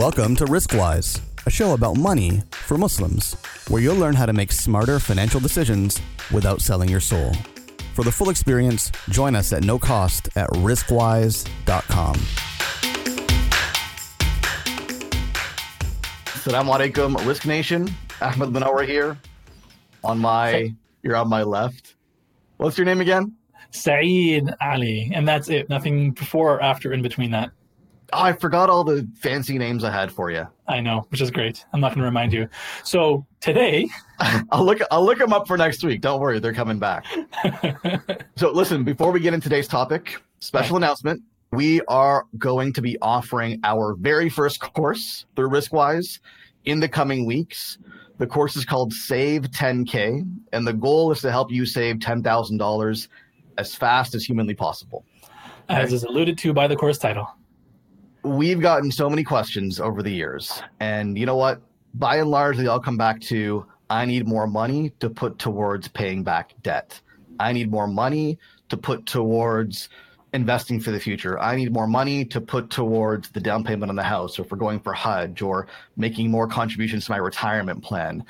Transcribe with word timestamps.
Welcome 0.00 0.34
to 0.36 0.46
Riskwise, 0.46 1.20
a 1.44 1.50
show 1.50 1.74
about 1.74 1.98
money 1.98 2.40
for 2.52 2.78
Muslims, 2.78 3.34
where 3.68 3.82
you'll 3.82 3.96
learn 3.96 4.14
how 4.14 4.24
to 4.24 4.32
make 4.32 4.50
smarter 4.50 4.98
financial 4.98 5.40
decisions 5.40 6.00
without 6.32 6.62
selling 6.62 6.88
your 6.88 7.00
soul. 7.00 7.34
For 7.92 8.02
the 8.02 8.10
full 8.10 8.30
experience, 8.30 8.90
join 9.10 9.36
us 9.36 9.52
at 9.52 9.62
no 9.62 9.78
cost 9.78 10.30
at 10.36 10.48
riskwise.com. 10.52 12.14
Assalamu 16.24 16.78
alaikum, 16.78 17.26
Risk 17.26 17.44
Nation. 17.44 17.86
Ahmed 18.22 18.54
Manawar 18.54 18.86
here. 18.86 19.18
On 20.02 20.18
my, 20.18 20.74
you're 21.02 21.16
on 21.16 21.28
my 21.28 21.42
left. 21.42 21.96
What's 22.56 22.78
your 22.78 22.86
name 22.86 23.02
again? 23.02 23.34
Saeed 23.70 24.48
Ali, 24.62 25.12
and 25.14 25.28
that's 25.28 25.50
it. 25.50 25.68
Nothing 25.68 26.12
before 26.12 26.54
or 26.54 26.62
after 26.62 26.90
in 26.94 27.02
between 27.02 27.32
that. 27.32 27.50
Oh, 28.12 28.22
I 28.22 28.32
forgot 28.32 28.70
all 28.70 28.84
the 28.84 29.08
fancy 29.16 29.58
names 29.58 29.84
I 29.84 29.90
had 29.90 30.10
for 30.10 30.30
you. 30.30 30.46
I 30.66 30.80
know, 30.80 31.06
which 31.10 31.20
is 31.20 31.30
great. 31.30 31.64
I'm 31.72 31.80
not 31.80 31.88
going 31.88 32.00
to 32.00 32.04
remind 32.04 32.32
you. 32.32 32.48
So 32.84 33.26
today, 33.40 33.88
I'll 34.50 34.64
look. 34.64 34.80
I'll 34.90 35.04
look 35.04 35.18
them 35.18 35.32
up 35.32 35.46
for 35.46 35.56
next 35.56 35.84
week. 35.84 36.00
Don't 36.00 36.20
worry, 36.20 36.38
they're 36.40 36.52
coming 36.52 36.78
back. 36.78 37.04
so 38.36 38.50
listen, 38.50 38.84
before 38.84 39.12
we 39.12 39.20
get 39.20 39.34
into 39.34 39.48
today's 39.48 39.68
topic, 39.68 40.20
special 40.40 40.76
right. 40.76 40.84
announcement: 40.84 41.22
we 41.52 41.80
are 41.82 42.26
going 42.38 42.72
to 42.72 42.82
be 42.82 42.96
offering 43.02 43.60
our 43.64 43.94
very 43.94 44.28
first 44.28 44.60
course 44.60 45.26
through 45.36 45.50
Riskwise 45.50 46.20
in 46.64 46.80
the 46.80 46.88
coming 46.88 47.26
weeks. 47.26 47.78
The 48.18 48.26
course 48.26 48.54
is 48.54 48.64
called 48.64 48.92
Save 48.92 49.44
10K, 49.44 50.30
and 50.52 50.66
the 50.66 50.74
goal 50.74 51.10
is 51.10 51.20
to 51.22 51.30
help 51.30 51.50
you 51.50 51.64
save 51.64 51.96
$10,000 51.96 53.08
as 53.56 53.74
fast 53.74 54.14
as 54.14 54.24
humanly 54.24 54.54
possible. 54.54 55.04
As 55.70 55.92
is 55.92 56.04
alluded 56.04 56.36
to 56.38 56.52
by 56.52 56.66
the 56.66 56.76
course 56.76 56.98
title. 56.98 57.28
We've 58.22 58.60
gotten 58.60 58.92
so 58.92 59.08
many 59.08 59.24
questions 59.24 59.80
over 59.80 60.02
the 60.02 60.12
years, 60.12 60.62
and 60.78 61.16
you 61.16 61.24
know 61.24 61.36
what? 61.36 61.62
By 61.94 62.16
and 62.16 62.30
large, 62.30 62.58
they 62.58 62.66
all 62.66 62.80
come 62.80 62.96
back 62.96 63.20
to 63.22 63.66
I 63.88 64.04
need 64.04 64.28
more 64.28 64.46
money 64.46 64.90
to 65.00 65.10
put 65.10 65.38
towards 65.38 65.88
paying 65.88 66.22
back 66.22 66.54
debt. 66.62 67.00
I 67.40 67.52
need 67.52 67.70
more 67.70 67.88
money 67.88 68.38
to 68.68 68.76
put 68.76 69.06
towards 69.06 69.88
investing 70.32 70.80
for 70.80 70.90
the 70.90 71.00
future. 71.00 71.40
I 71.40 71.56
need 71.56 71.72
more 71.72 71.86
money 71.86 72.24
to 72.26 72.40
put 72.40 72.70
towards 72.70 73.30
the 73.30 73.40
down 73.40 73.64
payment 73.64 73.90
on 73.90 73.96
the 73.96 74.02
house, 74.02 74.38
or 74.38 74.44
we're 74.44 74.58
going 74.58 74.80
for 74.80 74.92
Hajj, 74.92 75.42
or 75.42 75.66
making 75.96 76.30
more 76.30 76.46
contributions 76.46 77.06
to 77.06 77.12
my 77.12 77.16
retirement 77.16 77.82
plan. 77.82 78.24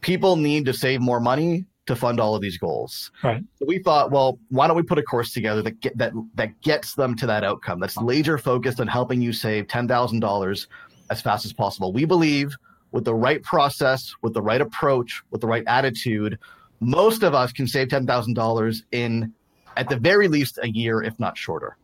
People 0.00 0.36
need 0.36 0.64
to 0.66 0.72
save 0.72 1.00
more 1.00 1.20
money 1.20 1.66
to 1.86 1.94
fund 1.94 2.20
all 2.20 2.34
of 2.34 2.40
these 2.40 2.58
goals. 2.58 3.10
Right. 3.22 3.42
So 3.58 3.66
we 3.66 3.78
thought, 3.78 4.10
well, 4.10 4.38
why 4.48 4.66
don't 4.66 4.76
we 4.76 4.82
put 4.82 4.98
a 4.98 5.02
course 5.02 5.32
together 5.32 5.62
that 5.62 5.80
get, 5.80 5.96
that 5.98 6.12
that 6.34 6.60
gets 6.62 6.94
them 6.94 7.16
to 7.16 7.26
that 7.26 7.44
outcome? 7.44 7.80
That's 7.80 7.96
laser 7.96 8.38
focused 8.38 8.80
on 8.80 8.86
helping 8.86 9.20
you 9.20 9.32
save 9.32 9.68
ten 9.68 9.86
thousand 9.86 10.20
dollars 10.20 10.68
as 11.10 11.20
fast 11.20 11.44
as 11.44 11.52
possible. 11.52 11.92
We 11.92 12.04
believe 12.04 12.54
with 12.92 13.04
the 13.04 13.14
right 13.14 13.42
process, 13.42 14.14
with 14.22 14.34
the 14.34 14.42
right 14.42 14.60
approach, 14.60 15.22
with 15.30 15.40
the 15.40 15.46
right 15.46 15.64
attitude, 15.66 16.38
most 16.80 17.22
of 17.22 17.34
us 17.34 17.52
can 17.52 17.66
save 17.66 17.88
ten 17.88 18.06
thousand 18.06 18.34
dollars 18.34 18.84
in, 18.92 19.32
at 19.76 19.88
the 19.88 19.96
very 19.96 20.28
least, 20.28 20.58
a 20.62 20.68
year, 20.68 21.02
if 21.02 21.18
not 21.18 21.36
shorter. 21.36 21.76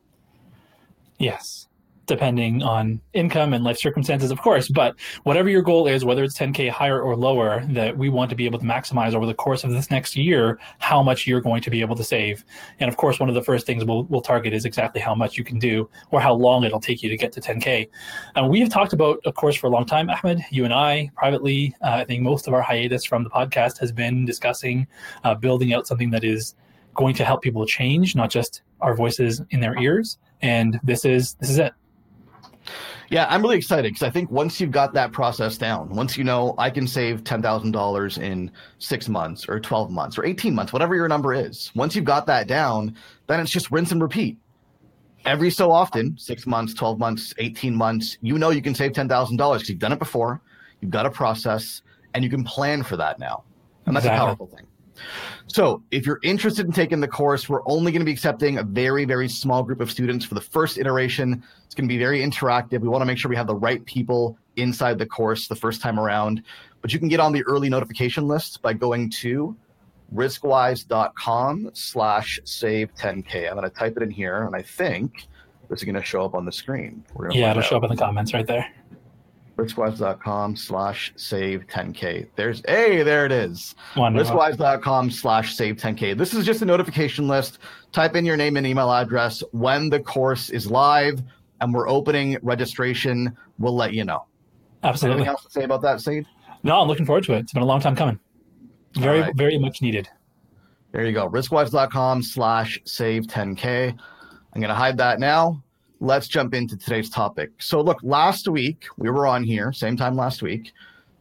Yes 1.19 1.67
depending 2.11 2.61
on 2.65 3.01
income 3.13 3.55
and 3.55 3.63
life 3.63 3.79
circumstances, 3.79 4.33
of 4.33 4.43
course. 4.43 4.69
But 4.69 4.97
whatever 5.23 5.49
your 5.49 5.63
goal 5.63 5.87
is, 5.87 6.05
whether 6.05 6.25
it's 6.25 6.37
10K 6.37 6.69
higher 6.69 7.01
or 7.01 7.15
lower, 7.15 7.65
that 7.71 7.97
we 7.97 8.09
want 8.09 8.31
to 8.31 8.37
be 8.37 8.47
able 8.47 8.59
to 8.59 8.65
maximize 8.65 9.15
over 9.15 9.27
the 9.27 9.35
course 9.35 9.63
of 9.63 9.71
this 9.71 9.93
next 9.93 10.17
year 10.17 10.59
how 10.81 11.05
much 11.05 11.25
you're 11.25 11.41
going 11.41 11.63
to 11.63 11.71
be 11.71 11.81
able 11.81 11.95
to 11.95 12.03
save. 12.03 12.45
And 12.81 12.91
of 12.91 12.97
course, 12.97 13.21
one 13.21 13.29
of 13.29 13.37
the 13.37 13.43
first 13.43 13.65
things 13.65 13.85
we'll, 13.85 14.03
we'll 14.05 14.23
target 14.23 14.53
is 14.53 14.65
exactly 14.65 15.01
how 15.01 15.15
much 15.15 15.39
you 15.39 15.45
can 15.45 15.61
do 15.61 15.89
or 16.11 16.21
how 16.21 16.35
long 16.35 16.65
it'll 16.65 16.81
take 16.81 17.01
you 17.01 17.09
to 17.09 17.17
get 17.17 17.31
to 17.33 17.41
10K. 17.41 17.89
And 18.35 18.51
we've 18.51 18.69
talked 18.69 18.93
about, 18.93 19.21
of 19.25 19.35
course, 19.37 19.55
for 19.55 19.69
a 19.69 19.71
long 19.71 19.87
time, 19.87 20.11
Ahmed, 20.11 20.45
you 20.51 20.65
and 20.65 20.75
I 20.75 21.13
privately, 21.15 21.77
uh, 21.81 21.91
I 21.91 22.05
think 22.05 22.23
most 22.23 22.49
of 22.49 22.55
our 22.55 22.63
hiatus 22.63 23.05
from 23.05 23.23
the 23.23 23.31
podcast 23.31 23.79
has 23.79 23.93
been 23.93 24.25
discussing 24.25 24.89
uh, 25.23 25.37
building 25.37 25.73
out 25.73 25.87
something 25.87 26.11
that 26.11 26.25
is 26.25 26.57
going 26.95 27.15
to 27.15 27.25
help 27.25 27.41
people 27.41 27.65
change, 27.67 28.17
not 28.17 28.31
just 28.31 28.63
our 28.81 28.97
voices 28.97 29.41
in 29.51 29.61
their 29.61 29.79
ears. 29.79 30.19
And 30.43 30.81
this 30.83 31.05
is 31.05 31.35
this 31.35 31.51
is 31.51 31.59
it. 31.59 31.73
Yeah, 33.11 33.27
I'm 33.29 33.43
really 33.43 33.57
excited 33.57 33.93
because 33.93 34.03
I 34.03 34.11
think 34.11 34.31
once 34.31 34.61
you've 34.61 34.71
got 34.71 34.95
that 34.95 35.13
process 35.13 35.59
down, 35.59 35.89
once 35.91 36.17
you 36.17 36.25
know 36.25 36.55
I 36.59 36.71
can 36.71 36.87
save 36.87 37.25
$10,000 37.25 38.23
in 38.23 38.51
six 38.79 39.09
months 39.09 39.49
or 39.49 39.59
12 39.59 39.91
months 39.91 40.17
or 40.17 40.25
18 40.25 40.55
months, 40.55 40.73
whatever 40.73 40.95
your 40.95 41.09
number 41.09 41.35
is, 41.35 41.73
once 41.75 41.97
you've 41.97 42.05
got 42.05 42.27
that 42.27 42.47
down, 42.47 42.97
then 43.27 43.41
it's 43.41 43.51
just 43.51 43.71
rinse 43.71 43.91
and 43.91 44.01
repeat. 44.01 44.39
Every 45.27 45.51
so 45.51 45.71
often, 45.71 46.17
six 46.19 46.47
months, 46.47 46.73
12 46.73 46.99
months, 46.99 47.35
18 47.39 47.75
months, 47.75 48.17
you 48.23 48.39
know 48.39 48.51
you 48.51 48.63
can 48.63 48.75
save 48.75 48.93
$10,000 48.93 49.09
because 49.37 49.69
you've 49.69 49.79
done 49.79 49.93
it 49.93 49.99
before, 49.99 50.41
you've 50.81 50.91
got 50.91 51.05
a 51.05 51.11
process, 51.11 51.83
and 52.15 52.25
you 52.25 52.31
can 52.31 52.45
plan 52.45 52.83
for 52.83 52.97
that 52.97 53.19
now. 53.19 53.45
And 53.87 53.97
that's 53.97 54.07
exactly. 54.07 54.23
a 54.23 54.27
powerful 54.27 54.47
thing. 54.47 54.67
So, 55.47 55.83
if 55.91 56.07
you're 56.07 56.21
interested 56.23 56.67
in 56.67 56.73
taking 56.73 57.01
the 57.01 57.09
course, 57.09 57.49
we're 57.49 57.67
only 57.67 57.91
going 57.93 58.01
to 58.01 58.07
be 58.07 58.13
accepting 58.13 58.59
a 58.59 58.63
very, 58.63 59.05
very 59.05 59.29
small 59.29 59.63
group 59.63 59.81
of 59.81 59.91
students 59.91 60.25
for 60.25 60.35
the 60.35 60.41
first 60.41 60.79
iteration. 60.79 61.43
It's 61.65 61.75
going 61.75 61.89
to 61.89 61.93
be 61.93 61.99
very 61.99 62.21
interactive. 62.21 62.81
We 62.81 62.89
want 62.89 63.03
to 63.03 63.07
make 63.07 63.19
sure 63.19 63.29
we 63.29 63.37
have 63.37 63.47
the 63.47 63.55
right 63.55 63.85
people 63.85 64.39
inside 64.57 64.99
the 64.99 65.07
course 65.07 65.49
the 65.49 65.57
first 65.57 65.81
time 65.81 65.99
around. 65.99 66.43
But 66.83 66.93
you 66.93 66.99
can 66.99 67.09
get 67.09 67.21
on 67.21 67.33
the 67.33 67.43
early 67.45 67.69
notification 67.69 68.29
list 68.29 68.63
by 68.63 68.73
going 68.73 69.11
to 69.11 69.57
riskwise.com 70.15 71.71
slash 71.75 72.41
save 72.45 72.95
10K. 72.95 73.49
I'm 73.49 73.57
going 73.57 73.69
to 73.69 73.75
type 73.75 73.97
it 73.97 74.03
in 74.03 74.11
here, 74.11 74.45
and 74.45 74.55
I 74.55 74.63
think 74.63 75.29
this 75.69 75.81
is 75.81 75.85
going 75.85 75.95
to 75.95 76.03
show 76.03 76.25
up 76.25 76.35
on 76.35 76.45
the 76.45 76.53
screen. 76.53 77.05
yeah, 77.33 77.51
it'll 77.51 77.63
show 77.63 77.77
up 77.77 77.85
in 77.85 77.91
the 77.91 77.97
comments 77.97 78.33
right 78.33 78.47
there 78.47 78.67
riskwise.com 79.61 80.57
slash 80.57 81.13
save 81.17 81.67
10k 81.67 82.27
there's 82.37 82.63
hey 82.67 83.03
there 83.03 83.27
it 83.27 83.33
is. 83.33 83.75
Wonderful. 83.97 84.37
riskwise.com 84.37 85.11
slash 85.11 85.55
save 85.55 85.77
10k 85.77 86.17
this 86.17 86.35
is 86.35 86.47
just 86.47 86.63
a 86.63 86.65
notification 86.65 87.29
list. 87.29 87.59
Type 87.93 88.17
in 88.17 88.25
your 88.25 88.37
name 88.37 88.57
and 88.57 88.67
email 88.67 88.91
address 88.91 89.43
when 89.53 89.91
the 89.91 90.01
course 90.01 90.51
is 90.51 90.71
live 90.71 91.21
and 91.61 91.75
we're 91.75 91.89
opening 91.89 92.39
registration. 92.43 93.37
We'll 93.59 93.77
let 93.77 93.93
you 93.93 94.05
know. 94.05 94.25
Absolutely. 94.83 95.23
Anything 95.23 95.31
else 95.31 95.45
to 95.45 95.51
say 95.51 95.65
about 95.65 95.83
that 95.83 96.01
Saeed? 96.01 96.27
no 96.63 96.81
i'm 96.81 96.89
looking 96.89 97.07
forward 97.07 97.25
to 97.25 97.35
it. 97.35 97.41
It's 97.41 97.53
been 97.53 97.63
a 97.63 97.67
long 97.67 97.81
time 97.81 97.97
coming. 97.97 98.19
Very 98.95 99.21
right. 99.21 99.37
very 99.37 99.59
much 99.59 99.83
needed. 99.83 100.09
There 100.93 101.05
you 101.05 101.13
go. 101.13 101.29
Riskwise.com 101.29 102.23
slash 102.23 102.81
save 102.85 103.25
10k 103.25 103.99
i'm 104.53 104.61
going 104.61 104.69
to 104.69 104.75
hide 104.75 104.97
that 104.97 105.21
now 105.21 105.63
let's 106.01 106.27
jump 106.27 106.55
into 106.55 106.77
today's 106.77 107.11
topic. 107.11 107.51
So, 107.59 107.81
look, 107.81 107.99
last 108.03 108.49
week 108.49 108.87
we 108.97 109.11
were 109.11 109.27
on 109.27 109.45
here, 109.45 109.73
same 109.73 109.97
time 109.97 110.17
last 110.17 110.43
week, 110.43 110.73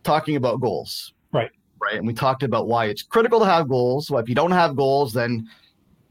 talking 0.03 0.35
about 0.35 0.61
goals. 0.61 1.13
Right. 1.31 1.51
Right. 1.81 1.95
And 1.95 2.07
we 2.07 2.13
talked 2.13 2.43
about 2.43 2.67
why 2.67 2.85
it's 2.85 3.03
critical 3.03 3.39
to 3.39 3.45
have 3.45 3.67
goals. 3.69 4.09
Well, 4.09 4.21
if 4.21 4.29
you 4.29 4.35
don't 4.35 4.51
have 4.51 4.75
goals, 4.75 5.13
then 5.13 5.47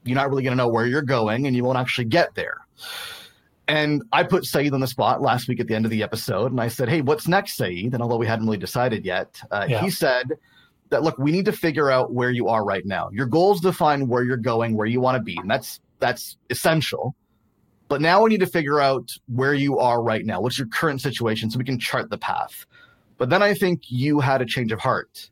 you're 0.05 0.17
not 0.17 0.31
really 0.31 0.43
going 0.43 0.53
to 0.53 0.57
know 0.57 0.69
where 0.69 0.87
you're 0.87 1.03
going 1.03 1.47
and 1.47 1.57
you 1.57 1.65
won't 1.65 1.79
actually 1.79 2.07
get 2.07 2.35
there. 2.35 2.59
And 3.67 4.03
I 4.13 4.23
put 4.23 4.45
Saeed 4.45 4.73
on 4.73 4.81
the 4.81 4.87
spot 4.87 5.21
last 5.21 5.47
week 5.47 5.61
at 5.61 5.67
the 5.67 5.75
end 5.75 5.85
of 5.85 5.91
the 5.91 6.03
episode. 6.03 6.53
And 6.53 6.61
I 6.61 6.69
said, 6.69 6.89
Hey, 6.89 7.03
what's 7.03 7.29
next, 7.29 7.57
Saeed? 7.57 7.93
And 7.93 8.03
although 8.03 8.17
we 8.17 8.27
hadn't 8.27 8.47
really 8.47 8.59
decided 8.59 9.05
yet, 9.05 9.41
uh, 9.51 9.67
yeah. 9.69 9.83
he 9.83 9.91
said 9.91 10.33
that, 10.89 11.03
look, 11.03 11.19
we 11.19 11.33
need 11.33 11.45
to 11.45 11.53
figure 11.53 11.91
out 11.91 12.15
where 12.15 12.31
you 12.31 12.49
are 12.49 12.65
right 12.65 12.87
now. 12.87 13.11
Your 13.13 13.27
goals 13.27 13.61
define 13.61 14.09
where 14.09 14.23
you're 14.23 14.39
going, 14.39 14.75
where 14.75 14.87
you 14.87 15.03
want 15.03 15.17
to 15.17 15.23
be. 15.23 15.37
And 15.37 15.51
that's, 15.51 15.81
that's 15.99 16.39
essential 16.49 17.15
but 17.89 18.01
now 18.01 18.23
we 18.23 18.31
need 18.31 18.41
to 18.41 18.47
figure 18.47 18.81
out 18.81 19.11
where 19.27 19.55
you 19.55 19.79
are 19.79 20.03
right 20.03 20.25
now. 20.25 20.41
What's 20.41 20.59
your 20.59 20.69
current 20.69 21.01
situation 21.01 21.51
so 21.51 21.59
we 21.59 21.65
can 21.65 21.79
chart 21.79 22.11
the 22.11 22.19
path. 22.19 22.67
But 23.17 23.31
then 23.31 23.43
I 23.43 23.55
think 23.55 23.91
you 23.91 24.21
had 24.21 24.41
a 24.41 24.47
change 24.47 24.73
of 24.73 24.79
heart. 24.79 25.31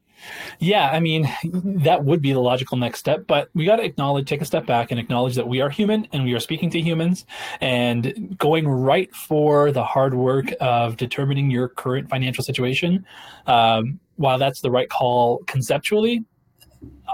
Yeah, 0.58 0.90
I 0.90 0.98
mean, 0.98 1.28
that 1.44 2.04
would 2.04 2.22
be 2.22 2.32
the 2.32 2.40
logical 2.40 2.76
next 2.76 2.98
step, 2.98 3.26
but 3.26 3.48
we 3.54 3.64
got 3.64 3.76
to 3.76 3.84
acknowledge, 3.84 4.26
take 4.26 4.40
a 4.40 4.46
step 4.46 4.66
back 4.66 4.90
and 4.90 4.98
acknowledge 4.98 5.34
that 5.34 5.46
we 5.46 5.60
are 5.60 5.68
human 5.68 6.08
and 6.12 6.24
we 6.24 6.32
are 6.32 6.40
speaking 6.40 6.70
to 6.70 6.80
humans 6.80 7.26
and 7.60 8.36
going 8.38 8.66
right 8.66 9.14
for 9.14 9.70
the 9.70 9.84
hard 9.84 10.14
work 10.14 10.46
of 10.60 10.96
determining 10.96 11.50
your 11.50 11.68
current 11.68 12.08
financial 12.08 12.42
situation. 12.42 13.04
Um, 13.46 14.00
while 14.16 14.38
that's 14.38 14.62
the 14.62 14.70
right 14.70 14.88
call 14.88 15.38
conceptually, 15.46 16.24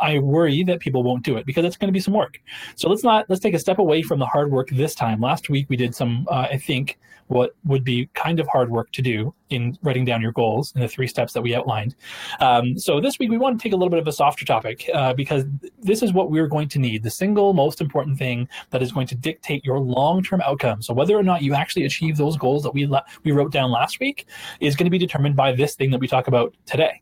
I 0.03 0.19
worry 0.19 0.63
that 0.65 0.81
people 0.81 1.03
won't 1.03 1.25
do 1.25 1.37
it 1.37 1.47
because 1.47 1.65
it's 1.65 1.77
going 1.77 1.89
to 1.89 1.93
be 1.93 2.01
some 2.01 2.15
work. 2.15 2.41
So 2.75 2.89
let's 2.89 3.05
not 3.05 3.25
let's 3.31 3.41
take 3.41 3.55
a 3.55 3.59
step 3.59 3.79
away 3.79 4.03
from 4.03 4.19
the 4.19 4.27
hard 4.27 4.51
work 4.51 4.69
this 4.71 4.95
time. 4.95 5.21
Last 5.21 5.49
week 5.49 5.67
we 5.71 5.77
did 5.77 5.95
some, 5.95 6.27
uh, 6.29 6.49
I 6.51 6.59
think, 6.59 6.99
what 7.29 7.55
would 7.65 7.85
be 7.85 8.11
kind 8.15 8.41
of 8.41 8.47
hard 8.49 8.71
work 8.71 8.91
to 8.93 9.01
do 9.01 9.35
in 9.49 9.79
writing 9.83 10.05
down 10.05 10.21
your 10.21 10.33
goals 10.33 10.73
and 10.75 10.83
the 10.83 10.89
three 10.89 11.07
steps 11.07 11.33
that 11.33 11.41
we 11.41 11.55
outlined. 11.55 11.95
Um, 12.41 12.79
so 12.79 13.01
this 13.01 13.19
week 13.19 13.31
we 13.31 13.39
want 13.39 13.59
to 13.59 13.63
take 13.63 13.73
a 13.73 13.77
little 13.77 13.91
bit 13.91 14.01
of 14.01 14.07
a 14.07 14.13
softer 14.13 14.45
topic 14.45 14.91
uh, 14.93 15.15
because 15.15 15.45
this 15.81 16.03
is 16.03 16.13
what 16.13 16.31
we're 16.31 16.49
going 16.49 16.69
to 16.69 16.79
need. 16.79 17.03
The 17.03 17.11
single 17.11 17.55
most 17.55 17.81
important 17.81 18.19
thing 18.19 18.49
that 18.71 18.83
is 18.83 18.93
going 18.93 19.07
to 19.07 19.15
dictate 19.15 19.65
your 19.65 19.79
long-term 19.79 20.43
outcome. 20.43 20.83
So 20.83 20.93
whether 20.93 21.17
or 21.17 21.23
not 21.23 21.43
you 21.43 21.55
actually 21.55 21.85
achieve 21.85 22.17
those 22.17 22.37
goals 22.37 22.63
that 22.65 22.75
we 22.75 22.87
la- 22.87 23.05
we 23.25 23.33
wrote 23.33 23.53
down 23.53 23.71
last 23.71 24.01
week 24.01 24.27
is 24.61 24.77
going 24.77 24.87
to 24.87 24.91
be 24.91 24.99
determined 24.99 25.37
by 25.37 25.53
this 25.53 25.75
thing 25.75 25.91
that 25.93 26.01
we 26.01 26.09
talk 26.09 26.29
about 26.29 26.55
today. 26.67 27.01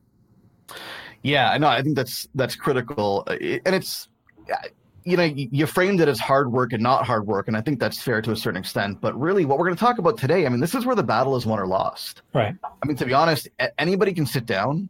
Yeah, 1.23 1.57
no, 1.59 1.69
I 1.69 1.83
think 1.83 1.97
that's 1.97 2.29
that's 2.35 2.57
critical, 2.57 3.27
and 3.29 3.75
it's 3.75 4.09
you 5.05 5.17
know, 5.17 5.25
you 5.25 5.67
framed 5.67 6.01
it 6.01 6.09
as 6.09 6.21
hard 6.21 6.53
work 6.53 6.73
and 6.73 6.83
not 6.83 7.07
hard 7.07 7.27
work, 7.27 7.49
and 7.49 7.57
I 7.57 7.61
think 7.61 7.81
that's 7.81 8.01
fair 8.01 8.21
to 8.23 8.33
a 8.33 8.37
certain 8.37 8.59
extent. 8.59 9.01
But 9.01 9.19
really, 9.19 9.45
what 9.45 9.59
we're 9.59 9.65
going 9.67 9.77
to 9.77 9.81
talk 9.81 9.99
about 9.99 10.19
today, 10.19 10.47
I 10.47 10.49
mean, 10.49 10.61
this 10.61 10.75
is 10.75 10.85
where 10.85 10.97
the 10.97 11.03
battle 11.03 11.37
is 11.37 11.47
won 11.47 11.59
or 11.59 11.67
lost. 11.67 12.23
Right. 12.35 12.55
I 12.65 12.87
mean, 12.87 12.97
to 12.97 13.07
be 13.07 13.15
honest, 13.15 13.49
anybody 13.79 14.13
can 14.13 14.27
sit 14.27 14.47
down, 14.47 14.89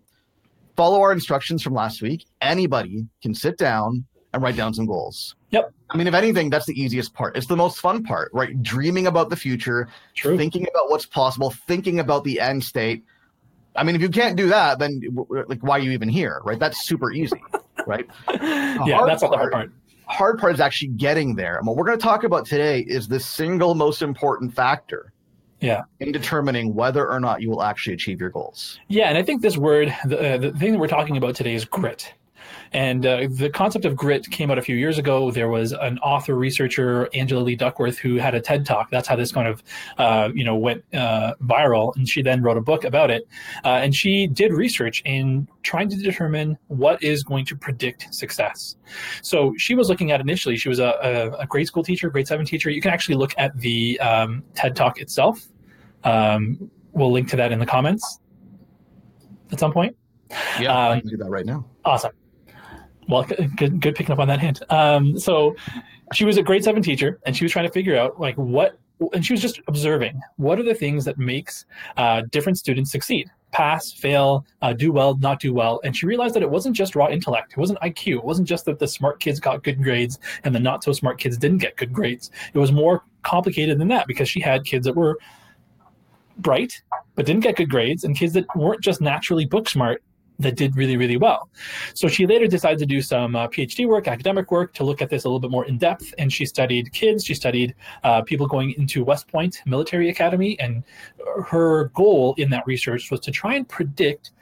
follow 0.77 1.01
our 1.01 1.13
instructions 1.13 1.63
from 1.63 1.75
last 1.75 2.03
week. 2.03 2.27
Anybody 2.41 3.07
can 3.23 3.35
sit 3.35 3.57
down 3.57 4.05
and 4.33 4.43
write 4.43 4.57
down 4.57 4.75
some 4.75 4.87
goals. 4.87 5.37
Yep. 5.51 5.73
I 5.91 5.97
mean, 5.97 6.07
if 6.07 6.15
anything, 6.15 6.51
that's 6.51 6.67
the 6.67 6.81
easiest 6.81 7.15
part. 7.15 7.37
It's 7.37 7.47
the 7.47 7.57
most 7.57 7.79
fun 7.79 8.03
part, 8.03 8.31
right? 8.33 8.61
Dreaming 8.63 9.07
about 9.07 9.29
the 9.29 9.37
future, 9.37 9.89
True. 10.15 10.37
thinking 10.37 10.63
about 10.63 10.89
what's 10.89 11.07
possible, 11.07 11.51
thinking 11.67 12.01
about 12.01 12.25
the 12.25 12.41
end 12.41 12.63
state. 12.63 13.05
I 13.77 13.85
mean, 13.85 13.95
if 13.95 14.03
you 14.03 14.09
can't 14.09 14.37
do 14.37 14.49
that, 14.49 14.79
then 14.79 15.01
like, 15.29 15.63
why 15.63 15.77
are 15.77 15.81
you 15.81 15.93
even 15.93 16.09
here, 16.09 16.41
right? 16.45 16.59
That's 16.59 16.87
super 16.87 17.13
easy, 17.13 17.43
right? 17.87 18.07
yeah, 18.29 19.03
that's 19.07 19.23
part, 19.23 19.33
the 19.33 19.37
hard 19.37 19.53
part. 19.53 19.73
Hard 20.07 20.39
part 20.39 20.55
is 20.55 20.61
actually 20.61 20.89
getting 20.89 21.37
there. 21.37 21.57
And 21.57 21.67
what 21.67 21.77
we're 21.77 21.85
going 21.85 21.99
to 21.99 22.03
talk 22.03 22.25
about 22.25 22.47
today 22.47 22.81
is 22.81 23.07
the 23.07 23.21
single 23.21 23.75
most 23.75 24.03
important 24.03 24.53
factor 24.53 25.13
yeah 25.61 25.83
in 26.01 26.11
determining 26.11 26.75
whether 26.75 27.09
or 27.09 27.21
not 27.21 27.41
you 27.43 27.51
will 27.51 27.63
actually 27.63 27.95
achieve 27.95 28.21
your 28.21 28.31
goals 28.31 28.81
yeah 28.89 29.09
and 29.09 29.19
i 29.19 29.23
think 29.23 29.43
this 29.43 29.57
word 29.57 29.95
the, 30.07 30.35
uh, 30.35 30.39
the 30.39 30.53
thing 30.53 30.73
that 30.73 30.79
we're 30.79 30.89
talking 30.89 31.17
about 31.17 31.35
today 31.35 31.55
is 31.55 31.65
grit 31.65 32.15
and 32.73 33.05
uh, 33.05 33.27
the 33.31 33.51
concept 33.51 33.85
of 33.85 33.97
grit 33.97 34.31
came 34.31 34.51
out 34.51 34.59
a 34.59 34.63
few 34.63 34.77
years 34.77 34.99
ago. 34.99 35.31
There 35.31 35.49
was 35.49 35.73
an 35.73 35.99
author 35.99 36.37
researcher, 36.37 37.09
Angela 37.15 37.41
Lee 37.41 37.57
Duckworth, 37.57 37.99
who 37.99 38.17
had 38.17 38.35
a 38.35 38.41
TED 38.41 38.65
talk. 38.65 38.91
That's 38.91 39.09
how 39.09 39.17
this 39.17 39.33
kind 39.33 39.49
of, 39.49 39.63
uh, 39.99 40.31
you 40.35 40.45
know, 40.45 40.57
went 40.57 40.85
uh, 40.95 41.35
viral. 41.43 41.95
And 41.97 42.09
she 42.09 42.23
then 42.23 42.43
wrote 42.43 42.57
a 42.57 42.61
book 42.61 42.85
about 42.85 43.11
it. 43.11 43.27
Uh, 43.65 43.81
and 43.83 43.95
she 43.95 44.29
did 44.29 44.53
research 44.53 45.03
in 45.05 45.49
trying 45.63 45.89
to 45.89 45.97
determine 45.97 46.57
what 46.69 47.03
is 47.03 47.25
going 47.25 47.45
to 47.47 47.57
predict 47.57 48.15
success. 48.15 48.77
So 49.23 49.53
she 49.57 49.75
was 49.75 49.89
looking 49.89 50.13
at 50.13 50.21
initially, 50.21 50.57
she 50.57 50.69
was 50.69 50.79
a, 50.79 50.97
a, 51.03 51.31
a 51.41 51.47
grade 51.47 51.67
school 51.67 51.83
teacher, 51.83 52.09
grade 52.09 52.29
seven 52.29 52.47
teacher. 52.47 52.71
You 52.71 52.81
can 52.81 52.93
actually 52.93 53.17
look 53.17 53.35
at 53.37 53.59
the 53.59 53.99
um, 54.01 54.45
TED 54.55 54.77
talk 54.77 55.01
itself. 55.01 55.49
Um, 56.05 56.71
we'll 56.93 57.11
link 57.11 57.29
to 57.31 57.37
that 57.37 57.51
in 57.51 57.59
the 57.59 57.67
comments 57.67 58.21
at 59.51 59.59
some 59.59 59.73
point. 59.73 59.97
Yeah, 60.61 60.71
um, 60.73 60.93
I 60.93 61.01
can 61.01 61.09
do 61.09 61.17
that 61.17 61.31
right 61.31 61.45
now. 61.45 61.67
Awesome 61.85 62.13
well, 63.11 63.27
good, 63.57 63.81
good 63.81 63.95
picking 63.95 64.13
up 64.13 64.19
on 64.19 64.29
that 64.29 64.41
hint. 64.41 64.63
Um, 64.71 65.19
so 65.19 65.57
she 66.13 66.25
was 66.25 66.37
a 66.37 66.43
grade 66.43 66.65
seven 66.65 66.83
teacher, 66.83 67.21
and 67.27 67.37
she 67.37 67.45
was 67.45 67.53
trying 67.53 67.67
to 67.67 67.73
figure 67.73 67.97
out 67.97 68.21
like 68.21 68.37
what, 68.37 68.79
and 69.13 69.25
she 69.25 69.33
was 69.33 69.41
just 69.41 69.61
observing 69.67 70.21
what 70.37 70.59
are 70.59 70.63
the 70.63 70.75
things 70.75 71.05
that 71.05 71.19
makes 71.19 71.67
uh, 71.97 72.23
different 72.31 72.59
students 72.59 72.93
succeed, 72.93 73.29
pass, 73.53 73.93
fail, 73.93 74.45
uh, 74.63 74.73
do 74.73 74.93
well, 74.93 75.17
not 75.19 75.41
do 75.41 75.53
well. 75.53 75.81
And 75.85 75.97
she 75.97 76.07
realized 76.07 76.35
that 76.35 76.43
it 76.43 76.51
wasn't 76.51 76.77
just 76.77 76.95
raw 76.95 77.09
intellect, 77.09 77.53
it 77.53 77.59
wasn't 77.59 77.81
IQ, 77.81 78.17
it 78.17 78.25
wasn't 78.25 78.49
just 78.49 78.65
that 78.67 78.79
the 78.79 78.89
smart 78.89 79.21
kids 79.21 79.41
got 79.41 79.63
good 79.63 79.83
grades 79.83 80.19
and 80.45 80.55
the 80.55 80.61
not 80.61 80.85
so 80.85 80.93
smart 80.93 81.19
kids 81.19 81.37
didn't 81.37 81.59
get 81.59 81.77
good 81.77 81.93
grades. 81.93 82.31
It 82.53 82.59
was 82.59 82.73
more 82.73 83.05
complicated 83.23 83.79
than 83.79 83.89
that 83.89 84.07
because 84.07 84.29
she 84.29 84.41
had 84.41 84.65
kids 84.65 84.87
that 84.87 84.97
were 84.97 85.19
bright 86.39 86.83
but 87.15 87.27
didn't 87.27 87.43
get 87.43 87.57
good 87.57 87.69
grades 87.69 88.05
and 88.05 88.17
kids 88.17 88.33
that 88.33 88.47
weren't 88.57 88.81
just 88.83 89.01
naturally 89.01 89.45
book 89.45 89.69
smart 89.69 90.03
that 90.41 90.57
did 90.57 90.77
really, 90.77 90.97
really 90.97 91.17
well. 91.17 91.49
So 91.95 92.09
she 92.09 92.27
later 92.27 92.47
decided 92.47 92.79
to 92.81 92.87
do 92.87 93.01
some 93.01 93.37
uh, 93.37 93.49
PhD 93.49 93.87
work, 93.87 94.09
academic 94.09 94.51
work, 94.51 94.73
to 94.75 94.85
look 94.85 95.03
at 95.03 95.11
this 95.11 95.25
a 95.25 95.29
little 95.29 95.41
bit 95.41 95.51
more 95.51 95.67
in 95.67 95.79
depth. 95.79 96.15
And 96.19 96.33
she 96.33 96.47
studied 96.47 96.93
kids, 96.93 97.25
she 97.25 97.35
studied 97.35 97.75
uh, 98.05 98.23
people 98.23 98.47
going 98.47 98.73
into 98.73 99.05
West 99.05 99.29
Point 99.29 99.61
Military 99.67 100.09
Academy. 100.09 100.59
And 100.61 100.85
her 101.47 101.91
goal 101.95 102.35
in 102.39 102.51
that 102.51 102.67
research 102.67 103.11
was 103.11 103.21
to 103.21 103.31
try 103.31 103.55
and 103.55 103.69
predict 103.69 104.33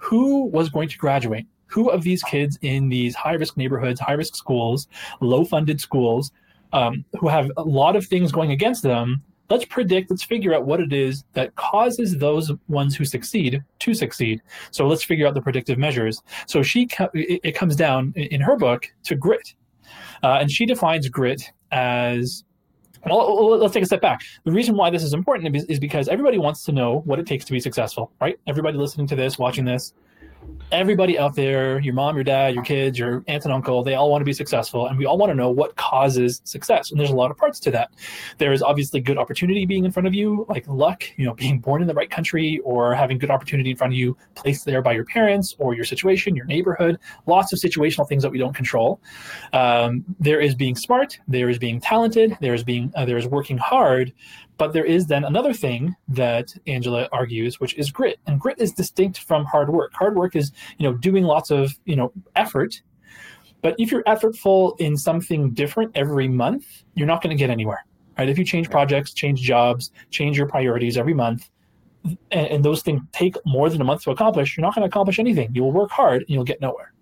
who 0.00 0.46
was 0.46 0.68
going 0.68 0.88
to 0.88 0.98
graduate. 0.98 1.46
Who 1.66 1.90
of 1.90 2.02
these 2.02 2.22
kids 2.22 2.58
in 2.62 2.88
these 2.88 3.14
high 3.14 3.34
risk 3.34 3.56
neighborhoods, 3.58 4.00
high 4.00 4.14
risk 4.14 4.34
schools, 4.34 4.88
low 5.20 5.44
funded 5.44 5.80
schools, 5.80 6.32
um, 6.72 7.04
who 7.18 7.28
have 7.28 7.50
a 7.56 7.62
lot 7.62 7.94
of 7.94 8.06
things 8.06 8.32
going 8.32 8.52
against 8.52 8.82
them, 8.82 9.22
let's 9.50 9.64
predict, 9.64 10.10
let's 10.10 10.22
figure 10.22 10.54
out 10.54 10.66
what 10.66 10.80
it 10.80 10.92
is 10.92 11.24
that 11.32 11.54
causes 11.56 12.18
those 12.18 12.52
ones 12.68 12.96
who 12.96 13.04
succeed 13.04 13.62
to 13.78 13.94
succeed. 13.94 14.42
So 14.70 14.86
let's 14.86 15.02
figure 15.02 15.26
out 15.26 15.34
the 15.34 15.42
predictive 15.42 15.78
measures. 15.78 16.22
So 16.46 16.62
she, 16.62 16.88
it 17.14 17.54
comes 17.54 17.76
down 17.76 18.12
in 18.16 18.40
her 18.40 18.56
book 18.56 18.86
to 19.04 19.14
grit. 19.14 19.54
Uh, 20.22 20.38
and 20.40 20.50
she 20.50 20.66
defines 20.66 21.08
grit 21.08 21.42
as 21.70 22.44
well, 23.06 23.58
let's 23.58 23.72
take 23.72 23.84
a 23.84 23.86
step 23.86 24.00
back. 24.00 24.22
The 24.44 24.52
reason 24.52 24.76
why 24.76 24.90
this 24.90 25.02
is 25.02 25.14
important 25.14 25.56
is 25.68 25.78
because 25.78 26.08
everybody 26.08 26.38
wants 26.38 26.64
to 26.64 26.72
know 26.72 27.02
what 27.04 27.18
it 27.18 27.26
takes 27.26 27.44
to 27.46 27.52
be 27.52 27.60
successful, 27.60 28.10
right? 28.20 28.38
Everybody 28.46 28.76
listening 28.76 29.06
to 29.08 29.16
this, 29.16 29.38
watching 29.38 29.64
this, 29.64 29.94
everybody 30.70 31.18
out 31.18 31.34
there, 31.34 31.78
your 31.80 31.94
mom, 31.94 32.14
your 32.14 32.24
dad, 32.24 32.54
your 32.54 32.62
kids, 32.62 32.98
your 32.98 33.24
aunt 33.26 33.44
and 33.44 33.52
uncle, 33.52 33.82
they 33.82 33.94
all 33.94 34.10
want 34.10 34.20
to 34.20 34.24
be 34.24 34.32
successful. 34.32 34.86
And 34.86 34.98
we 34.98 35.06
all 35.06 35.16
want 35.16 35.30
to 35.30 35.34
know 35.34 35.50
what 35.50 35.76
causes 35.76 36.42
success. 36.44 36.90
And 36.90 37.00
there's 37.00 37.10
a 37.10 37.14
lot 37.14 37.30
of 37.30 37.36
parts 37.36 37.58
to 37.60 37.70
that. 37.70 37.90
There 38.38 38.52
is 38.52 38.62
obviously 38.62 39.00
good 39.00 39.18
opportunity 39.18 39.64
being 39.64 39.84
in 39.84 39.92
front 39.92 40.06
of 40.06 40.14
you, 40.14 40.44
like 40.48 40.66
luck, 40.68 41.04
you 41.16 41.24
know, 41.24 41.34
being 41.34 41.58
born 41.58 41.80
in 41.80 41.88
the 41.88 41.94
right 41.94 42.10
country 42.10 42.60
or 42.64 42.94
having 42.94 43.18
good 43.18 43.30
opportunity 43.30 43.70
in 43.70 43.76
front 43.76 43.92
of 43.94 43.98
you, 43.98 44.16
placed 44.34 44.64
there 44.64 44.82
by 44.82 44.92
your 44.92 45.04
parents 45.04 45.56
or 45.58 45.74
your 45.74 45.84
situation, 45.84 46.36
your 46.36 46.46
neighborhood, 46.46 46.98
lots 47.26 47.52
of 47.52 47.58
situational 47.58 48.06
things 48.06 48.22
that 48.22 48.30
we 48.30 48.38
don't 48.38 48.54
control. 48.54 49.00
Um, 49.52 50.04
there 50.20 50.40
is 50.40 50.54
being 50.54 50.76
smart, 50.76 51.18
there 51.28 51.48
is 51.48 51.58
being 51.58 51.80
talented, 51.80 52.36
there 52.40 52.54
is 52.54 52.62
being, 52.62 52.92
uh, 52.94 53.04
there 53.04 53.16
is 53.16 53.26
working 53.26 53.58
hard, 53.58 54.12
but 54.58 54.72
there 54.72 54.84
is 54.84 55.06
then 55.06 55.24
another 55.24 55.52
thing 55.52 55.94
that 56.08 56.52
Angela 56.66 57.08
argues, 57.12 57.60
which 57.60 57.74
is 57.74 57.90
grit. 57.90 58.18
And 58.26 58.40
grit 58.40 58.60
is 58.60 58.72
distinct 58.72 59.20
from 59.20 59.44
hard 59.44 59.70
work. 59.70 59.92
Hard 59.94 60.16
work 60.16 60.34
is, 60.36 60.52
you 60.78 60.88
know, 60.88 60.96
doing 60.96 61.24
lots 61.24 61.50
of, 61.50 61.72
you 61.84 61.96
know, 61.96 62.12
effort. 62.34 62.82
But 63.62 63.76
if 63.78 63.90
you're 63.90 64.02
effortful 64.04 64.78
in 64.80 64.96
something 64.96 65.52
different 65.52 65.92
every 65.94 66.28
month, 66.28 66.84
you're 66.94 67.06
not 67.06 67.22
going 67.22 67.34
to 67.34 67.40
get 67.40 67.50
anywhere. 67.50 67.84
Right? 68.18 68.28
If 68.28 68.36
you 68.36 68.44
change 68.44 68.68
projects, 68.68 69.12
change 69.12 69.40
jobs, 69.40 69.92
change 70.10 70.36
your 70.36 70.48
priorities 70.48 70.98
every 70.98 71.14
month, 71.14 71.48
and, 72.04 72.18
and 72.48 72.64
those 72.64 72.82
things 72.82 73.00
take 73.12 73.36
more 73.46 73.70
than 73.70 73.80
a 73.80 73.84
month 73.84 74.02
to 74.02 74.10
accomplish, 74.10 74.56
you're 74.56 74.62
not 74.62 74.74
going 74.74 74.82
to 74.82 74.88
accomplish 74.88 75.20
anything. 75.20 75.54
You 75.54 75.62
will 75.62 75.72
work 75.72 75.90
hard 75.90 76.22
and 76.22 76.30
you'll 76.30 76.44
get 76.44 76.60
nowhere. 76.60 76.92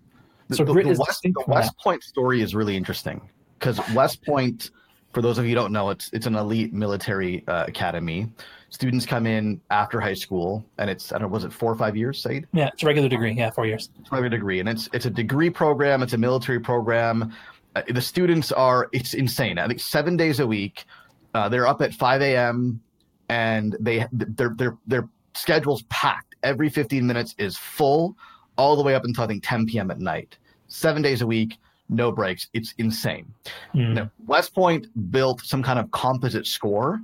So 0.51 0.63
the, 0.63 0.73
grit 0.73 0.85
the 0.85 0.91
is 0.91 0.99
West, 0.99 1.23
the 1.23 1.43
West 1.47 1.77
Point 1.79 2.03
story 2.03 2.41
is 2.41 2.53
really 2.53 2.77
interesting 2.77 3.29
because 3.59 3.79
West 3.93 4.23
Point 4.23 4.71
for 5.17 5.23
those 5.23 5.39
of 5.39 5.45
you 5.45 5.49
who 5.49 5.55
don't 5.55 5.71
know, 5.71 5.89
it's 5.89 6.11
it's 6.13 6.27
an 6.27 6.35
elite 6.35 6.73
military 6.73 7.43
uh, 7.47 7.65
academy. 7.67 8.31
Students 8.69 9.03
come 9.03 9.25
in 9.25 9.59
after 9.71 9.99
high 9.99 10.13
school, 10.13 10.63
and 10.77 10.91
it's 10.91 11.11
I 11.11 11.17
don't 11.17 11.29
know, 11.29 11.33
was 11.33 11.43
it 11.43 11.51
four 11.51 11.71
or 11.71 11.75
five 11.75 11.97
years, 11.97 12.21
Saeed? 12.21 12.45
Yeah, 12.53 12.67
it's 12.71 12.83
a 12.83 12.85
regular 12.85 13.09
degree. 13.09 13.33
Yeah, 13.33 13.49
four 13.49 13.65
years. 13.65 13.89
It's 13.99 14.11
a 14.11 14.15
regular 14.15 14.29
degree, 14.29 14.59
and 14.59 14.69
it's 14.69 14.87
it's 14.93 15.07
a 15.07 15.09
degree 15.09 15.49
program. 15.49 16.03
It's 16.03 16.13
a 16.13 16.19
military 16.19 16.59
program. 16.59 17.33
Uh, 17.75 17.81
the 17.89 17.99
students 17.99 18.51
are 18.51 18.89
it's 18.91 19.15
insane. 19.15 19.57
I 19.57 19.67
think 19.67 19.79
seven 19.79 20.17
days 20.17 20.39
a 20.39 20.45
week. 20.45 20.85
Uh, 21.33 21.49
they're 21.49 21.65
up 21.65 21.81
at 21.81 21.95
5 21.95 22.21
a.m. 22.21 22.79
and 23.29 23.75
they 23.79 24.05
their 24.11 24.53
their 24.55 24.77
their 24.85 25.09
schedule's 25.33 25.81
packed. 25.89 26.35
Every 26.43 26.69
15 26.69 27.07
minutes 27.07 27.33
is 27.39 27.57
full, 27.57 28.15
all 28.55 28.75
the 28.75 28.83
way 28.83 28.93
up 28.93 29.03
until 29.03 29.23
I 29.23 29.27
think 29.27 29.43
10 29.43 29.65
p.m. 29.65 29.89
at 29.89 29.99
night. 29.99 30.37
Seven 30.67 31.01
days 31.01 31.23
a 31.23 31.27
week 31.27 31.57
no 31.89 32.11
breaks. 32.11 32.47
It's 32.53 32.73
insane. 32.77 33.33
Mm. 33.73 33.93
Now, 33.93 34.11
West 34.25 34.53
Point 34.53 34.87
built 35.11 35.41
some 35.45 35.63
kind 35.63 35.79
of 35.79 35.89
composite 35.91 36.47
score 36.47 36.99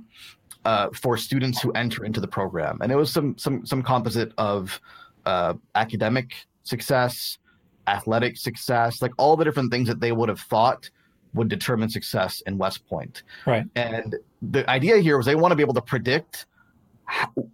uh, 0.64 0.88
for 0.94 1.16
students 1.16 1.60
who 1.60 1.72
enter 1.72 2.04
into 2.04 2.20
the 2.20 2.28
program, 2.28 2.78
and 2.82 2.90
it 2.92 2.96
was 2.96 3.12
some 3.12 3.36
some 3.38 3.64
some 3.66 3.82
composite 3.82 4.32
of 4.38 4.80
uh, 5.26 5.54
academic 5.74 6.34
success, 6.62 7.38
athletic 7.86 8.36
success, 8.36 9.02
like 9.02 9.12
all 9.18 9.36
the 9.36 9.44
different 9.44 9.70
things 9.70 9.88
that 9.88 10.00
they 10.00 10.12
would 10.12 10.28
have 10.28 10.40
thought 10.40 10.88
would 11.34 11.48
determine 11.48 11.88
success 11.88 12.40
in 12.46 12.58
West 12.58 12.86
Point. 12.86 13.22
Right. 13.46 13.66
And 13.74 14.16
the 14.40 14.68
idea 14.70 14.98
here 14.98 15.16
was 15.16 15.26
they 15.26 15.34
want 15.34 15.52
to 15.52 15.56
be 15.56 15.62
able 15.62 15.74
to 15.74 15.82
predict 15.82 16.46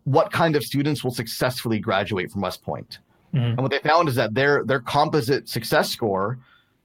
what 0.04 0.30
kind 0.30 0.54
of 0.54 0.62
students 0.62 1.02
will 1.02 1.10
successfully 1.10 1.78
graduate 1.78 2.30
from 2.30 2.42
West 2.42 2.62
Point. 2.62 2.99
Mm-hmm. 3.34 3.44
And 3.44 3.58
what 3.58 3.70
they 3.70 3.78
found 3.78 4.08
is 4.08 4.14
that 4.16 4.34
their 4.34 4.64
their 4.64 4.80
composite 4.80 5.49
success 5.49 5.88
score 5.88 6.38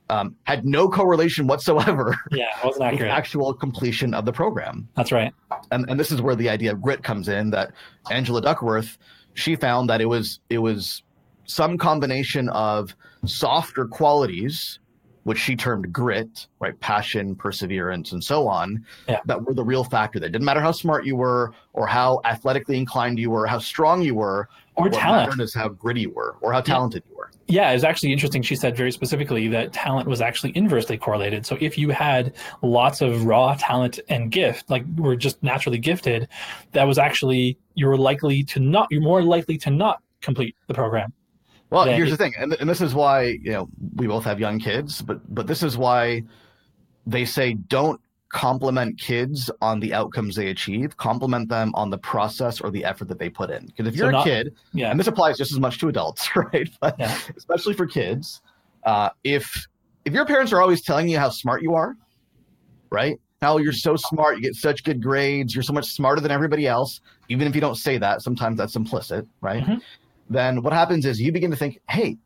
um, 0.10 0.36
had 0.44 0.66
no 0.66 0.88
correlation 0.88 1.48
whatsoever. 1.48 2.16
Yeah, 2.32 2.48
wasn't 2.64 2.84
accurate. 2.94 3.12
actual 3.12 3.54
completion 3.54 4.14
of 4.14 4.26
the 4.26 4.34
program. 4.34 4.88
That's 4.96 5.12
right. 5.12 5.34
And 5.72 5.90
and 5.90 6.00
this 6.00 6.12
is 6.12 6.22
where 6.22 6.36
the 6.36 6.50
idea 6.50 6.72
of 6.72 6.82
grit 6.82 7.04
comes 7.04 7.28
in. 7.28 7.50
That 7.52 7.72
Angela 8.12 8.42
Duckworth, 8.42 8.98
she 9.34 9.56
found 9.56 9.90
that 9.90 10.02
it 10.02 10.06
was 10.06 10.40
it 10.50 10.60
was 10.60 11.04
some 11.46 11.78
combination 11.78 12.50
of 12.50 12.96
softer 13.26 13.86
qualities, 13.86 14.80
which 15.24 15.40
she 15.40 15.56
termed 15.56 15.92
grit, 15.92 16.48
right, 16.60 16.80
passion, 16.80 17.36
perseverance, 17.36 18.12
and 18.12 18.24
so 18.24 18.48
on, 18.48 18.86
yeah. 19.08 19.20
that 19.26 19.44
were 19.44 19.54
the 19.54 19.64
real 19.64 19.84
factor. 19.84 20.20
That 20.20 20.32
didn't 20.32 20.46
matter 20.46 20.62
how 20.62 20.72
smart 20.72 21.06
you 21.06 21.16
were, 21.16 21.54
or 21.74 21.88
how 21.88 22.22
athletically 22.26 22.78
inclined 22.78 23.18
you 23.20 23.32
were, 23.32 23.48
how 23.48 23.60
strong 23.60 24.02
you 24.02 24.16
were, 24.16 24.50
or 24.76 24.90
talent. 24.90 25.42
is 25.42 25.54
how 25.54 25.70
gritty 25.70 26.02
you 26.02 26.12
were, 26.12 26.36
or 26.42 26.54
how 26.54 26.62
talented 26.62 27.04
yeah. 27.06 27.12
you 27.12 27.18
were. 27.18 27.32
Yeah, 27.48 27.70
it 27.70 27.74
was 27.76 27.84
actually 27.84 28.12
interesting. 28.12 28.42
She 28.42 28.56
said 28.56 28.76
very 28.76 28.92
specifically 28.92 29.48
that 29.50 29.72
talent 29.72 30.08
was 30.08 30.20
actually 30.20 30.52
inversely 30.56 30.98
correlated. 30.98 31.46
So 31.46 31.58
if 31.62 31.78
you 31.78 31.90
had 31.90 32.34
lots 32.64 33.02
of 33.02 33.26
raw 33.26 33.56
talent 33.60 34.00
and 34.10 34.32
gift, 34.32 34.70
like 34.70 34.84
were 34.98 35.16
just 35.16 35.42
naturally 35.44 35.78
gifted, 35.78 36.28
that 36.72 36.86
was 36.86 36.98
actually 36.98 37.58
you 37.76 37.88
were 37.88 37.98
likely 37.98 38.44
to 38.46 38.60
not. 38.60 38.88
You're 38.90 39.02
more 39.02 39.22
likely 39.22 39.58
to 39.60 39.70
not 39.70 40.02
complete 40.22 40.56
the 40.68 40.74
program. 40.74 41.14
Well, 41.70 41.86
here's 41.86 42.12
the 42.12 42.18
thing, 42.18 42.34
and, 42.38 42.54
and 42.54 42.70
this 42.70 42.82
is 42.82 42.94
why 42.96 43.24
you 43.24 43.52
know 43.52 43.70
we 43.96 44.08
both 44.08 44.24
have 44.24 44.40
young 44.40 44.60
kids, 44.60 45.02
but 45.02 45.20
but 45.34 45.46
this 45.46 45.62
is 45.62 45.78
why 45.78 46.24
they 47.06 47.26
say 47.26 47.54
don't 47.54 48.02
compliment 48.30 49.00
kids 49.00 49.50
on 49.62 49.80
the 49.80 49.94
outcomes 49.94 50.36
they 50.36 50.50
achieve, 50.50 50.98
compliment 50.98 51.50
them 51.50 51.72
on 51.76 51.90
the 51.90 51.98
process 51.98 52.60
or 52.60 52.72
the 52.72 52.84
effort 52.84 53.08
that 53.08 53.20
they 53.20 53.30
put 53.30 53.50
in. 53.50 53.66
Because 53.68 53.88
if 53.88 53.96
you're 53.96 54.12
not, 54.12 54.26
a 54.26 54.30
kid, 54.30 54.56
yeah. 54.74 54.92
and 54.92 55.00
this 55.00 55.08
applies 55.08 55.38
just 55.38 55.52
as 55.52 55.60
much 55.60 55.80
to 55.80 55.88
adults, 55.88 56.30
right? 56.36 56.70
But 56.82 56.96
yeah. 57.00 57.18
especially 57.38 57.74
for 57.74 57.86
kids, 57.86 58.42
uh, 58.84 59.10
if 59.24 59.68
if 60.06 60.14
your 60.14 60.26
parents 60.26 60.52
are 60.54 60.62
always 60.62 60.82
telling 60.82 61.08
you 61.08 61.18
how 61.18 61.30
smart 61.30 61.62
you 61.62 61.74
are, 61.74 61.96
right? 62.92 63.20
How 63.42 63.58
you're 63.58 63.74
so 63.74 63.96
smart, 63.96 64.38
you 64.38 64.42
get 64.42 64.56
such 64.56 64.84
good 64.84 65.02
grades, 65.02 65.54
you're 65.56 65.64
so 65.64 65.74
much 65.74 65.86
smarter 65.86 66.22
than 66.22 66.32
everybody 66.32 66.68
else, 66.68 67.02
even 67.30 67.48
if 67.48 67.56
you 67.56 67.62
don't 67.62 67.76
say 67.76 67.98
that, 67.98 68.22
sometimes 68.22 68.58
that's 68.58 68.76
implicit, 68.76 69.28
right? 69.42 69.64
Mhm. 69.64 69.82
Then 70.30 70.62
what 70.64 70.74
happens 70.74 71.06
is 71.06 71.22
you 71.22 71.32
begin 71.32 71.52
to 71.52 71.58
think, 71.58 71.80
hey, 71.90 72.18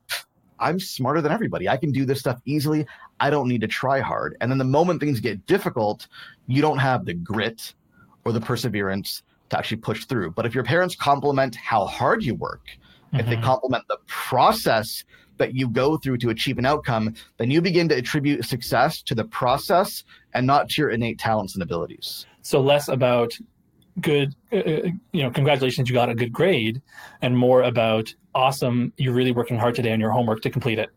I'm 0.60 0.80
smarter 0.80 1.22
than 1.22 1.32
everybody. 1.32 1.68
I 1.68 1.78
can 1.78 1.92
do 1.92 2.06
this 2.06 2.20
stuff 2.20 2.40
easily. 2.46 2.86
I 3.20 3.30
don't 3.30 3.48
need 3.48 3.62
to 3.62 3.68
try 3.68 4.00
hard. 4.00 4.38
And 4.42 4.52
then 4.52 4.58
the 4.58 4.64
moment 4.64 5.00
things 5.00 5.20
get 5.20 5.46
difficult, 5.46 6.08
you 6.48 6.62
don't 6.62 6.78
have 6.78 7.06
the 7.06 7.14
grit 7.14 7.74
or 8.26 8.32
the 8.32 8.42
perseverance 8.42 9.24
to 9.50 9.58
actually 9.58 9.78
push 9.78 10.06
through. 10.06 10.32
But 10.32 10.46
if 10.46 10.54
your 10.54 10.64
parents 10.64 10.96
compliment 10.96 11.56
how 11.56 11.86
hard 11.86 12.24
you 12.24 12.36
work, 12.36 12.62
if 13.14 13.28
they 13.28 13.38
Mhm. 13.38 13.44
compliment 13.44 13.86
the 13.88 13.98
process 14.06 15.04
that 15.38 15.56
you 15.56 15.68
go 15.70 15.98
through 15.98 16.18
to 16.18 16.30
achieve 16.30 16.58
an 16.58 16.66
outcome, 16.66 17.16
then 17.38 17.50
you 17.50 17.62
begin 17.62 17.88
to 17.90 17.96
attribute 17.96 18.46
success 18.46 19.02
to 19.04 19.16
the 19.16 19.24
process 19.24 20.04
and 20.34 20.46
not 20.46 20.70
to 20.70 20.82
your 20.82 20.92
innate 20.92 21.18
talents 21.18 21.56
and 21.56 21.64
abilities. 21.64 22.28
So 22.42 22.62
less 22.62 22.88
about 22.88 23.38
good, 24.02 24.36
uh, 24.52 24.58
uh, 24.58 24.82
you 25.12 25.24
know, 25.24 25.32
congratulations, 25.32 25.90
you 25.90 25.94
got 25.94 26.10
a 26.10 26.16
good 26.16 26.32
grade, 26.32 26.82
and 27.22 27.38
more 27.38 27.64
about 27.64 28.14
awesome, 28.36 28.94
you're 28.98 29.14
really 29.14 29.32
working 29.32 29.58
hard 29.58 29.76
today 29.76 29.92
on 29.92 30.00
your 30.00 30.12
homework 30.12 30.42
to 30.42 30.50
complete 30.50 30.80
it. 30.80 30.90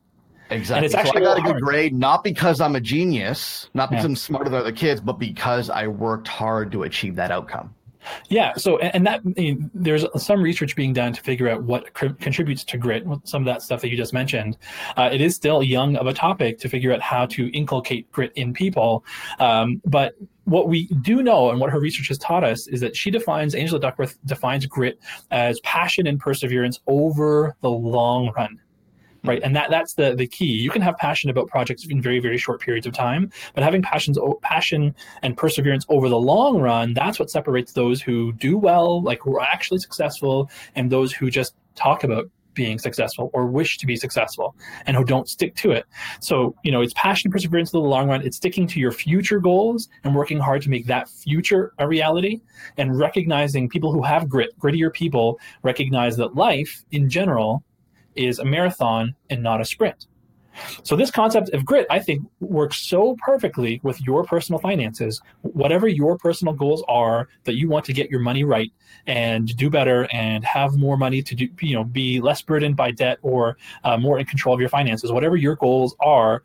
Exactly. 0.50 0.76
And 0.76 0.84
it's 0.84 0.94
so 0.94 1.00
actually 1.00 1.22
I 1.22 1.24
got 1.24 1.38
a 1.38 1.42
good 1.42 1.50
hard. 1.52 1.62
grade 1.62 1.94
not 1.94 2.22
because 2.22 2.60
I'm 2.60 2.76
a 2.76 2.80
genius, 2.80 3.70
not 3.74 3.90
because 3.90 4.04
Yeah. 4.04 4.08
I'm 4.10 4.16
smarter 4.16 4.50
than 4.50 4.60
other 4.60 4.72
kids, 4.72 5.00
but 5.00 5.18
because 5.18 5.70
I 5.70 5.86
worked 5.86 6.28
hard 6.28 6.70
to 6.72 6.82
achieve 6.82 7.16
that 7.16 7.30
outcome. 7.30 7.74
Yeah. 8.28 8.54
So, 8.54 8.78
and 8.78 9.06
that 9.06 9.20
I 9.24 9.40
mean, 9.40 9.70
there's 9.74 10.04
some 10.16 10.42
research 10.42 10.74
being 10.76 10.92
done 10.92 11.12
to 11.12 11.20
figure 11.20 11.48
out 11.48 11.62
what 11.62 11.92
cr- 11.94 12.08
contributes 12.20 12.64
to 12.64 12.78
grit. 12.78 13.04
Some 13.24 13.42
of 13.42 13.46
that 13.46 13.62
stuff 13.62 13.80
that 13.82 13.90
you 13.90 13.96
just 13.96 14.12
mentioned. 14.12 14.56
Uh, 14.96 15.10
it 15.12 15.20
is 15.20 15.34
still 15.34 15.62
young 15.62 15.96
of 15.96 16.06
a 16.06 16.14
topic 16.14 16.58
to 16.60 16.68
figure 16.68 16.92
out 16.92 17.00
how 17.00 17.26
to 17.26 17.48
inculcate 17.56 18.10
grit 18.12 18.32
in 18.34 18.52
people. 18.52 19.04
Um, 19.38 19.80
but 19.84 20.14
what 20.44 20.68
we 20.68 20.86
do 21.02 21.22
know, 21.22 21.50
and 21.50 21.60
what 21.60 21.70
her 21.70 21.80
research 21.80 22.08
has 22.08 22.18
taught 22.18 22.44
us, 22.44 22.66
is 22.66 22.80
that 22.80 22.96
she 22.96 23.10
defines 23.10 23.54
Angela 23.54 23.80
Duckworth 23.80 24.18
defines 24.24 24.66
grit 24.66 24.98
as 25.30 25.60
passion 25.60 26.06
and 26.06 26.18
perseverance 26.18 26.80
over 26.86 27.56
the 27.60 27.70
long 27.70 28.32
run. 28.36 28.58
Right, 29.24 29.40
and 29.44 29.54
that 29.54 29.70
that's 29.70 29.94
the 29.94 30.16
the 30.16 30.26
key. 30.26 30.46
You 30.46 30.68
can 30.70 30.82
have 30.82 30.96
passion 30.96 31.30
about 31.30 31.46
projects 31.46 31.86
in 31.86 32.02
very 32.02 32.18
very 32.18 32.38
short 32.38 32.60
periods 32.60 32.88
of 32.88 32.92
time, 32.92 33.30
but 33.54 33.62
having 33.62 33.80
passions 33.80 34.18
passion 34.42 34.94
and 35.22 35.36
perseverance 35.36 35.86
over 35.88 36.08
the 36.08 36.18
long 36.18 36.60
run, 36.60 36.92
that's 36.92 37.20
what 37.20 37.30
separates 37.30 37.72
those 37.72 38.02
who 38.02 38.32
do 38.32 38.58
well, 38.58 39.00
like 39.00 39.20
who 39.22 39.36
are 39.36 39.42
actually 39.42 39.78
successful, 39.78 40.50
and 40.74 40.90
those 40.90 41.12
who 41.12 41.30
just 41.30 41.54
talk 41.76 42.02
about 42.02 42.28
being 42.54 42.78
successful 42.78 43.30
or 43.32 43.46
wish 43.46 43.78
to 43.78 43.86
be 43.86 43.96
successful 43.96 44.54
and 44.86 44.96
who 44.96 45.04
don't 45.04 45.28
stick 45.28 45.54
to 45.56 45.70
it. 45.70 45.86
So, 46.20 46.54
you 46.62 46.72
know, 46.72 46.82
it's 46.82 46.92
passion 46.94 47.30
perseverance 47.30 47.72
in 47.72 47.80
the 47.80 47.86
long 47.86 48.08
run. 48.08 48.22
It's 48.22 48.36
sticking 48.36 48.66
to 48.68 48.80
your 48.80 48.92
future 48.92 49.40
goals 49.40 49.88
and 50.04 50.14
working 50.14 50.38
hard 50.38 50.62
to 50.62 50.70
make 50.70 50.86
that 50.86 51.08
future 51.08 51.72
a 51.78 51.88
reality 51.88 52.40
and 52.76 52.98
recognizing 52.98 53.68
people 53.68 53.92
who 53.92 54.02
have 54.02 54.28
grit, 54.28 54.50
grittier 54.58 54.92
people 54.92 55.38
recognize 55.62 56.16
that 56.16 56.34
life 56.34 56.84
in 56.90 57.08
general 57.08 57.64
is 58.16 58.38
a 58.38 58.44
marathon 58.44 59.14
and 59.30 59.42
not 59.42 59.60
a 59.60 59.64
sprint. 59.64 60.06
So 60.82 60.96
this 60.96 61.10
concept 61.10 61.50
of 61.50 61.64
grit, 61.64 61.86
I 61.90 61.98
think, 61.98 62.22
works 62.40 62.78
so 62.78 63.16
perfectly 63.24 63.80
with 63.82 64.00
your 64.02 64.24
personal 64.24 64.58
finances. 64.58 65.20
Whatever 65.42 65.88
your 65.88 66.18
personal 66.18 66.54
goals 66.54 66.84
are 66.88 67.28
that 67.44 67.54
you 67.54 67.68
want 67.68 67.84
to 67.86 67.92
get 67.92 68.10
your 68.10 68.20
money 68.20 68.44
right 68.44 68.70
and 69.06 69.54
do 69.56 69.70
better 69.70 70.08
and 70.12 70.44
have 70.44 70.76
more 70.76 70.96
money 70.96 71.22
to 71.22 71.34
do, 71.34 71.48
you 71.60 71.74
know, 71.74 71.84
be 71.84 72.20
less 72.20 72.42
burdened 72.42 72.76
by 72.76 72.90
debt 72.90 73.18
or 73.22 73.56
uh, 73.84 73.96
more 73.96 74.18
in 74.18 74.26
control 74.26 74.54
of 74.54 74.60
your 74.60 74.68
finances. 74.68 75.10
Whatever 75.10 75.36
your 75.36 75.56
goals 75.56 75.96
are, 76.00 76.42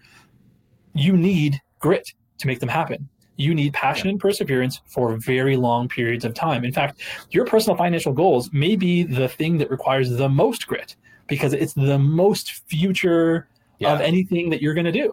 you 0.93 1.15
need 1.15 1.61
grit 1.79 2.13
to 2.39 2.47
make 2.47 2.59
them 2.59 2.69
happen. 2.69 3.09
You 3.39 3.53
need 3.53 3.73
passion 3.73 4.09
and 4.09 4.19
perseverance 4.19 4.81
for 4.87 5.15
very 5.17 5.57
long 5.57 5.87
periods 5.87 6.25
of 6.25 6.33
time. 6.33 6.65
In 6.65 6.73
fact, 6.73 7.01
your 7.29 7.45
personal 7.45 7.77
financial 7.77 8.11
goals 8.11 8.51
may 8.51 8.75
be 8.75 9.03
the 9.03 9.27
thing 9.27 9.59
that 9.59 9.69
requires 9.69 10.09
the 10.09 10.27
most 10.27 10.65
grit 10.65 10.95
because 11.27 11.53
it's 11.53 11.73
the 11.73 11.97
most 11.99 12.51
future 12.67 13.47
of 13.83 14.01
anything 14.01 14.49
that 14.49 14.61
you're 14.61 14.73
going 14.73 14.85
to 14.85 14.91
do. 14.91 15.11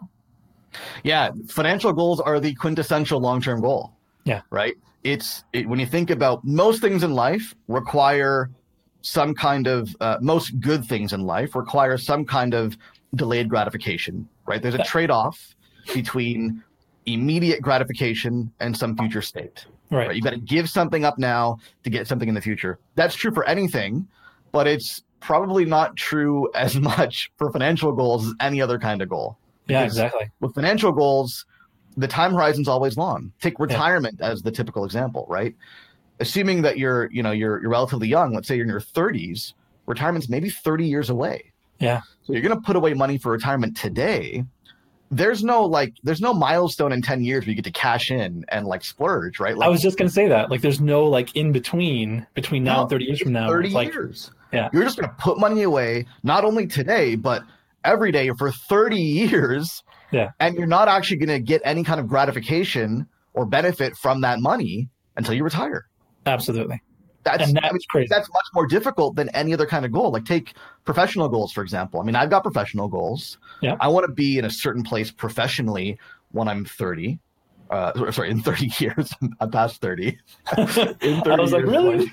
Yeah, 1.02 1.30
financial 1.48 1.92
goals 1.92 2.20
are 2.20 2.40
the 2.40 2.54
quintessential 2.54 3.20
long-term 3.20 3.60
goal. 3.60 3.92
Yeah. 4.24 4.40
Right? 4.50 4.74
It's 5.04 5.44
it, 5.52 5.68
when 5.68 5.78
you 5.78 5.86
think 5.86 6.10
about 6.10 6.44
most 6.44 6.80
things 6.80 7.02
in 7.02 7.12
life 7.12 7.54
require 7.68 8.50
some 9.02 9.34
kind 9.34 9.66
of 9.66 9.94
uh, 10.00 10.16
most 10.20 10.58
good 10.60 10.84
things 10.84 11.12
in 11.12 11.26
life 11.26 11.54
require 11.54 11.98
some 11.98 12.24
kind 12.24 12.54
of 12.54 12.76
delayed 13.14 13.48
gratification, 13.50 14.26
right? 14.46 14.62
There's 14.62 14.74
a 14.74 14.78
Yeah. 14.78 14.84
trade-off 14.84 15.54
between 15.92 16.62
immediate 17.04 17.60
gratification 17.60 18.50
and 18.60 18.74
some 18.74 18.96
future 18.96 19.20
state. 19.20 19.66
Right. 19.90 20.08
right? 20.08 20.16
You 20.16 20.22
got 20.22 20.30
to 20.30 20.38
give 20.38 20.70
something 20.70 21.04
up 21.04 21.18
now 21.18 21.58
to 21.82 21.90
get 21.90 22.08
something 22.08 22.28
in 22.28 22.34
the 22.34 22.40
future. 22.40 22.78
That's 22.94 23.14
true 23.14 23.30
for 23.30 23.44
anything, 23.44 24.08
but 24.50 24.66
it's 24.66 25.02
probably 25.24 25.64
not 25.64 25.96
true 25.96 26.50
as 26.54 26.76
much 26.76 27.32
for 27.36 27.50
financial 27.50 27.92
goals 27.92 28.26
as 28.26 28.34
any 28.40 28.60
other 28.60 28.78
kind 28.78 29.02
of 29.02 29.08
goal. 29.08 29.38
Yeah, 29.66 29.82
exactly. 29.84 30.30
With 30.40 30.54
financial 30.54 30.92
goals, 30.92 31.46
the 31.96 32.06
time 32.06 32.32
horizon's 32.32 32.68
always 32.68 32.96
long. 32.98 33.32
Take 33.40 33.58
retirement 33.58 34.20
as 34.20 34.42
the 34.42 34.50
typical 34.50 34.84
example, 34.84 35.26
right? 35.28 35.54
Assuming 36.20 36.62
that 36.62 36.78
you're, 36.78 37.10
you 37.10 37.22
know, 37.22 37.32
you're 37.32 37.60
you're 37.62 37.70
relatively 37.70 38.06
young, 38.06 38.34
let's 38.34 38.46
say 38.46 38.56
you're 38.56 38.64
in 38.64 38.70
your 38.70 38.80
30s, 38.80 39.54
retirement's 39.86 40.28
maybe 40.28 40.50
30 40.50 40.86
years 40.86 41.08
away. 41.08 41.52
Yeah. 41.78 42.02
So 42.26 42.34
you're 42.34 42.42
going 42.42 42.54
to 42.54 42.60
put 42.60 42.76
away 42.76 42.94
money 42.94 43.18
for 43.18 43.32
retirement 43.32 43.76
today. 43.76 44.44
There's 45.10 45.42
no 45.42 45.64
like 45.64 45.94
there's 46.02 46.20
no 46.20 46.34
milestone 46.34 46.92
in 46.92 47.00
10 47.00 47.24
years 47.24 47.44
where 47.44 47.50
you 47.50 47.54
get 47.56 47.64
to 47.64 47.72
cash 47.72 48.10
in 48.10 48.44
and 48.48 48.66
like 48.66 48.84
splurge, 48.84 49.40
right? 49.40 49.56
Like 49.56 49.66
I 49.66 49.70
was 49.70 49.80
just 49.80 49.96
going 49.96 50.08
to 50.08 50.14
say 50.14 50.28
that. 50.28 50.50
Like, 50.50 50.60
there's 50.60 50.80
no 50.80 51.04
like 51.04 51.34
in 51.36 51.52
between 51.52 52.26
between 52.34 52.64
now 52.64 52.76
No, 52.76 52.80
and 52.82 52.90
30 52.90 53.04
years 53.04 53.20
from 53.20 53.32
now. 53.32 53.48
30 53.48 53.68
It's 53.68 53.74
like, 53.74 53.92
years. 53.92 54.30
Yeah. 54.54 54.68
You're 54.72 54.84
just 54.84 54.98
going 54.98 55.08
to 55.08 55.14
put 55.16 55.38
money 55.38 55.62
away, 55.62 56.06
not 56.22 56.44
only 56.44 56.66
today, 56.66 57.16
but 57.16 57.42
every 57.84 58.12
day 58.12 58.30
for 58.38 58.50
30 58.50 58.96
years. 59.00 59.82
Yeah. 60.12 60.30
And 60.40 60.54
you're 60.56 60.66
not 60.66 60.88
actually 60.88 61.16
going 61.18 61.28
to 61.28 61.40
get 61.40 61.60
any 61.64 61.82
kind 61.84 61.98
of 62.00 62.06
gratification 62.08 63.06
or 63.32 63.44
benefit 63.46 63.96
from 63.96 64.20
that 64.20 64.38
money 64.40 64.88
until 65.16 65.34
you 65.34 65.44
retire. 65.44 65.86
absolutely. 66.26 66.80
That's, 67.24 67.48
And 67.48 67.58
I 67.60 67.72
mean, 67.72 67.80
crazy. 67.88 68.08
that's 68.10 68.28
much 68.28 68.44
more 68.52 68.66
difficult 68.66 69.16
than 69.16 69.30
any 69.30 69.54
other 69.54 69.64
kind 69.66 69.86
of 69.86 69.92
goal. 69.92 70.12
Like 70.12 70.26
take 70.26 70.52
professional 70.84 71.26
goals, 71.30 71.52
for 71.52 71.62
example. 71.62 71.98
I 71.98 72.04
mean, 72.04 72.14
I've 72.16 72.28
got 72.28 72.42
professional 72.42 72.86
goals. 72.86 73.38
Yeah. 73.62 73.76
I 73.80 73.88
want 73.88 74.06
to 74.06 74.12
be 74.12 74.36
in 74.36 74.44
a 74.44 74.50
certain 74.50 74.82
place 74.82 75.10
professionally 75.10 75.98
when 76.32 76.48
I'm 76.48 76.66
30. 76.66 77.18
Uh, 77.74 78.10
sorry, 78.12 78.30
in 78.30 78.40
30 78.40 78.70
years. 78.78 79.12
I'm 79.40 79.50
past 79.52 79.80
30. 79.80 80.16
In 80.58 80.66
30 80.68 81.30
I 81.30 81.34
was 81.36 81.52
like, 81.52 81.64
really? 81.64 82.06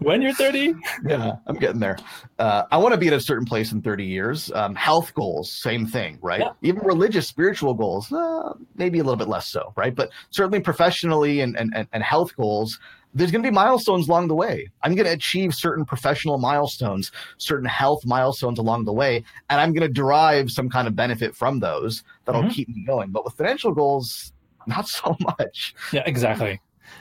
when- 0.00 0.22
you're 0.22 0.34
30? 0.34 0.74
yeah, 1.06 1.32
I'm 1.46 1.56
getting 1.56 1.78
there. 1.80 1.96
Uh, 2.38 2.64
I 2.70 2.76
want 2.76 2.92
to 2.94 2.98
be 2.98 3.06
at 3.08 3.12
a 3.12 3.20
certain 3.20 3.44
place 3.46 3.72
in 3.72 3.82
30 3.82 4.04
years. 4.04 4.50
Um, 4.52 4.74
health 4.74 5.14
goals, 5.14 5.52
same 5.52 5.86
thing, 5.86 6.18
right? 6.22 6.40
Yeah. 6.40 6.50
Even 6.62 6.82
religious, 6.84 7.28
spiritual 7.28 7.74
goals, 7.74 8.12
uh, 8.12 8.52
maybe 8.74 8.98
a 8.98 9.04
little 9.04 9.16
bit 9.16 9.28
less 9.28 9.46
so, 9.48 9.72
right? 9.76 9.94
But 9.94 10.10
certainly 10.30 10.60
professionally 10.60 11.40
and, 11.40 11.56
and- 11.56 11.86
and 11.92 12.02
health 12.02 12.34
goals, 12.36 12.78
there's 13.16 13.30
going 13.32 13.42
to 13.42 13.50
be 13.50 13.54
milestones 13.54 14.08
along 14.08 14.28
the 14.28 14.34
way. 14.34 14.68
I'm 14.82 14.94
going 14.94 15.06
to 15.06 15.12
achieve 15.12 15.54
certain 15.54 15.84
professional 15.84 16.38
milestones, 16.38 17.10
certain 17.38 17.66
health 17.68 18.04
milestones 18.04 18.58
along 18.58 18.84
the 18.84 18.92
way, 18.92 19.24
and 19.50 19.60
I'm 19.60 19.72
going 19.72 19.86
to 19.86 19.92
derive 19.92 20.50
some 20.50 20.68
kind 20.68 20.86
of 20.86 20.94
benefit 20.94 21.34
from 21.34 21.60
those 21.60 22.04
that'll 22.24 22.42
Mhm. 22.42 22.50
keep 22.52 22.68
me 22.68 22.84
going. 22.86 23.10
But 23.10 23.24
with 23.24 23.34
financial 23.34 23.72
goals, 23.72 24.32
not 24.66 24.86
so 24.98 25.16
much. 25.38 25.74
Yeah, 25.92 26.02
exactly. 26.06 26.60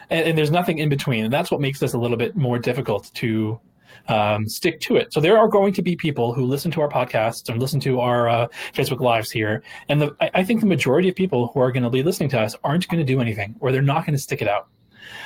And, 0.09 0.27
and 0.29 0.37
there's 0.37 0.51
nothing 0.51 0.77
in 0.79 0.89
between. 0.89 1.25
And 1.25 1.33
that's 1.33 1.51
what 1.51 1.61
makes 1.61 1.79
this 1.79 1.93
a 1.93 1.97
little 1.97 2.17
bit 2.17 2.35
more 2.35 2.59
difficult 2.59 3.11
to 3.15 3.59
um, 4.07 4.47
stick 4.47 4.79
to 4.81 4.97
it. 4.97 5.11
So 5.13 5.19
there 5.19 5.37
are 5.37 5.47
going 5.47 5.73
to 5.73 5.81
be 5.81 5.95
people 5.95 6.33
who 6.33 6.45
listen 6.45 6.69
to 6.71 6.81
our 6.81 6.89
podcasts 6.89 7.49
and 7.49 7.59
listen 7.59 7.79
to 7.81 7.99
our 7.99 8.29
uh, 8.29 8.47
Facebook 8.73 8.99
Lives 8.99 9.31
here. 9.31 9.63
And 9.89 10.01
the, 10.01 10.15
I, 10.21 10.29
I 10.35 10.43
think 10.43 10.59
the 10.59 10.65
majority 10.67 11.09
of 11.09 11.15
people 11.15 11.47
who 11.53 11.59
are 11.59 11.71
going 11.71 11.83
to 11.83 11.89
be 11.89 12.03
listening 12.03 12.29
to 12.29 12.39
us 12.39 12.55
aren't 12.63 12.87
going 12.87 12.99
to 13.03 13.05
do 13.13 13.19
anything 13.19 13.55
or 13.59 13.71
they're 13.71 13.81
not 13.81 14.05
going 14.05 14.13
to 14.15 14.21
stick 14.21 14.41
it 14.41 14.47
out. 14.47 14.67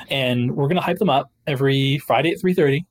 And 0.10 0.56
we're 0.56 0.68
going 0.68 0.78
to 0.78 0.82
hype 0.82 0.98
them 0.98 1.10
up 1.10 1.32
every 1.48 2.00
Friday 2.00 2.32
at 2.32 2.40
3.30 2.40 2.86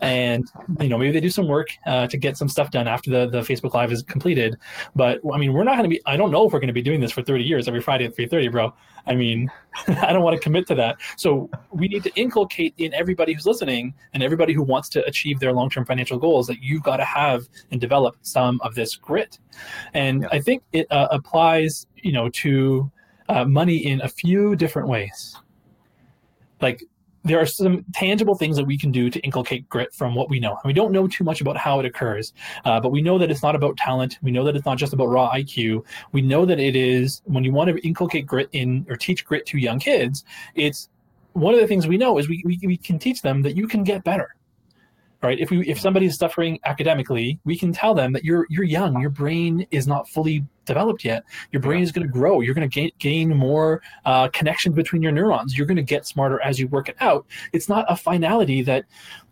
and 0.00 0.50
you 0.80 0.88
know 0.88 0.98
maybe 0.98 1.12
they 1.12 1.20
do 1.20 1.30
some 1.30 1.48
work 1.48 1.68
uh, 1.86 2.06
to 2.06 2.16
get 2.16 2.36
some 2.36 2.48
stuff 2.48 2.70
done 2.70 2.88
after 2.88 3.10
the, 3.10 3.28
the 3.28 3.40
facebook 3.40 3.74
live 3.74 3.92
is 3.92 4.02
completed. 4.02 4.56
But 4.94 5.20
i 5.32 5.38
mean 5.38 5.52
we're 5.52 5.64
not 5.64 5.76
going 5.76 5.84
to 5.84 5.88
be 5.88 6.00
i 6.06 6.16
don't 6.16 6.30
know 6.30 6.46
if 6.46 6.52
we're 6.52 6.58
going 6.58 6.68
to 6.68 6.74
be 6.74 6.82
doing 6.82 7.00
this 7.00 7.12
for 7.12 7.22
30 7.22 7.44
years 7.44 7.68
every 7.68 7.80
friday 7.80 8.04
at 8.04 8.16
3.30 8.16 8.52
bro. 8.52 8.74
I 9.06 9.14
mean 9.14 9.50
i 9.88 10.12
don't 10.12 10.22
want 10.22 10.36
to 10.36 10.42
commit 10.42 10.66
to 10.68 10.74
that. 10.76 10.96
So 11.16 11.48
we 11.70 11.88
need 11.88 12.02
to 12.04 12.14
inculcate 12.16 12.74
in 12.78 12.92
everybody 12.94 13.32
who's 13.32 13.46
listening 13.46 13.94
and 14.12 14.22
everybody 14.22 14.52
who 14.52 14.62
wants 14.62 14.88
to 14.90 15.04
achieve 15.06 15.40
their 15.40 15.52
long-term 15.52 15.84
financial 15.84 16.18
goals 16.18 16.46
that 16.48 16.62
you've 16.62 16.82
got 16.82 16.98
to 16.98 17.04
have 17.04 17.48
and 17.70 17.80
develop 17.80 18.16
some 18.22 18.60
of 18.62 18.74
this 18.74 18.96
grit. 18.96 19.38
And 19.94 20.22
Yeah. 20.22 20.28
i 20.32 20.40
think 20.40 20.62
it 20.72 20.86
uh, 20.90 21.08
applies 21.10 21.86
you 21.96 22.12
know 22.12 22.28
to 22.30 22.90
uh, 23.28 23.44
money 23.44 23.76
in 23.86 24.02
a 24.02 24.08
few 24.08 24.54
different 24.54 24.86
ways. 24.86 25.36
Like 26.60 26.82
there 27.24 27.40
are 27.40 27.46
some 27.46 27.84
tangible 27.94 28.34
things 28.34 28.56
that 28.56 28.66
we 28.66 28.76
can 28.76 28.92
do 28.92 29.08
to 29.08 29.18
inculcate 29.20 29.68
grit 29.68 29.94
from 29.94 30.14
what 30.14 30.28
we 30.28 30.38
know. 30.38 30.50
And 30.50 30.64
we 30.64 30.74
don't 30.74 30.92
know 30.92 31.08
too 31.08 31.24
much 31.24 31.40
about 31.40 31.56
how 31.56 31.80
it 31.80 31.86
occurs, 31.86 32.34
uh, 32.66 32.78
but 32.80 32.90
we 32.90 33.00
know 33.00 33.18
that 33.18 33.30
it's 33.30 33.42
not 33.42 33.56
about 33.56 33.78
talent. 33.78 34.18
We 34.22 34.30
know 34.30 34.44
that 34.44 34.54
it's 34.54 34.66
not 34.66 34.76
just 34.76 34.92
about 34.92 35.08
raw 35.08 35.32
IQ. 35.32 35.84
We 36.12 36.20
know 36.20 36.44
that 36.44 36.60
it 36.60 36.76
is 36.76 37.22
when 37.24 37.42
you 37.42 37.52
want 37.52 37.70
to 37.70 37.86
inculcate 37.86 38.26
grit 38.26 38.50
in 38.52 38.86
or 38.90 38.96
teach 38.96 39.24
grit 39.24 39.46
to 39.46 39.58
young 39.58 39.78
kids, 39.78 40.24
it's 40.54 40.90
one 41.32 41.54
of 41.54 41.60
the 41.60 41.66
things 41.66 41.86
we 41.86 41.96
know 41.96 42.18
is 42.18 42.28
we, 42.28 42.42
we, 42.44 42.58
we 42.62 42.76
can 42.76 42.98
teach 42.98 43.22
them 43.22 43.42
that 43.42 43.56
you 43.56 43.66
can 43.66 43.84
get 43.84 44.04
better 44.04 44.36
right? 45.24 45.38
If 45.38 45.50
we 45.50 45.66
if 45.66 45.80
somebody 45.80 46.06
is 46.06 46.16
suffering 46.16 46.58
academically 46.64 47.40
we 47.44 47.58
can 47.58 47.72
tell 47.72 47.94
them 47.94 48.12
that 48.12 48.24
you're 48.24 48.46
you're 48.48 48.64
young. 48.64 49.00
Your 49.00 49.10
brain 49.10 49.66
is 49.70 49.86
not 49.86 50.08
fully 50.08 50.44
developed 50.64 51.04
yet. 51.04 51.24
Your 51.52 51.60
brain 51.60 51.82
is 51.82 51.92
going 51.92 52.06
to 52.06 52.12
grow. 52.12 52.40
You're 52.40 52.54
going 52.54 52.68
to 52.68 52.74
gain, 52.74 52.90
gain 52.98 53.36
more 53.36 53.82
uh, 54.04 54.28
connections 54.28 54.74
between 54.74 55.02
your 55.02 55.12
neurons. 55.12 55.56
You're 55.56 55.66
going 55.66 55.76
to 55.76 55.82
get 55.82 56.06
smarter 56.06 56.40
as 56.42 56.58
you 56.58 56.68
work 56.68 56.88
it 56.88 56.96
out. 57.00 57.26
It's 57.52 57.68
not 57.68 57.84
a 57.88 57.96
finality 57.96 58.62
that 58.62 58.84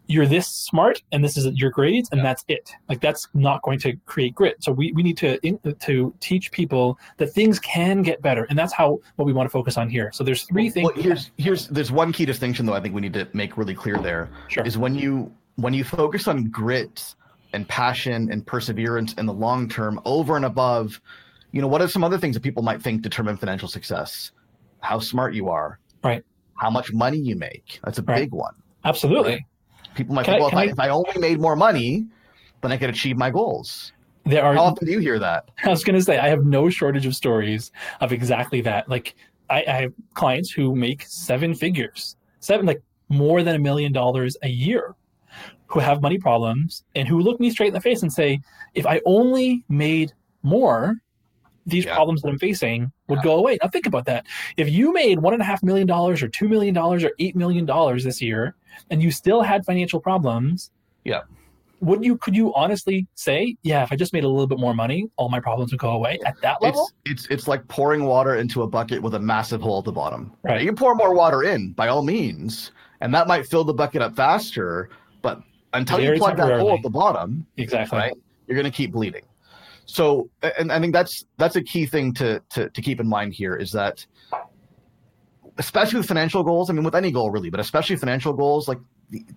you're 0.08 0.26
this 0.26 0.48
smart 0.48 1.02
and 1.12 1.24
this 1.24 1.36
is 1.36 1.46
your 1.58 1.70
grades 1.70 2.08
and 2.10 2.18
yeah. 2.18 2.24
that's 2.24 2.44
it. 2.48 2.72
Like 2.88 3.00
that's 3.00 3.28
not 3.34 3.62
going 3.62 3.78
to 3.80 3.94
create 4.06 4.34
grit. 4.34 4.62
So 4.62 4.72
we, 4.72 4.92
we 4.92 5.02
need 5.02 5.16
to 5.18 5.44
in, 5.46 5.58
to 5.80 6.14
teach 6.20 6.50
people 6.50 6.98
that 7.16 7.28
things 7.28 7.58
can 7.60 8.02
get 8.02 8.20
better. 8.20 8.44
And 8.50 8.58
that's 8.58 8.72
how 8.72 9.00
what 9.16 9.24
we 9.24 9.32
want 9.32 9.48
to 9.48 9.50
focus 9.50 9.76
on 9.76 9.88
here. 9.88 10.10
So 10.12 10.24
there's 10.24 10.42
three 10.42 10.70
things 10.70 10.90
well, 10.92 11.02
here's 11.02 11.30
here's 11.38 11.68
there's 11.68 11.92
one 11.92 12.12
key 12.12 12.24
distinction 12.24 12.66
though 12.66 12.74
i 12.74 12.80
think 12.80 12.94
we 12.94 13.00
need 13.00 13.12
to 13.14 13.26
make 13.32 13.56
really 13.56 13.74
clear 13.74 13.96
there 13.98 14.28
sure. 14.48 14.64
is 14.64 14.76
when 14.76 14.94
you 14.94 15.32
when 15.56 15.74
you 15.74 15.84
focus 15.84 16.28
on 16.28 16.44
grit 16.44 17.14
and 17.52 17.68
passion 17.68 18.30
and 18.30 18.46
perseverance 18.46 19.14
in 19.14 19.26
the 19.26 19.32
long 19.32 19.68
term 19.68 20.00
over 20.04 20.36
and 20.36 20.44
above, 20.44 21.00
you 21.52 21.60
know, 21.60 21.68
what 21.68 21.82
are 21.82 21.88
some 21.88 22.02
other 22.02 22.18
things 22.18 22.34
that 22.34 22.42
people 22.42 22.62
might 22.62 22.82
think 22.82 23.02
determine 23.02 23.36
financial 23.36 23.68
success? 23.68 24.32
How 24.80 24.98
smart 24.98 25.34
you 25.34 25.48
are. 25.48 25.78
Right. 26.02 26.24
How 26.56 26.70
much 26.70 26.92
money 26.92 27.18
you 27.18 27.36
make. 27.36 27.80
That's 27.84 27.98
a 27.98 28.02
right. 28.02 28.20
big 28.20 28.32
one. 28.32 28.54
Absolutely. 28.84 29.32
Right? 29.32 29.42
People 29.94 30.14
might 30.14 30.24
can 30.24 30.34
think, 30.34 30.40
well, 30.40 30.48
if 30.48 30.54
I, 30.54 30.62
I, 30.62 30.66
if 30.66 30.80
I 30.80 30.88
only 30.88 31.18
made 31.18 31.38
more 31.38 31.56
money, 31.56 32.06
then 32.62 32.72
I 32.72 32.76
could 32.76 32.90
achieve 32.90 33.16
my 33.16 33.30
goals. 33.30 33.92
There 34.24 34.44
are 34.44 34.54
how 34.54 34.64
often 34.64 34.86
do 34.86 34.92
you 34.92 35.00
hear 35.00 35.18
that? 35.18 35.50
I 35.64 35.68
was 35.68 35.84
gonna 35.84 36.00
say 36.00 36.18
I 36.18 36.28
have 36.28 36.44
no 36.44 36.70
shortage 36.70 37.06
of 37.06 37.14
stories 37.14 37.72
of 38.00 38.12
exactly 38.12 38.60
that. 38.62 38.88
Like 38.88 39.14
I, 39.50 39.64
I 39.66 39.72
have 39.82 39.92
clients 40.14 40.50
who 40.50 40.74
make 40.76 41.02
seven 41.02 41.54
figures, 41.54 42.16
seven 42.40 42.64
like 42.64 42.80
more 43.08 43.42
than 43.42 43.56
a 43.56 43.58
million 43.58 43.92
dollars 43.92 44.36
a 44.42 44.48
year 44.48 44.94
who 45.72 45.80
have 45.80 46.02
money 46.02 46.18
problems 46.18 46.84
and 46.94 47.08
who 47.08 47.20
look 47.20 47.40
me 47.40 47.50
straight 47.50 47.68
in 47.68 47.74
the 47.74 47.80
face 47.80 48.02
and 48.02 48.12
say, 48.12 48.40
if 48.74 48.86
I 48.86 49.00
only 49.06 49.64
made 49.68 50.12
more, 50.42 50.96
these 51.64 51.84
yeah. 51.84 51.94
problems 51.94 52.22
that 52.22 52.28
I'm 52.28 52.38
facing 52.38 52.92
would 53.08 53.20
yeah. 53.20 53.22
go 53.22 53.36
away. 53.36 53.58
Now 53.62 53.68
think 53.68 53.86
about 53.86 54.04
that. 54.06 54.26
If 54.56 54.68
you 54.68 54.92
made 54.92 55.20
one 55.20 55.32
and 55.32 55.40
a 55.40 55.44
half 55.44 55.62
million 55.62 55.86
dollars 55.86 56.22
or 56.22 56.28
two 56.28 56.48
million 56.48 56.74
dollars 56.74 57.04
or 57.04 57.12
eight 57.18 57.36
million 57.36 57.64
dollars 57.64 58.04
this 58.04 58.20
year 58.20 58.54
and 58.90 59.02
you 59.02 59.10
still 59.10 59.42
had 59.42 59.64
financial 59.64 60.00
problems, 60.00 60.70
yeah. 61.04 61.22
Would 61.80 62.04
you 62.04 62.16
could 62.16 62.36
you 62.36 62.54
honestly 62.54 63.08
say, 63.16 63.56
yeah, 63.62 63.82
if 63.82 63.90
I 63.90 63.96
just 63.96 64.12
made 64.12 64.22
a 64.22 64.28
little 64.28 64.46
bit 64.46 64.60
more 64.60 64.72
money, 64.72 65.10
all 65.16 65.28
my 65.28 65.40
problems 65.40 65.72
would 65.72 65.80
go 65.80 65.90
away 65.90 66.16
at 66.24 66.40
that 66.40 66.62
level? 66.62 66.88
It's 67.04 67.24
it's, 67.24 67.30
it's 67.32 67.48
like 67.48 67.66
pouring 67.66 68.04
water 68.04 68.36
into 68.36 68.62
a 68.62 68.68
bucket 68.68 69.02
with 69.02 69.14
a 69.14 69.18
massive 69.18 69.60
hole 69.60 69.78
at 69.78 69.84
the 69.84 69.90
bottom. 69.90 70.32
Right. 70.44 70.60
You 70.60 70.66
can 70.66 70.76
pour 70.76 70.94
more 70.94 71.12
water 71.12 71.42
in 71.42 71.72
by 71.72 71.88
all 71.88 72.02
means, 72.02 72.70
and 73.00 73.12
that 73.14 73.26
might 73.26 73.46
fill 73.46 73.64
the 73.64 73.74
bucket 73.74 74.00
up 74.00 74.14
faster, 74.14 74.90
until 75.72 76.00
you 76.00 76.14
plug 76.16 76.36
that 76.36 76.60
hole 76.60 76.74
at 76.74 76.82
the 76.82 76.90
bottom, 76.90 77.46
exactly, 77.56 77.98
right, 77.98 78.12
you're 78.46 78.56
going 78.56 78.70
to 78.70 78.76
keep 78.76 78.92
bleeding. 78.92 79.24
So, 79.86 80.30
and 80.58 80.72
I 80.72 80.80
think 80.80 80.92
that's 80.92 81.24
that's 81.38 81.56
a 81.56 81.62
key 81.62 81.86
thing 81.86 82.14
to, 82.14 82.40
to 82.50 82.68
to 82.70 82.82
keep 82.82 83.00
in 83.00 83.08
mind 83.08 83.34
here 83.34 83.56
is 83.56 83.72
that, 83.72 84.04
especially 85.58 85.98
with 85.98 86.08
financial 86.08 86.42
goals. 86.42 86.70
I 86.70 86.72
mean, 86.72 86.84
with 86.84 86.94
any 86.94 87.10
goal 87.10 87.30
really, 87.30 87.50
but 87.50 87.60
especially 87.60 87.96
financial 87.96 88.32
goals, 88.32 88.68
like 88.68 88.78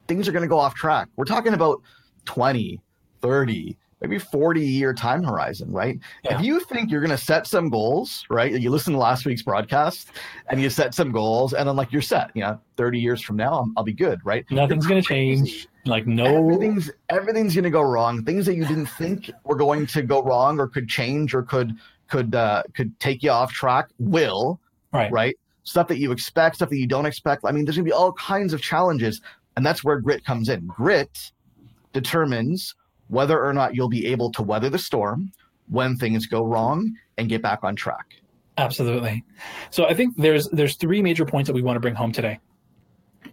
things 0.08 0.28
are 0.28 0.32
going 0.32 0.44
to 0.44 0.50
go 0.50 0.60
off 0.60 0.76
track. 0.76 1.10
We're 1.16 1.26
talking 1.26 1.54
about 1.54 1.82
20, 2.26 2.80
30, 3.22 3.78
maybe 4.02 4.20
40 4.20 4.62
year 4.62 4.94
time 4.94 5.24
horizon, 5.24 5.72
right? 5.72 6.00
Yeah. 6.24 6.38
If 6.38 6.46
you 6.46 6.60
think 6.62 6.92
you're 6.92 7.02
going 7.02 7.12
to 7.12 7.18
set 7.18 7.48
some 7.48 7.70
goals, 7.70 8.26
right? 8.30 8.52
You 8.52 8.70
listen 8.70 8.94
to 8.94 9.00
last 9.00 9.26
week's 9.26 9.42
broadcast 9.42 10.10
and 10.50 10.62
you 10.62 10.70
set 10.70 10.94
some 10.94 11.12
goals 11.12 11.54
and 11.54 11.68
then 11.68 11.76
like 11.76 11.92
you're 11.92 12.02
set, 12.02 12.32
you 12.34 12.42
know, 12.42 12.60
30 12.78 13.00
years 13.00 13.22
from 13.22 13.36
now, 13.36 13.66
i 13.76 13.80
will 13.80 13.84
be 13.84 13.94
good, 13.94 14.20
right? 14.24 14.46
Nothing's 14.52 14.86
going 14.86 15.02
to 15.02 15.08
change. 15.08 15.68
Like 15.86 16.08
no, 16.08 16.26
everything's, 16.26 16.90
everything's 17.10 17.54
going 17.54 17.64
to 17.64 17.70
go 17.70 17.82
wrong. 17.82 18.24
Things 18.24 18.46
that 18.48 18.56
you 18.56 18.66
didn't 18.66 18.88
think 18.88 19.30
were 19.44 19.56
going 19.56 19.86
to 19.88 20.02
go 20.02 20.24
wrong 20.24 20.60
or 20.60 20.68
could 20.68 20.88
change 20.88 21.34
or 21.34 21.44
could, 21.44 21.76
could, 22.08 22.34
uh, 22.36 22.64
could 22.74 23.00
take 23.00 23.24
you 23.24 23.32
off 23.32 23.52
track 23.52 23.90
will, 24.00 24.60
right? 24.92 25.12
Right. 25.12 25.38
Stuff 25.64 25.88
that 25.88 25.98
you 25.98 26.12
expect, 26.12 26.58
stuff 26.58 26.70
that 26.70 26.78
you 26.78 26.88
don't 26.88 27.06
expect. 27.06 27.44
I 27.46 27.52
mean, 27.52 27.66
there's 27.66 27.76
going 27.76 27.86
to 27.86 27.90
be 27.90 27.94
all 27.94 28.14
kinds 28.14 28.54
of 28.54 28.62
challenges. 28.62 29.22
And 29.56 29.66
that's 29.66 29.84
where 29.84 30.00
grit 30.00 30.26
comes 30.26 30.50
in. 30.50 30.68
Grit 30.68 31.32
determines 31.94 32.76
whether 33.08 33.44
or 33.44 33.54
not 33.54 33.76
you'll 33.76 33.90
be 33.90 34.08
able 34.08 34.32
to 34.34 34.44
weather 34.44 34.70
the 34.70 34.78
storm 34.78 35.32
when 35.70 35.96
things 35.96 36.28
go 36.28 36.44
wrong 36.44 36.96
and 37.18 37.30
get 37.30 37.42
back 37.42 37.64
on 37.64 37.76
track. 37.76 38.16
Absolutely. 38.58 39.24
So 39.70 39.86
I 39.86 39.94
think 39.94 40.16
there's 40.18 40.48
there's 40.50 40.76
three 40.76 41.02
major 41.02 41.26
points 41.26 41.48
that 41.48 41.54
we 41.54 41.62
want 41.62 41.76
to 41.76 41.80
bring 41.80 41.96
home 41.96 42.12
today. 42.12 42.40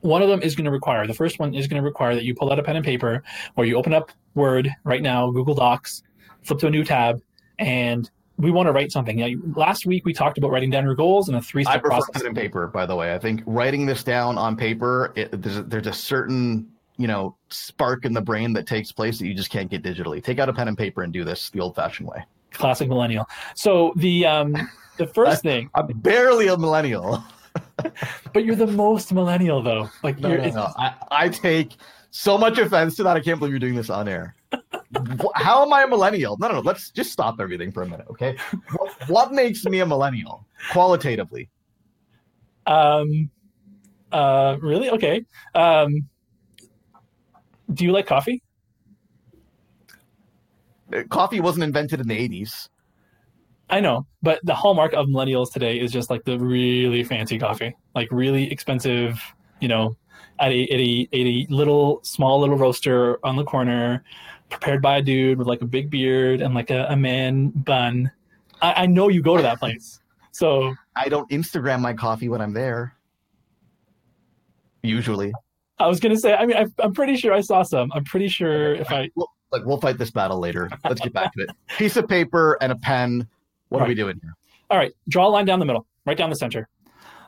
One 0.02 0.22
of 0.22 0.28
them 0.28 0.42
is 0.42 0.54
going 0.54 0.66
to 0.66 0.70
require 0.70 1.06
the 1.06 1.14
first 1.14 1.38
one 1.38 1.54
is 1.54 1.66
going 1.66 1.80
to 1.80 1.86
require 1.86 2.14
that 2.14 2.24
you 2.24 2.34
pull 2.34 2.52
out 2.52 2.58
a 2.58 2.62
pen 2.62 2.76
and 2.76 2.84
paper 2.84 3.22
or 3.56 3.64
you 3.64 3.76
open 3.76 3.92
up 3.92 4.10
Word 4.34 4.70
right 4.84 5.02
now, 5.02 5.30
Google 5.30 5.54
Docs, 5.54 6.02
flip 6.42 6.58
to 6.60 6.66
a 6.66 6.70
new 6.70 6.84
tab, 6.84 7.20
and 7.58 8.10
we 8.38 8.50
want 8.50 8.66
to 8.66 8.72
write 8.72 8.90
something. 8.90 9.16
Now, 9.16 9.28
last 9.54 9.86
week 9.86 10.04
we 10.04 10.12
talked 10.12 10.38
about 10.38 10.50
writing 10.50 10.70
down 10.70 10.84
your 10.84 10.94
goals 10.94 11.28
and 11.28 11.36
a 11.36 11.40
three-step 11.40 11.76
I 11.76 11.78
prefer 11.78 11.96
process. 11.96 12.22
pen 12.22 12.26
and 12.26 12.36
paper, 12.36 12.66
by 12.66 12.86
the 12.86 12.96
way. 12.96 13.14
I 13.14 13.18
think 13.18 13.42
writing 13.46 13.86
this 13.86 14.02
down 14.02 14.38
on 14.38 14.56
paper, 14.56 15.12
it, 15.14 15.30
there's, 15.40 15.58
a, 15.58 15.62
there's 15.62 15.86
a 15.86 15.92
certain 15.92 16.68
you 16.98 17.06
know 17.06 17.36
spark 17.48 18.04
in 18.04 18.12
the 18.12 18.20
brain 18.20 18.52
that 18.52 18.66
takes 18.66 18.92
place 18.92 19.18
that 19.18 19.26
you 19.26 19.34
just 19.34 19.50
can't 19.50 19.70
get 19.70 19.82
digitally. 19.82 20.22
Take 20.22 20.38
out 20.38 20.48
a 20.48 20.52
pen 20.52 20.68
and 20.68 20.76
paper 20.76 21.02
and 21.02 21.12
do 21.12 21.24
this 21.24 21.50
the 21.50 21.60
old-fashioned 21.60 22.08
way. 22.08 22.24
Classic 22.52 22.88
millennial. 22.88 23.26
So 23.54 23.92
the 23.96 24.26
um, 24.26 24.56
the 24.96 25.06
first 25.14 25.42
thing 25.42 25.70
I'm 25.74 25.86
barely 25.86 26.48
a 26.48 26.56
millennial. 26.56 27.22
But 28.32 28.44
you're 28.44 28.56
the 28.56 28.66
most 28.66 29.12
millennial 29.12 29.62
though. 29.62 29.88
Like 30.02 30.18
no, 30.18 30.36
no, 30.36 30.50
no. 30.50 30.72
I, 30.76 30.94
I 31.10 31.28
take 31.28 31.76
so 32.10 32.36
much 32.36 32.58
offense 32.58 32.96
to 32.96 33.02
that. 33.04 33.16
I 33.16 33.20
can't 33.20 33.38
believe 33.38 33.52
you're 33.52 33.60
doing 33.60 33.74
this 33.74 33.90
on 33.90 34.08
air. 34.08 34.34
How 35.34 35.62
am 35.62 35.72
I 35.72 35.84
a 35.84 35.86
millennial? 35.86 36.36
No, 36.38 36.48
no, 36.48 36.54
no. 36.54 36.60
Let's 36.60 36.90
just 36.90 37.10
stop 37.10 37.40
everything 37.40 37.72
for 37.72 37.82
a 37.82 37.88
minute, 37.88 38.06
okay? 38.10 38.36
What, 38.76 39.08
what 39.08 39.32
makes 39.32 39.64
me 39.64 39.80
a 39.80 39.86
millennial 39.86 40.46
qualitatively? 40.72 41.48
Um, 42.66 43.30
uh, 44.12 44.58
really? 44.60 44.90
Okay. 44.90 45.24
Um, 45.54 46.06
do 47.72 47.84
you 47.84 47.92
like 47.92 48.06
coffee? 48.06 48.42
Uh, 50.92 51.02
coffee 51.08 51.40
wasn't 51.40 51.64
invented 51.64 52.00
in 52.00 52.08
the 52.08 52.28
80s. 52.28 52.68
I 53.70 53.80
know, 53.80 54.06
but 54.22 54.40
the 54.42 54.54
hallmark 54.54 54.92
of 54.92 55.06
millennials 55.06 55.52
today 55.52 55.80
is 55.80 55.90
just 55.90 56.10
like 56.10 56.24
the 56.24 56.38
really 56.38 57.04
fancy 57.04 57.38
coffee, 57.38 57.74
like 57.94 58.08
really 58.10 58.50
expensive, 58.50 59.20
you 59.60 59.68
know, 59.68 59.96
at 60.38 60.52
a, 60.52 60.62
at 60.64 60.80
a, 60.80 61.08
at 61.12 61.26
a 61.26 61.46
little 61.48 62.00
small 62.02 62.40
little 62.40 62.56
roaster 62.56 63.18
on 63.24 63.36
the 63.36 63.44
corner, 63.44 64.04
prepared 64.50 64.82
by 64.82 64.98
a 64.98 65.02
dude 65.02 65.38
with 65.38 65.46
like 65.46 65.62
a 65.62 65.66
big 65.66 65.90
beard 65.90 66.42
and 66.42 66.54
like 66.54 66.70
a, 66.70 66.86
a 66.90 66.96
man 66.96 67.48
bun. 67.48 68.10
I, 68.60 68.82
I 68.82 68.86
know 68.86 69.08
you 69.08 69.22
go 69.22 69.36
to 69.36 69.42
that 69.42 69.58
place. 69.58 70.00
So 70.32 70.74
I 70.96 71.08
don't 71.08 71.28
Instagram 71.30 71.80
my 71.80 71.92
coffee 71.92 72.28
when 72.28 72.40
I'm 72.40 72.52
there. 72.52 72.94
Usually. 74.82 75.32
I 75.78 75.86
was 75.86 76.00
gonna 76.00 76.16
say. 76.16 76.34
I 76.34 76.46
mean, 76.46 76.56
I, 76.56 76.84
am 76.84 76.94
pretty 76.94 77.16
sure 77.16 77.32
I 77.32 77.40
saw 77.40 77.62
some. 77.62 77.90
I'm 77.92 78.04
pretty 78.04 78.28
sure 78.28 78.74
if 78.74 78.90
I 78.90 79.10
we'll, 79.14 79.28
like 79.50 79.64
we'll 79.64 79.80
fight 79.80 79.98
this 79.98 80.10
battle 80.10 80.38
later. 80.38 80.70
Let's 80.84 81.00
get 81.00 81.12
back 81.12 81.32
to 81.34 81.42
it. 81.42 81.50
Piece 81.78 81.96
of 81.96 82.08
paper 82.08 82.56
and 82.60 82.72
a 82.72 82.76
pen. 82.76 83.28
What 83.72 83.80
right. 83.80 83.86
are 83.86 83.88
we 83.88 83.94
doing 83.94 84.18
here? 84.22 84.34
All 84.70 84.78
right, 84.78 84.92
draw 85.08 85.28
a 85.28 85.30
line 85.30 85.46
down 85.46 85.58
the 85.58 85.64
middle, 85.64 85.86
right 86.06 86.16
down 86.16 86.30
the 86.30 86.36
center, 86.36 86.68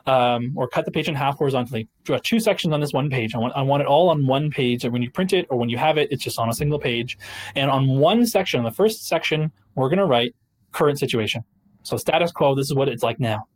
um, 0.05 0.53
or 0.55 0.67
cut 0.67 0.85
the 0.85 0.91
page 0.91 1.07
in 1.07 1.15
half 1.15 1.37
horizontally. 1.37 1.87
Draw 2.03 2.19
two 2.23 2.39
sections 2.39 2.73
on 2.73 2.79
this 2.79 2.93
one 2.93 3.09
page. 3.09 3.35
I 3.35 3.37
want 3.37 3.53
I 3.55 3.61
want 3.61 3.81
it 3.81 3.87
all 3.87 4.09
on 4.09 4.25
one 4.25 4.49
page. 4.49 4.83
And 4.83 4.93
when 4.93 5.01
you 5.01 5.11
print 5.11 5.33
it 5.33 5.45
or 5.49 5.57
when 5.57 5.69
you 5.69 5.77
have 5.77 5.97
it, 5.97 6.11
it's 6.11 6.23
just 6.23 6.39
on 6.39 6.49
a 6.49 6.53
single 6.53 6.79
page. 6.79 7.17
And 7.55 7.69
on 7.69 7.97
one 7.97 8.25
section, 8.25 8.63
the 8.63 8.71
first 8.71 9.07
section, 9.07 9.51
we're 9.75 9.89
gonna 9.89 10.05
write 10.05 10.35
current 10.71 10.99
situation. 10.99 11.43
So 11.83 11.97
status 11.97 12.31
quo. 12.31 12.55
This 12.55 12.65
is 12.65 12.75
what 12.75 12.89
it's 12.89 13.03
like 13.03 13.19
now. 13.19 13.47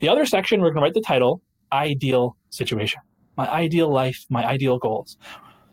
The 0.00 0.08
other 0.08 0.26
section, 0.26 0.60
we're 0.60 0.70
gonna 0.70 0.82
write 0.82 0.94
the 0.94 1.00
title 1.00 1.42
ideal 1.72 2.36
situation 2.50 3.00
my 3.36 3.48
ideal 3.50 3.90
life, 3.90 4.24
my 4.28 4.44
ideal 4.44 4.78
goals. 4.78 5.16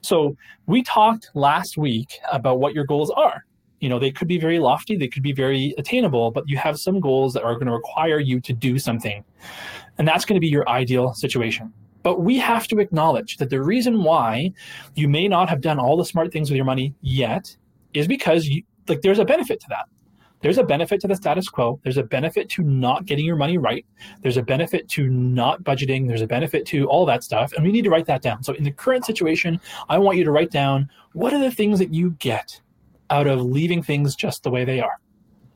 So 0.01 0.35
we 0.65 0.81
talked 0.83 1.29
last 1.33 1.77
week 1.77 2.17
about 2.31 2.59
what 2.59 2.73
your 2.73 2.85
goals 2.85 3.11
are. 3.11 3.45
You 3.79 3.89
know, 3.89 3.99
they 3.99 4.11
could 4.11 4.27
be 4.27 4.37
very 4.37 4.59
lofty, 4.59 4.97
they 4.97 5.07
could 5.07 5.23
be 5.23 5.31
very 5.31 5.73
attainable, 5.77 6.31
but 6.31 6.47
you 6.47 6.57
have 6.57 6.79
some 6.79 6.99
goals 6.99 7.33
that 7.33 7.43
are 7.43 7.53
going 7.53 7.67
to 7.67 7.73
require 7.73 8.19
you 8.19 8.39
to 8.41 8.53
do 8.53 8.77
something. 8.77 9.23
And 9.97 10.07
that's 10.07 10.25
going 10.25 10.35
to 10.35 10.41
be 10.41 10.47
your 10.47 10.67
ideal 10.67 11.13
situation. 11.13 11.73
But 12.03 12.21
we 12.21 12.37
have 12.37 12.67
to 12.67 12.79
acknowledge 12.79 13.37
that 13.37 13.49
the 13.49 13.61
reason 13.61 14.03
why 14.03 14.53
you 14.95 15.09
may 15.09 15.27
not 15.27 15.49
have 15.49 15.61
done 15.61 15.79
all 15.79 15.97
the 15.97 16.05
smart 16.05 16.31
things 16.31 16.49
with 16.49 16.55
your 16.55 16.65
money 16.65 16.93
yet 17.01 17.55
is 17.93 18.07
because 18.07 18.47
you, 18.47 18.63
like 18.87 19.01
there's 19.01 19.19
a 19.19 19.25
benefit 19.25 19.59
to 19.61 19.67
that. 19.69 19.85
there's 20.41 20.57
a 20.57 20.63
benefit 20.63 21.01
to 21.01 21.07
the 21.07 21.15
status 21.15 21.49
quo. 21.49 21.79
There's 21.83 21.97
a 21.97 22.03
benefit 22.03 22.49
to 22.51 22.63
not 22.63 23.05
getting 23.05 23.25
your 23.25 23.35
money 23.35 23.57
right. 23.57 23.85
There's 24.21 24.37
a 24.37 24.41
benefit 24.41 24.87
to 24.89 25.09
not 25.09 25.63
budgeting. 25.63 26.07
There's 26.07 26.21
a 26.21 26.27
benefit 26.27 26.65
to 26.67 26.87
all 26.87 27.05
that 27.07 27.23
stuff. 27.23 27.51
And 27.53 27.65
we 27.65 27.73
need 27.73 27.83
to 27.83 27.89
write 27.89 28.05
that 28.05 28.21
down. 28.21 28.41
So, 28.43 28.53
in 28.53 28.63
the 28.63 28.71
current 28.71 29.05
situation, 29.05 29.59
I 29.89 29.97
want 29.97 30.17
you 30.17 30.23
to 30.23 30.31
write 30.31 30.51
down 30.51 30.89
what 31.11 31.33
are 31.33 31.39
the 31.39 31.51
things 31.51 31.77
that 31.79 31.93
you 31.93 32.11
get 32.19 32.61
out 33.09 33.27
of 33.27 33.41
leaving 33.41 33.83
things 33.83 34.15
just 34.15 34.43
the 34.43 34.49
way 34.49 34.65
they 34.65 34.79
are. 34.79 34.99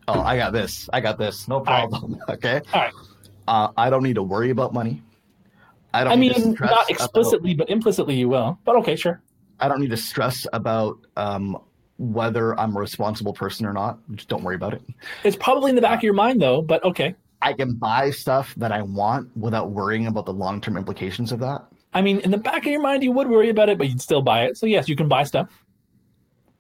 Oh, 0.08 0.22
I 0.22 0.38
got 0.38 0.54
this. 0.54 0.90
I 0.92 1.00
got 1.00 1.18
this. 1.18 1.48
No 1.48 1.62
problem. 1.62 2.14
Right. 2.14 2.22
Okay. 2.30 2.62
All 2.74 2.82
right. 2.82 2.94
Uh, 3.48 3.68
I 3.78 3.90
don't 3.90 4.04
need 4.04 4.16
to 4.16 4.24
worry 4.24 4.50
about 4.50 4.74
money. 4.74 5.02
I 5.94 6.04
don't. 6.04 6.14
I 6.14 6.16
mean, 6.16 6.58
not 6.60 6.90
explicitly, 6.90 7.52
about, 7.52 7.68
but 7.68 7.70
implicitly, 7.70 8.16
you 8.16 8.30
will. 8.30 8.58
But 8.66 8.76
okay, 8.78 8.96
sure. 8.96 9.22
I 9.60 9.68
don't 9.68 9.80
need 9.80 9.92
to 9.92 9.98
stress 9.98 10.48
about 10.52 10.98
um, 11.16 11.58
whether 11.98 12.60
I'm 12.60 12.76
a 12.76 12.80
responsible 12.80 13.34
person 13.34 13.66
or 13.66 13.74
not. 13.74 14.00
Just 14.16 14.28
don't 14.28 14.44
worry 14.44 14.56
about 14.56 14.74
it. 14.74 14.82
It's 15.24 15.36
probably 15.36 15.70
in 15.70 15.76
the 15.76 15.82
back 15.82 16.00
of 16.00 16.04
your 16.04 16.14
mind 16.14 16.42
though, 16.42 16.62
but 16.62 16.84
okay. 16.84 17.16
I 17.42 17.54
can 17.54 17.74
buy 17.74 18.10
stuff 18.12 18.56
that 18.56 18.72
I 18.72 18.82
want 18.82 19.36
without 19.36 19.72
worrying 19.72 20.08
about 20.08 20.26
the 20.26 20.34
long 20.34 20.62
term 20.62 20.78
implications 20.78 21.32
of 21.32 21.40
that. 21.40 21.66
I 21.94 22.02
mean, 22.02 22.20
in 22.20 22.32
the 22.32 22.38
back 22.38 22.66
of 22.66 22.72
your 22.72 22.82
mind, 22.82 23.04
you 23.04 23.12
would 23.12 23.28
worry 23.28 23.50
about 23.50 23.70
it, 23.70 23.78
but 23.78 23.88
you'd 23.88 24.02
still 24.02 24.22
buy 24.22 24.46
it. 24.46 24.58
So 24.58 24.66
yes, 24.66 24.90
you 24.90 24.96
can 24.96 25.08
buy 25.08 25.24
stuff, 25.24 25.50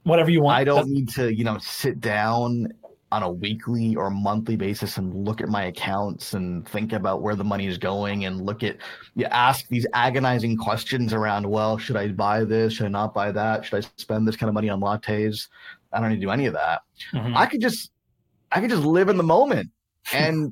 whatever 0.03 0.29
you 0.29 0.41
want. 0.41 0.57
I 0.57 0.63
don't 0.63 0.89
need 0.89 1.09
to, 1.09 1.33
you 1.33 1.43
know, 1.43 1.57
sit 1.59 1.99
down 1.99 2.73
on 3.11 3.21
a 3.21 3.31
weekly 3.31 3.95
or 3.95 4.09
monthly 4.09 4.55
basis 4.55 4.97
and 4.97 5.13
look 5.13 5.39
at 5.39 5.47
my 5.47 5.65
accounts 5.65 6.33
and 6.33 6.67
think 6.67 6.93
about 6.93 7.21
where 7.21 7.35
the 7.35 7.43
money 7.43 7.67
is 7.67 7.77
going 7.77 8.25
and 8.25 8.43
look 8.43 8.63
at 8.63 8.77
you 9.15 9.25
ask 9.25 9.67
these 9.67 9.85
agonizing 9.93 10.57
questions 10.57 11.13
around 11.13 11.47
well 11.47 11.77
should 11.77 11.95
i 11.95 12.07
buy 12.07 12.43
this? 12.43 12.73
Should 12.73 12.87
i 12.87 12.89
not 12.89 13.13
buy 13.13 13.31
that? 13.31 13.65
Should 13.65 13.85
i 13.85 13.87
spend 13.97 14.27
this 14.27 14.35
kind 14.35 14.47
of 14.47 14.55
money 14.55 14.67
on 14.69 14.81
lattes? 14.81 15.47
I 15.91 15.99
don't 15.99 16.09
need 16.09 16.15
to 16.15 16.21
do 16.21 16.31
any 16.31 16.47
of 16.47 16.53
that. 16.53 16.81
Mm-hmm. 17.13 17.37
i 17.37 17.45
could 17.45 17.61
just 17.61 17.91
i 18.51 18.59
could 18.59 18.71
just 18.71 18.83
live 18.83 19.09
in 19.09 19.17
the 19.17 19.23
moment 19.23 19.69
and 20.13 20.51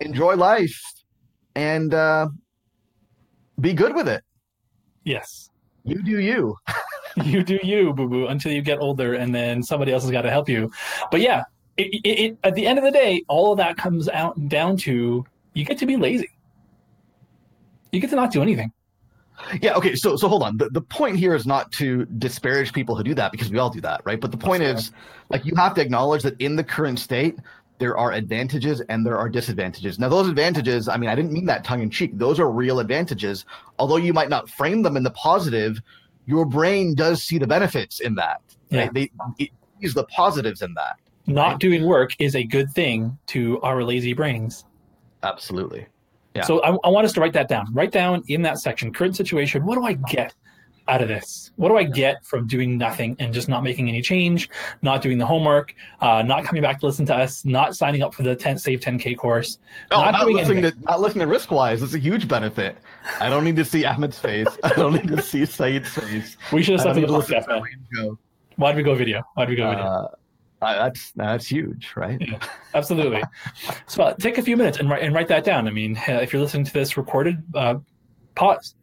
enjoy 0.00 0.34
life 0.34 0.78
and 1.54 1.94
uh, 1.94 2.28
be 3.60 3.72
good 3.72 3.94
with 3.94 4.08
it. 4.08 4.22
Yes. 5.04 5.50
You 5.84 6.02
do 6.02 6.20
you 6.20 6.56
you 7.24 7.42
do 7.42 7.58
you 7.62 7.92
boo 7.92 8.08
boo 8.08 8.26
until 8.26 8.52
you 8.52 8.62
get 8.62 8.78
older 8.78 9.14
and 9.14 9.34
then 9.34 9.62
somebody 9.62 9.92
else 9.92 10.02
has 10.02 10.10
got 10.10 10.22
to 10.22 10.30
help 10.30 10.48
you 10.48 10.70
but 11.10 11.20
yeah 11.20 11.42
it, 11.76 11.94
it, 12.04 12.08
it, 12.08 12.38
at 12.44 12.54
the 12.54 12.66
end 12.66 12.78
of 12.78 12.84
the 12.84 12.90
day, 12.90 13.24
all 13.28 13.52
of 13.52 13.58
that 13.58 13.76
comes 13.76 14.08
out 14.08 14.48
down 14.48 14.76
to 14.78 15.24
you 15.54 15.64
get 15.64 15.78
to 15.78 15.86
be 15.86 15.96
lazy. 15.96 16.30
You 17.90 18.00
get 18.00 18.10
to 18.10 18.16
not 18.16 18.32
do 18.32 18.42
anything. 18.42 18.72
Yeah. 19.60 19.74
Okay. 19.74 19.94
So 19.94 20.16
so 20.16 20.28
hold 20.28 20.42
on. 20.42 20.56
The 20.56 20.68
the 20.70 20.80
point 20.80 21.16
here 21.16 21.34
is 21.34 21.46
not 21.46 21.72
to 21.72 22.04
disparage 22.18 22.72
people 22.72 22.94
who 22.94 23.02
do 23.02 23.14
that 23.14 23.32
because 23.32 23.50
we 23.50 23.58
all 23.58 23.70
do 23.70 23.80
that, 23.80 24.02
right? 24.04 24.20
But 24.20 24.30
the 24.30 24.36
point 24.36 24.62
That's 24.62 24.82
is, 24.82 24.88
fair. 24.90 24.98
like, 25.30 25.44
you 25.44 25.54
have 25.56 25.74
to 25.74 25.80
acknowledge 25.80 26.22
that 26.22 26.40
in 26.40 26.56
the 26.56 26.64
current 26.64 26.98
state, 26.98 27.38
there 27.78 27.96
are 27.96 28.12
advantages 28.12 28.80
and 28.82 29.04
there 29.04 29.18
are 29.18 29.28
disadvantages. 29.28 29.98
Now, 29.98 30.08
those 30.08 30.28
advantages, 30.28 30.88
I 30.88 30.96
mean, 30.96 31.10
I 31.10 31.14
didn't 31.14 31.32
mean 31.32 31.46
that 31.46 31.64
tongue 31.64 31.82
in 31.82 31.90
cheek. 31.90 32.16
Those 32.16 32.38
are 32.38 32.50
real 32.50 32.78
advantages. 32.78 33.44
Although 33.78 33.96
you 33.96 34.12
might 34.12 34.28
not 34.28 34.48
frame 34.48 34.82
them 34.82 34.96
in 34.96 35.02
the 35.02 35.10
positive, 35.10 35.80
your 36.26 36.44
brain 36.44 36.94
does 36.94 37.22
see 37.22 37.38
the 37.38 37.46
benefits 37.46 38.00
in 38.00 38.14
that. 38.16 38.40
Yeah. 38.70 38.80
Right? 38.80 38.94
They 38.94 39.10
it 39.38 39.50
sees 39.80 39.94
the 39.94 40.04
positives 40.04 40.62
in 40.62 40.74
that 40.74 40.96
not 41.26 41.60
doing 41.60 41.84
work 41.84 42.14
is 42.18 42.34
a 42.34 42.44
good 42.44 42.70
thing 42.72 43.16
to 43.28 43.60
our 43.60 43.82
lazy 43.84 44.12
brains. 44.12 44.64
Absolutely. 45.22 45.86
Yeah. 46.34 46.42
So 46.42 46.60
I, 46.62 46.76
I, 46.84 46.88
want 46.88 47.04
us 47.04 47.12
to 47.14 47.20
write 47.20 47.34
that 47.34 47.48
down. 47.48 47.72
Write 47.72 47.92
down 47.92 48.22
in 48.28 48.42
that 48.42 48.58
section, 48.58 48.92
current 48.92 49.16
situation, 49.16 49.64
what 49.66 49.76
do 49.76 49.84
I 49.84 49.92
get 49.92 50.34
out 50.88 51.02
of 51.02 51.08
this? 51.08 51.50
What 51.56 51.68
do 51.68 51.76
I 51.76 51.84
get 51.84 52.24
from 52.24 52.46
doing 52.46 52.78
nothing 52.78 53.16
and 53.18 53.32
just 53.32 53.48
not 53.48 53.62
making 53.62 53.88
any 53.88 54.02
change, 54.02 54.50
not 54.82 55.02
doing 55.02 55.18
the 55.18 55.26
homework, 55.26 55.74
uh, 56.00 56.22
not 56.22 56.44
coming 56.44 56.62
back 56.62 56.80
to 56.80 56.86
listen 56.86 57.06
to 57.06 57.14
us, 57.14 57.44
not 57.44 57.76
signing 57.76 58.02
up 58.02 58.14
for 58.14 58.22
the 58.22 58.34
10 58.34 58.58
Save 58.58 58.80
10K 58.80 59.16
course? 59.16 59.58
No, 59.90 59.98
not, 59.98 60.12
not 60.12 60.26
listening 60.28 60.62
to 60.62 60.72
not 60.82 61.00
listening 61.00 61.28
to 61.28 61.34
Riskwise. 61.34 61.82
It's 61.82 61.94
a 61.94 61.98
huge 61.98 62.28
benefit. 62.28 62.78
I 63.20 63.28
don't 63.28 63.44
need 63.44 63.56
to 63.56 63.64
see 63.64 63.84
Ahmed's 63.84 64.18
face. 64.18 64.48
I 64.62 64.70
don't 64.70 64.92
need 64.94 65.08
to 65.08 65.22
see 65.22 65.46
Saeed's 65.46 65.88
face. 65.88 66.36
We 66.52 66.62
should 66.62 66.74
have 66.74 66.82
something 66.82 67.06
to 67.06 67.12
listen 67.12 67.42
to. 67.42 68.18
Why'd 68.56 68.76
we 68.76 68.82
go 68.82 68.94
video? 68.94 69.22
Why'd 69.34 69.48
we 69.48 69.56
go 69.56 69.70
video? 69.70 69.84
Uh, 69.84 70.08
uh, 70.62 70.84
that's 70.84 71.10
that's 71.12 71.46
huge, 71.46 71.92
right? 71.96 72.18
Yeah, 72.20 72.38
absolutely. 72.74 73.22
so 73.86 74.04
uh, 74.04 74.14
take 74.14 74.38
a 74.38 74.42
few 74.42 74.56
minutes 74.56 74.78
and 74.78 74.88
write 74.88 75.02
and 75.02 75.12
write 75.14 75.28
that 75.28 75.44
down. 75.44 75.66
I 75.66 75.72
mean, 75.72 75.96
uh, 76.08 76.20
if 76.22 76.32
you're 76.32 76.40
listening 76.40 76.64
to 76.64 76.72
this 76.72 76.96
recorded, 76.96 77.42
uh, 77.54 77.76
pause. 78.36 78.76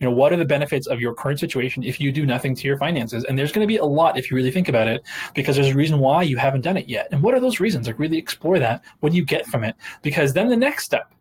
You 0.00 0.06
know, 0.06 0.14
what 0.14 0.32
are 0.32 0.36
the 0.36 0.44
benefits 0.44 0.86
of 0.86 1.00
your 1.00 1.14
current 1.14 1.40
situation 1.40 1.82
if 1.82 2.00
you 2.00 2.12
do 2.12 2.26
nothing 2.26 2.54
to 2.54 2.68
your 2.68 2.76
finances? 2.76 3.24
And 3.24 3.38
there's 3.38 3.50
going 3.50 3.66
to 3.66 3.68
be 3.68 3.78
a 3.78 3.84
lot 3.84 4.18
if 4.18 4.30
you 4.30 4.36
really 4.36 4.50
think 4.50 4.68
about 4.68 4.88
it, 4.88 5.02
because 5.34 5.56
there's 5.56 5.68
a 5.68 5.74
reason 5.74 5.98
why 5.98 6.22
you 6.22 6.36
haven't 6.36 6.60
done 6.60 6.76
it 6.76 6.88
yet. 6.88 7.08
And 7.12 7.22
what 7.22 7.34
are 7.34 7.40
those 7.40 7.60
reasons? 7.60 7.86
Like, 7.86 7.98
really 7.98 8.18
explore 8.18 8.58
that. 8.58 8.84
What 9.00 9.12
do 9.12 9.16
you 9.16 9.24
get 9.24 9.46
from 9.46 9.64
it? 9.64 9.74
Because 10.02 10.34
then 10.34 10.48
the 10.48 10.56
next 10.56 10.84
step 10.84 11.12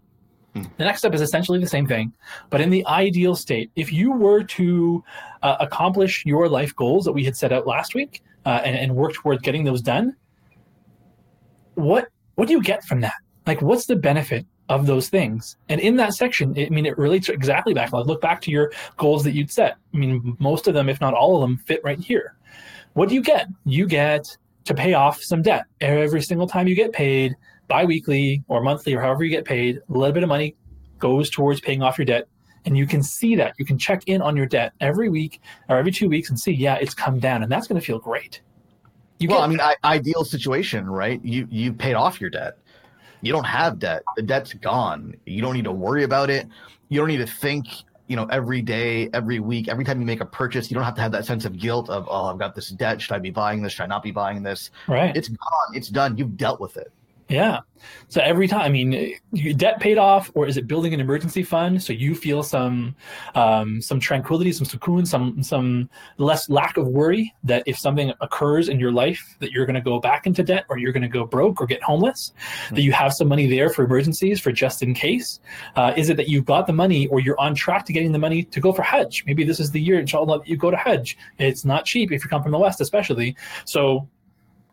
hmm. 0.53 0.63
the 0.77 0.83
next 0.83 0.99
step 0.99 1.13
is 1.13 1.21
essentially 1.21 1.59
the 1.59 1.67
same 1.67 1.88
thing, 1.88 2.13
but 2.49 2.59
in 2.59 2.69
the 2.69 2.85
ideal 2.88 3.35
state, 3.35 3.71
if 3.75 3.93
you 3.93 4.11
were 4.11 4.43
to 4.43 5.03
uh, 5.41 5.55
accomplish 5.61 6.25
your 6.25 6.49
life 6.49 6.75
goals 6.75 7.05
that 7.05 7.13
we 7.13 7.23
had 7.23 7.38
set 7.38 7.53
out 7.53 7.65
last 7.65 7.95
week, 7.95 8.21
uh, 8.45 8.61
and, 8.63 8.77
and 8.77 8.95
work 8.95 9.13
towards 9.13 9.41
getting 9.41 9.63
those 9.63 9.81
done, 9.81 10.15
what 11.75 12.07
what 12.35 12.47
do 12.47 12.53
you 12.53 12.61
get 12.61 12.83
from 12.83 13.01
that? 13.01 13.15
Like, 13.47 13.61
what's 13.61 13.85
the 13.85 13.95
benefit 13.95 14.45
of 14.69 14.86
those 14.86 15.10
things? 15.10 15.58
And 15.69 15.80
in 15.80 15.95
that 15.97 16.13
section, 16.13 16.54
I 16.58 16.69
mean, 16.69 16.86
it 16.86 16.97
relates 16.97 17.30
exactly 17.30 17.73
back. 17.73 17.93
Like, 17.93 18.06
look 18.06 18.21
back 18.21 18.41
to 18.41 18.51
your 18.51 18.71
goals 18.97 19.23
that 19.23 19.34
you'd 19.34 19.51
set. 19.51 19.78
I 19.93 19.97
mean, 19.97 20.36
most 20.39 20.67
of 20.67 20.73
them, 20.73 20.89
if 20.89 21.01
not 21.01 21.13
all 21.13 21.36
of 21.36 21.41
them, 21.41 21.58
fit 21.58 21.82
right 21.84 21.99
here. 21.99 22.36
What 22.93 23.10
do 23.10 23.15
you 23.15 23.21
get? 23.21 23.47
You 23.65 23.88
get 23.88 24.25
to 24.65 24.73
pay 24.73 24.93
off 24.93 25.21
some 25.21 25.41
debt 25.41 25.65
every 25.82 26.21
single 26.21 26.47
time 26.47 26.67
you 26.67 26.75
get 26.75 26.91
paid, 26.91 27.36
biweekly 27.67 28.43
or 28.47 28.62
monthly 28.62 28.93
or 28.93 29.01
however 29.01 29.23
you 29.23 29.30
get 29.30 29.45
paid. 29.45 29.78
A 29.78 29.93
little 29.93 30.13
bit 30.13 30.23
of 30.23 30.30
money 30.30 30.56
goes 30.97 31.30
towards 31.30 31.60
paying 31.60 31.84
off 31.84 31.97
your 31.97 32.06
debt 32.06 32.28
and 32.65 32.78
you 32.78 32.86
can 32.86 33.04
see 33.04 33.36
that 33.36 33.54
you 33.58 33.65
can 33.65 33.78
check 33.78 34.04
in 34.08 34.21
on 34.21 34.36
your 34.36 34.45
debt 34.45 34.73
every 34.82 35.10
week 35.10 35.41
or 35.69 35.78
every 35.78 35.91
two 35.91 36.10
weeks 36.10 36.30
and 36.30 36.39
see 36.39 36.51
yeah 36.51 36.75
it's 36.75 36.93
come 36.93 37.19
down 37.19 37.43
and 37.43 37.51
that's 37.51 37.67
going 37.67 37.80
to 37.80 37.86
feel 37.86 37.99
great 37.99 38.41
you 39.19 39.30
well 39.30 39.41
i 39.41 39.47
mean 39.47 39.62
I, 39.62 39.75
ideal 39.84 40.25
situation 40.25 40.89
right 40.89 41.23
you 41.23 41.47
you 41.49 41.73
paid 41.73 41.93
off 41.93 42.19
your 42.19 42.30
debt 42.30 42.58
you 43.25 43.31
don't 43.31 43.45
have 43.45 43.79
debt. 43.79 44.03
The 44.15 44.21
debt's 44.21 44.53
gone. 44.53 45.15
You 45.25 45.41
don't 45.41 45.55
need 45.55 45.63
to 45.63 45.71
worry 45.71 46.03
about 46.03 46.29
it. 46.29 46.47
You 46.89 46.99
don't 46.99 47.07
need 47.07 47.17
to 47.17 47.27
think 47.27 47.65
you 48.07 48.15
know 48.15 48.25
every 48.25 48.61
day 48.61 49.09
every 49.13 49.39
week 49.39 49.67
every 49.67 49.83
time 49.83 49.99
you 49.99 50.05
make 50.05 50.21
a 50.21 50.27
purchase 50.27 50.69
you 50.69 50.75
don't 50.75 50.83
have 50.83 50.93
to 50.93 51.01
have 51.01 51.11
that 51.11 51.25
sense 51.25 51.43
of 51.43 51.57
guilt 51.57 51.89
of 51.89 52.07
oh 52.07 52.25
i've 52.25 52.38
got 52.38 52.53
this 52.53 52.69
debt. 52.69 53.01
Should 53.01 53.13
i 53.13 53.19
be 53.19 53.31
buying 53.31 53.63
this? 53.63 53.73
Should 53.73 53.81
i 53.81 53.88
not 53.88 54.03
be 54.03 54.11
buying 54.11 54.43
this? 54.43 54.69
Right. 54.88 55.17
It's 55.17 55.27
gone. 55.27 55.73
It's 55.73 55.89
done. 55.89 56.15
You've 56.15 56.38
dealt 56.38 56.59
with 56.59 56.77
it 56.77 56.91
yeah. 57.27 57.59
So 58.07 58.21
every 58.21 58.47
time, 58.47 58.61
I 58.61 58.69
mean, 58.69 59.15
debt 59.57 59.79
paid 59.79 59.97
off, 59.97 60.31
or 60.33 60.47
is 60.47 60.57
it 60.57 60.67
building 60.67 60.93
an 60.93 60.99
emergency 60.99 61.43
fund 61.43 61.81
so 61.81 61.93
you 61.93 62.15
feel 62.15 62.43
some 62.43 62.95
um, 63.35 63.81
some 63.81 63.99
tranquility, 63.99 64.51
some 64.51 64.65
cocoon, 64.65 65.05
some 65.05 65.43
some 65.43 65.89
less 66.17 66.49
lack 66.49 66.77
of 66.77 66.88
worry 66.88 67.33
that 67.43 67.63
if 67.65 67.77
something 67.77 68.13
occurs 68.21 68.69
in 68.69 68.79
your 68.79 68.91
life 68.91 69.35
that 69.39 69.51
you're 69.51 69.65
going 69.65 69.75
to 69.75 69.81
go 69.81 69.99
back 69.99 70.25
into 70.25 70.43
debt 70.43 70.65
or 70.69 70.77
you're 70.77 70.91
going 70.91 71.03
to 71.03 71.09
go 71.09 71.25
broke 71.25 71.61
or 71.61 71.65
get 71.65 71.81
homeless, 71.83 72.33
mm-hmm. 72.65 72.75
that 72.75 72.81
you 72.81 72.91
have 72.91 73.13
some 73.13 73.27
money 73.27 73.47
there 73.47 73.69
for 73.69 73.83
emergencies 73.83 74.39
for 74.39 74.51
just 74.51 74.81
in 74.81 74.93
case. 74.93 75.39
Uh, 75.75 75.93
is 75.97 76.09
it 76.09 76.17
that 76.17 76.27
you've 76.27 76.45
got 76.45 76.67
the 76.67 76.73
money 76.73 77.07
or 77.07 77.19
you're 77.19 77.39
on 77.39 77.53
track 77.53 77.85
to 77.85 77.93
getting 77.93 78.11
the 78.11 78.19
money 78.19 78.43
to 78.43 78.59
go 78.59 78.71
for 78.71 78.83
Hajj? 78.83 79.25
Maybe 79.25 79.43
this 79.43 79.59
is 79.59 79.71
the 79.71 79.81
year, 79.81 79.99
inshallah, 79.99 80.39
that 80.39 80.47
you 80.47 80.57
go 80.57 80.71
to 80.71 80.77
Hajj. 80.77 81.17
It's 81.38 81.65
not 81.65 81.85
cheap 81.85 82.11
if 82.11 82.23
you 82.23 82.29
come 82.29 82.43
from 82.43 82.51
the 82.51 82.59
West, 82.59 82.81
especially. 82.81 83.35
So 83.65 84.07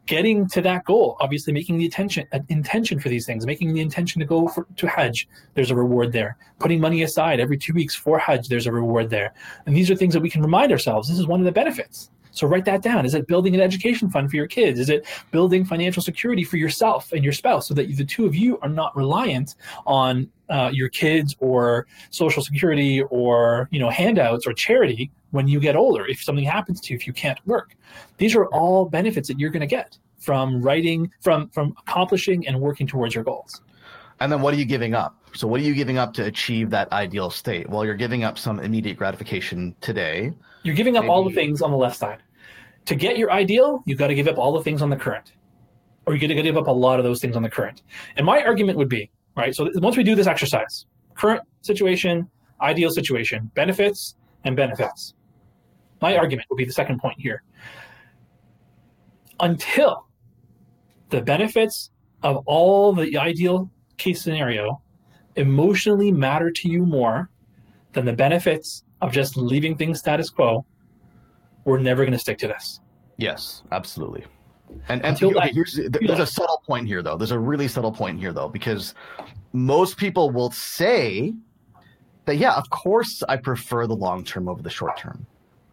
getting 0.06 0.48
to 0.48 0.60
that 0.60 0.84
goal 0.84 1.16
obviously 1.20 1.52
making 1.52 1.78
the 1.78 1.86
attention 1.86 2.26
uh, 2.32 2.38
intention 2.48 2.98
for 2.98 3.08
these 3.08 3.24
things 3.24 3.46
making 3.46 3.72
the 3.72 3.80
intention 3.80 4.18
to 4.20 4.26
go 4.26 4.48
for, 4.48 4.66
to 4.76 4.86
hajj 4.86 5.28
there's 5.54 5.70
a 5.70 5.74
reward 5.74 6.12
there. 6.12 6.36
Putting 6.58 6.80
money 6.80 7.02
aside 7.02 7.40
every 7.40 7.58
two 7.58 7.72
weeks 7.72 7.94
for 7.94 8.18
hajj 8.18 8.48
there's 8.48 8.66
a 8.66 8.72
reward 8.72 9.10
there. 9.10 9.34
And 9.66 9.76
these 9.76 9.90
are 9.90 9.96
things 9.96 10.14
that 10.14 10.20
we 10.20 10.30
can 10.30 10.42
remind 10.42 10.72
ourselves 10.72 11.08
this 11.08 11.18
is 11.18 11.26
one 11.26 11.40
of 11.40 11.46
the 11.46 11.52
benefits. 11.52 12.10
So 12.32 12.46
write 12.46 12.64
that 12.64 12.80
down. 12.80 13.04
Is 13.04 13.14
it 13.14 13.26
building 13.26 13.54
an 13.54 13.60
education 13.60 14.08
fund 14.10 14.30
for 14.30 14.36
your 14.36 14.46
kids? 14.46 14.80
Is 14.80 14.88
it 14.88 15.06
building 15.30 15.66
financial 15.66 16.02
security 16.02 16.44
for 16.44 16.56
yourself 16.56 17.12
and 17.12 17.22
your 17.22 17.34
spouse 17.34 17.68
so 17.68 17.74
that 17.74 17.94
the 17.94 18.04
two 18.06 18.24
of 18.24 18.34
you 18.34 18.58
are 18.60 18.70
not 18.70 18.96
reliant 18.96 19.56
on 19.86 20.30
uh, 20.48 20.70
your 20.72 20.88
kids 20.88 21.36
or 21.40 21.86
social 22.10 22.42
security 22.42 23.02
or 23.02 23.68
you 23.70 23.78
know 23.78 23.90
handouts 23.90 24.46
or 24.46 24.54
charity 24.54 25.10
when 25.32 25.48
you 25.48 25.58
get 25.58 25.74
older 25.74 26.06
if 26.06 26.22
something 26.22 26.44
happens 26.44 26.80
to 26.82 26.92
you 26.92 26.96
if 26.96 27.06
you 27.06 27.12
can't 27.12 27.38
work. 27.46 27.74
These 28.18 28.36
are 28.36 28.46
all 28.46 28.84
benefits 28.84 29.28
that 29.28 29.40
you're 29.40 29.50
going 29.50 29.60
to 29.60 29.66
get 29.66 29.98
from 30.18 30.62
writing 30.62 31.10
from 31.20 31.48
from 31.48 31.74
accomplishing 31.80 32.46
and 32.46 32.60
working 32.60 32.86
towards 32.86 33.14
your 33.14 33.24
goals. 33.24 33.60
And 34.20 34.30
then 34.30 34.40
what 34.40 34.54
are 34.54 34.56
you 34.56 34.64
giving 34.64 34.94
up? 34.94 35.16
So 35.34 35.48
what 35.48 35.60
are 35.60 35.64
you 35.64 35.74
giving 35.74 35.98
up 35.98 36.14
to 36.14 36.24
achieve 36.24 36.70
that 36.70 36.92
ideal 36.92 37.28
state? 37.30 37.68
Well 37.68 37.84
you're 37.84 37.94
giving 37.94 38.22
up 38.22 38.38
some 38.38 38.60
immediate 38.60 38.96
gratification 38.96 39.74
today. 39.80 40.32
You're 40.62 40.76
giving 40.76 40.96
up 40.96 41.02
Maybe... 41.02 41.10
all 41.10 41.24
the 41.24 41.34
things 41.34 41.60
on 41.60 41.72
the 41.72 41.76
left 41.76 41.96
side. 41.96 42.22
To 42.86 42.94
get 42.94 43.18
your 43.18 43.32
ideal 43.32 43.82
you've 43.84 43.98
got 43.98 44.08
to 44.08 44.14
give 44.14 44.28
up 44.28 44.38
all 44.38 44.52
the 44.52 44.62
things 44.62 44.80
on 44.80 44.90
the 44.90 44.96
current. 44.96 45.32
Or 46.06 46.14
you're 46.14 46.20
going 46.20 46.36
to 46.36 46.42
give 46.42 46.56
up 46.56 46.66
a 46.66 46.72
lot 46.72 46.98
of 46.98 47.04
those 47.04 47.20
things 47.20 47.36
on 47.36 47.42
the 47.42 47.50
current. 47.50 47.82
And 48.16 48.26
my 48.26 48.42
argument 48.42 48.78
would 48.78 48.88
be 48.88 49.10
right 49.36 49.54
so 49.54 49.70
once 49.76 49.96
we 49.96 50.04
do 50.04 50.14
this 50.14 50.26
exercise 50.26 50.86
current 51.14 51.42
situation 51.62 52.28
ideal 52.60 52.90
situation 52.90 53.50
benefits 53.54 54.14
and 54.44 54.56
benefits 54.56 55.14
my 56.02 56.16
argument 56.16 56.46
would 56.50 56.56
be 56.56 56.64
the 56.64 56.72
second 56.72 57.00
point 57.00 57.18
here. 57.18 57.42
Until 59.40 60.06
the 61.08 61.22
benefits 61.22 61.90
of 62.22 62.42
all 62.46 62.92
the 62.92 63.16
ideal 63.16 63.70
case 63.96 64.20
scenario 64.22 64.82
emotionally 65.36 66.12
matter 66.12 66.50
to 66.50 66.68
you 66.68 66.84
more 66.84 67.30
than 67.92 68.04
the 68.04 68.12
benefits 68.12 68.84
of 69.00 69.12
just 69.12 69.36
leaving 69.36 69.76
things 69.76 70.00
status 70.00 70.28
quo, 70.28 70.64
we're 71.64 71.78
never 71.78 72.02
going 72.02 72.12
to 72.12 72.18
stick 72.18 72.38
to 72.38 72.48
this. 72.48 72.80
Yes, 73.16 73.62
absolutely. 73.72 74.24
And 74.88 75.04
and 75.04 75.22
okay, 75.22 75.52
here's 75.52 75.78
there's 75.90 76.18
a 76.18 76.26
subtle 76.26 76.62
point 76.66 76.86
here 76.86 77.02
though. 77.02 77.16
There's 77.16 77.30
a 77.30 77.38
really 77.38 77.68
subtle 77.68 77.92
point 77.92 78.18
here 78.18 78.32
though 78.32 78.48
because 78.48 78.94
most 79.52 79.98
people 79.98 80.30
will 80.30 80.50
say 80.50 81.34
that 82.24 82.36
yeah, 82.36 82.54
of 82.54 82.70
course 82.70 83.22
I 83.28 83.36
prefer 83.36 83.86
the 83.86 83.94
long 83.94 84.24
term 84.24 84.48
over 84.48 84.62
the 84.62 84.70
short 84.70 84.96
term. 84.96 85.26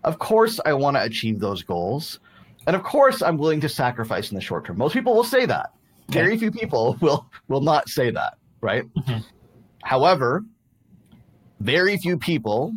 Of 0.03 0.19
course 0.19 0.59
I 0.65 0.73
want 0.73 0.97
to 0.97 1.03
achieve 1.03 1.39
those 1.39 1.63
goals. 1.63 2.19
And 2.67 2.75
of 2.75 2.83
course 2.83 3.21
I'm 3.21 3.37
willing 3.37 3.61
to 3.61 3.69
sacrifice 3.69 4.31
in 4.31 4.35
the 4.35 4.41
short 4.41 4.65
term. 4.65 4.77
Most 4.77 4.93
people 4.93 5.13
will 5.13 5.23
say 5.23 5.45
that. 5.45 5.73
Okay. 6.09 6.21
Very 6.21 6.37
few 6.37 6.51
people 6.51 6.97
will 7.01 7.29
will 7.47 7.61
not 7.61 7.89
say 7.89 8.11
that, 8.11 8.37
right? 8.61 8.83
Mm-hmm. 8.95 9.19
However, 9.83 10.43
very 11.59 11.97
few 11.97 12.17
people 12.17 12.73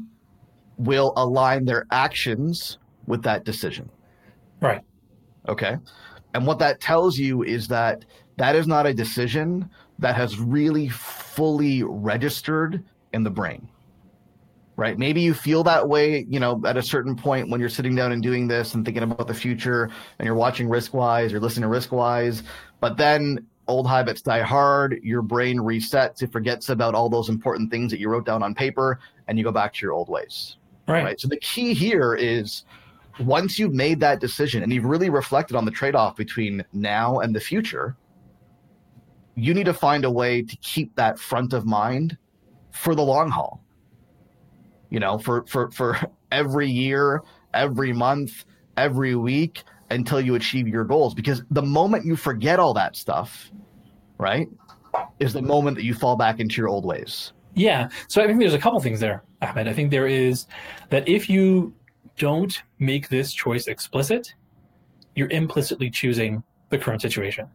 will 0.76 1.12
align 1.16 1.64
their 1.64 1.86
actions 1.90 2.78
with 3.06 3.22
that 3.22 3.44
decision. 3.44 3.88
Right. 4.60 4.80
Okay. 5.48 5.76
And 6.34 6.46
what 6.46 6.58
that 6.60 6.80
tells 6.80 7.18
you 7.18 7.42
is 7.42 7.68
that 7.68 8.04
that 8.38 8.56
is 8.56 8.66
not 8.66 8.86
a 8.86 8.94
decision 8.94 9.68
that 9.98 10.16
has 10.16 10.38
really 10.38 10.88
fully 10.88 11.82
registered 11.82 12.82
in 13.12 13.22
the 13.22 13.30
brain. 13.30 13.68
Right. 14.76 14.98
Maybe 14.98 15.20
you 15.20 15.34
feel 15.34 15.62
that 15.64 15.88
way, 15.88 16.26
you 16.28 16.40
know, 16.40 16.60
at 16.64 16.78
a 16.78 16.82
certain 16.82 17.14
point 17.14 17.50
when 17.50 17.60
you're 17.60 17.68
sitting 17.68 17.94
down 17.94 18.10
and 18.10 18.22
doing 18.22 18.48
this 18.48 18.74
and 18.74 18.84
thinking 18.84 19.02
about 19.02 19.26
the 19.26 19.34
future 19.34 19.90
and 20.18 20.26
you're 20.26 20.34
watching 20.34 20.66
Riskwise 20.68 21.32
or 21.32 21.40
listening 21.40 21.70
to 21.70 21.76
Riskwise. 21.76 22.42
But 22.80 22.96
then 22.96 23.46
old 23.68 23.86
habits 23.86 24.22
die 24.22 24.42
hard, 24.42 24.98
your 25.02 25.22
brain 25.22 25.58
resets, 25.58 26.22
it 26.22 26.32
forgets 26.32 26.68
about 26.68 26.94
all 26.94 27.08
those 27.08 27.28
important 27.28 27.70
things 27.70 27.90
that 27.90 28.00
you 28.00 28.08
wrote 28.08 28.24
down 28.24 28.42
on 28.42 28.54
paper, 28.54 28.98
and 29.28 29.38
you 29.38 29.44
go 29.44 29.52
back 29.52 29.74
to 29.74 29.80
your 29.82 29.92
old 29.92 30.08
ways. 30.08 30.56
Right. 30.88 31.04
right? 31.04 31.20
So 31.20 31.28
the 31.28 31.38
key 31.38 31.74
here 31.74 32.14
is 32.14 32.64
once 33.20 33.58
you've 33.58 33.74
made 33.74 34.00
that 34.00 34.20
decision 34.20 34.62
and 34.62 34.72
you've 34.72 34.84
really 34.84 35.10
reflected 35.10 35.56
on 35.56 35.64
the 35.64 35.70
trade 35.70 35.94
off 35.94 36.16
between 36.16 36.64
now 36.72 37.20
and 37.20 37.34
the 37.34 37.40
future, 37.40 37.96
you 39.34 39.54
need 39.54 39.66
to 39.66 39.74
find 39.74 40.04
a 40.04 40.10
way 40.10 40.42
to 40.42 40.56
keep 40.56 40.94
that 40.96 41.18
front 41.18 41.52
of 41.52 41.64
mind 41.64 42.16
for 42.70 42.94
the 42.94 43.02
long 43.02 43.30
haul. 43.30 43.62
You 44.92 45.00
know, 45.00 45.18
for 45.18 45.44
for 45.46 45.70
for 45.70 45.98
every 46.32 46.70
year, 46.70 47.22
every 47.54 47.92
month, 47.92 48.44
every 48.76 49.16
week 49.16 49.64
until 49.90 50.20
you 50.20 50.34
achieve 50.34 50.68
your 50.68 50.84
goals 50.84 51.14
because 51.14 51.42
the 51.50 51.62
moment 51.62 52.04
you 52.04 52.16
forget 52.16 52.58
all 52.58 52.74
that 52.74 52.96
stuff, 52.96 53.50
right? 54.18 54.48
Is 55.18 55.32
the 55.32 55.42
moment 55.42 55.76
that 55.76 55.84
you 55.84 55.94
fall 55.94 56.16
back 56.16 56.40
into 56.40 56.60
your 56.60 56.68
old 56.68 56.84
ways. 56.84 57.32
Yeah. 57.54 57.88
So 58.08 58.22
I 58.22 58.26
think 58.26 58.38
there's 58.38 58.54
a 58.54 58.58
couple 58.58 58.80
things 58.80 59.00
there, 59.00 59.22
Ahmed. 59.40 59.68
I 59.68 59.72
think 59.72 59.90
there 59.90 60.06
is 60.06 60.46
that 60.90 61.08
if 61.08 61.28
you 61.28 61.74
don't 62.18 62.62
make 62.78 63.08
this 63.08 63.32
choice 63.32 63.66
explicit, 63.66 64.34
you're 65.14 65.30
implicitly 65.30 65.90
choosing 65.90 66.42
the 66.70 66.78
current 66.78 67.00
situation. 67.00 67.48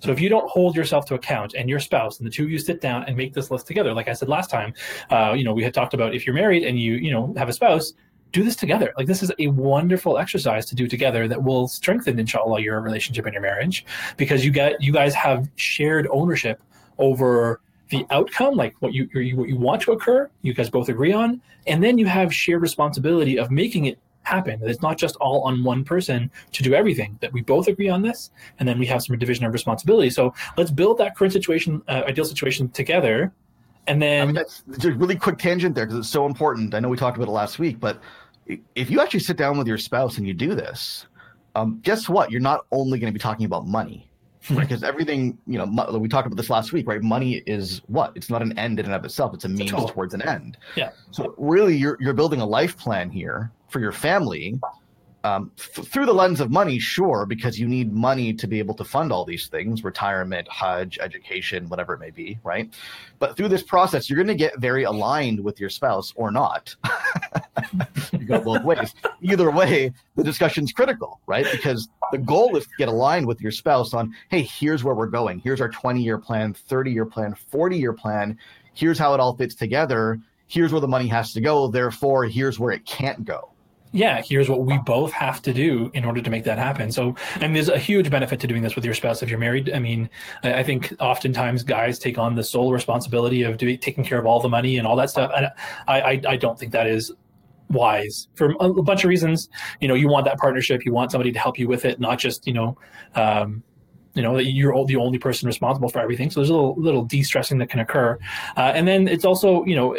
So 0.00 0.10
if 0.12 0.20
you 0.20 0.28
don't 0.28 0.48
hold 0.48 0.76
yourself 0.76 1.06
to 1.06 1.14
account 1.14 1.54
and 1.54 1.68
your 1.68 1.80
spouse 1.80 2.18
and 2.18 2.26
the 2.26 2.30
two 2.30 2.44
of 2.44 2.50
you 2.50 2.58
sit 2.58 2.80
down 2.80 3.04
and 3.04 3.16
make 3.16 3.34
this 3.34 3.50
list 3.50 3.66
together, 3.66 3.92
like 3.92 4.08
I 4.08 4.12
said 4.12 4.28
last 4.28 4.50
time, 4.50 4.74
uh, 5.10 5.34
you 5.36 5.44
know, 5.44 5.52
we 5.52 5.64
had 5.64 5.74
talked 5.74 5.94
about 5.94 6.14
if 6.14 6.26
you're 6.26 6.34
married 6.34 6.62
and 6.62 6.78
you, 6.78 6.94
you 6.94 7.10
know, 7.10 7.34
have 7.36 7.48
a 7.48 7.52
spouse, 7.52 7.92
do 8.32 8.44
this 8.44 8.56
together. 8.56 8.92
Like 8.96 9.06
this 9.06 9.22
is 9.22 9.32
a 9.38 9.48
wonderful 9.48 10.18
exercise 10.18 10.66
to 10.66 10.74
do 10.74 10.86
together 10.86 11.28
that 11.28 11.42
will 11.42 11.66
strengthen, 11.66 12.18
inshallah, 12.18 12.60
your 12.60 12.80
relationship 12.80 13.24
and 13.24 13.32
your 13.32 13.42
marriage 13.42 13.84
because 14.16 14.44
you 14.44 14.50
get 14.50 14.80
you 14.82 14.92
guys 14.92 15.14
have 15.14 15.48
shared 15.56 16.06
ownership 16.10 16.62
over 16.98 17.60
the 17.90 18.06
outcome, 18.10 18.54
like 18.54 18.74
what 18.80 18.92
you 18.92 19.08
what 19.36 19.48
you 19.48 19.56
want 19.56 19.80
to 19.82 19.92
occur, 19.92 20.30
you 20.42 20.52
guys 20.52 20.68
both 20.68 20.88
agree 20.88 21.12
on, 21.12 21.40
and 21.66 21.82
then 21.82 21.96
you 21.96 22.06
have 22.06 22.34
shared 22.34 22.60
responsibility 22.60 23.38
of 23.38 23.50
making 23.50 23.86
it 23.86 23.98
happen. 24.28 24.60
That 24.60 24.70
it's 24.70 24.82
not 24.82 24.98
just 24.98 25.16
all 25.16 25.42
on 25.42 25.64
one 25.64 25.84
person 25.84 26.30
to 26.52 26.62
do 26.62 26.74
everything. 26.74 27.18
That 27.20 27.32
we 27.32 27.42
both 27.42 27.66
agree 27.68 27.88
on 27.88 28.02
this, 28.02 28.30
and 28.58 28.68
then 28.68 28.78
we 28.78 28.86
have 28.86 29.02
some 29.02 29.18
division 29.18 29.44
of 29.44 29.52
responsibility. 29.52 30.10
So 30.10 30.34
let's 30.56 30.70
build 30.70 30.98
that 30.98 31.16
current 31.16 31.32
situation, 31.32 31.82
uh, 31.88 32.02
ideal 32.06 32.24
situation 32.24 32.68
together, 32.68 33.32
and 33.88 34.00
then 34.02 34.22
I 34.22 34.26
mean, 34.26 34.34
that's 34.34 34.62
a 34.84 34.92
really 34.92 35.16
quick 35.16 35.38
tangent 35.38 35.74
there 35.74 35.86
because 35.86 35.98
it's 35.98 36.08
so 36.08 36.26
important. 36.26 36.74
I 36.74 36.80
know 36.80 36.88
we 36.88 36.96
talked 36.96 37.16
about 37.16 37.28
it 37.28 37.32
last 37.32 37.58
week, 37.58 37.80
but 37.80 38.00
if 38.74 38.90
you 38.90 39.00
actually 39.00 39.20
sit 39.20 39.36
down 39.36 39.58
with 39.58 39.66
your 39.66 39.78
spouse 39.78 40.18
and 40.18 40.26
you 40.26 40.34
do 40.34 40.54
this, 40.54 41.06
um, 41.54 41.80
guess 41.82 42.08
what? 42.08 42.30
You're 42.30 42.40
not 42.40 42.66
only 42.70 42.98
going 42.98 43.12
to 43.12 43.18
be 43.18 43.20
talking 43.20 43.46
about 43.46 43.66
money 43.66 44.08
because 44.56 44.82
everything 44.82 45.36
you 45.46 45.58
know 45.58 45.98
we 45.98 46.08
talked 46.08 46.26
about 46.26 46.36
this 46.36 46.48
last 46.48 46.72
week 46.72 46.86
right 46.86 47.02
money 47.02 47.42
is 47.46 47.82
what 47.86 48.12
it's 48.14 48.30
not 48.30 48.40
an 48.40 48.56
end 48.58 48.78
in 48.78 48.86
and 48.86 48.94
of 48.94 49.04
itself 49.04 49.34
it's 49.34 49.44
a 49.44 49.48
means 49.48 49.72
towards 49.90 50.14
an 50.14 50.22
end 50.22 50.56
yeah 50.76 50.90
so 51.10 51.34
really 51.36 51.76
you're 51.76 51.98
you're 52.00 52.14
building 52.14 52.40
a 52.40 52.46
life 52.46 52.78
plan 52.78 53.10
here 53.10 53.50
for 53.68 53.80
your 53.80 53.92
family 53.92 54.58
um, 55.24 55.50
f- 55.58 55.86
through 55.86 56.06
the 56.06 56.14
lens 56.14 56.40
of 56.40 56.50
money, 56.50 56.78
sure, 56.78 57.26
because 57.26 57.58
you 57.58 57.66
need 57.66 57.92
money 57.92 58.32
to 58.32 58.46
be 58.46 58.58
able 58.60 58.74
to 58.74 58.84
fund 58.84 59.10
all 59.10 59.24
these 59.24 59.48
things 59.48 59.82
retirement, 59.82 60.46
Hajj, 60.48 60.98
education, 61.00 61.68
whatever 61.68 61.94
it 61.94 61.98
may 61.98 62.10
be, 62.10 62.38
right? 62.44 62.72
But 63.18 63.36
through 63.36 63.48
this 63.48 63.62
process, 63.62 64.08
you're 64.08 64.16
going 64.16 64.28
to 64.28 64.34
get 64.34 64.58
very 64.58 64.84
aligned 64.84 65.40
with 65.40 65.58
your 65.58 65.70
spouse 65.70 66.12
or 66.14 66.30
not. 66.30 66.74
you 68.12 68.26
go 68.26 68.40
both 68.40 68.64
ways. 68.64 68.94
Either 69.20 69.50
way, 69.50 69.92
the 70.14 70.22
discussion's 70.22 70.72
critical, 70.72 71.20
right? 71.26 71.46
Because 71.50 71.88
the 72.12 72.18
goal 72.18 72.56
is 72.56 72.64
to 72.64 72.72
get 72.78 72.88
aligned 72.88 73.26
with 73.26 73.40
your 73.40 73.52
spouse 73.52 73.94
on, 73.94 74.14
hey, 74.30 74.42
here's 74.42 74.84
where 74.84 74.94
we're 74.94 75.06
going. 75.06 75.40
Here's 75.40 75.60
our 75.60 75.68
20 75.68 76.00
year 76.00 76.18
plan, 76.18 76.54
30 76.54 76.92
year 76.92 77.06
plan, 77.06 77.34
40 77.34 77.76
year 77.76 77.92
plan. 77.92 78.38
Here's 78.72 78.98
how 78.98 79.14
it 79.14 79.20
all 79.20 79.36
fits 79.36 79.56
together. 79.56 80.20
Here's 80.46 80.70
where 80.70 80.80
the 80.80 80.88
money 80.88 81.08
has 81.08 81.32
to 81.32 81.40
go. 81.40 81.68
Therefore, 81.68 82.24
here's 82.24 82.58
where 82.58 82.72
it 82.72 82.86
can't 82.86 83.24
go 83.24 83.50
yeah, 83.92 84.22
here's 84.22 84.48
what 84.48 84.64
we 84.64 84.78
both 84.78 85.12
have 85.12 85.40
to 85.42 85.52
do 85.52 85.90
in 85.94 86.04
order 86.04 86.20
to 86.20 86.30
make 86.30 86.44
that 86.44 86.58
happen. 86.58 86.92
So, 86.92 87.14
and 87.40 87.54
there's 87.54 87.68
a 87.68 87.78
huge 87.78 88.10
benefit 88.10 88.40
to 88.40 88.46
doing 88.46 88.62
this 88.62 88.74
with 88.74 88.84
your 88.84 88.94
spouse 88.94 89.22
if 89.22 89.30
you're 89.30 89.38
married. 89.38 89.72
I 89.72 89.78
mean, 89.78 90.10
I 90.42 90.62
think 90.62 90.92
oftentimes 91.00 91.62
guys 91.62 91.98
take 91.98 92.18
on 92.18 92.34
the 92.34 92.44
sole 92.44 92.72
responsibility 92.72 93.42
of 93.42 93.56
doing, 93.56 93.78
taking 93.78 94.04
care 94.04 94.18
of 94.18 94.26
all 94.26 94.40
the 94.40 94.48
money 94.48 94.78
and 94.78 94.86
all 94.86 94.96
that 94.96 95.10
stuff. 95.10 95.30
And 95.34 95.48
I, 95.86 96.00
I, 96.00 96.20
I 96.28 96.36
don't 96.36 96.58
think 96.58 96.72
that 96.72 96.86
is 96.86 97.12
wise 97.70 98.28
for 98.34 98.54
a 98.60 98.82
bunch 98.82 99.04
of 99.04 99.08
reasons. 99.08 99.48
You 99.80 99.88
know, 99.88 99.94
you 99.94 100.08
want 100.08 100.24
that 100.26 100.38
partnership, 100.38 100.84
you 100.84 100.92
want 100.92 101.10
somebody 101.10 101.32
to 101.32 101.38
help 101.38 101.58
you 101.58 101.68
with 101.68 101.84
it, 101.84 102.00
not 102.00 102.18
just, 102.18 102.46
you 102.46 102.52
know, 102.52 102.76
um, 103.14 103.62
you 104.14 104.22
know 104.22 104.36
that 104.36 104.46
you're 104.46 104.84
the 104.86 104.96
only 104.96 105.18
person 105.18 105.46
responsible 105.46 105.88
for 105.88 106.00
everything. 106.00 106.28
So 106.28 106.40
there's 106.40 106.50
a 106.50 106.54
little 106.54 106.74
little 106.76 107.04
de-stressing 107.04 107.58
that 107.58 107.68
can 107.68 107.78
occur, 107.78 108.18
uh, 108.56 108.72
and 108.74 108.88
then 108.88 109.06
it's 109.06 109.24
also 109.24 109.64
you 109.64 109.76
know 109.76 109.96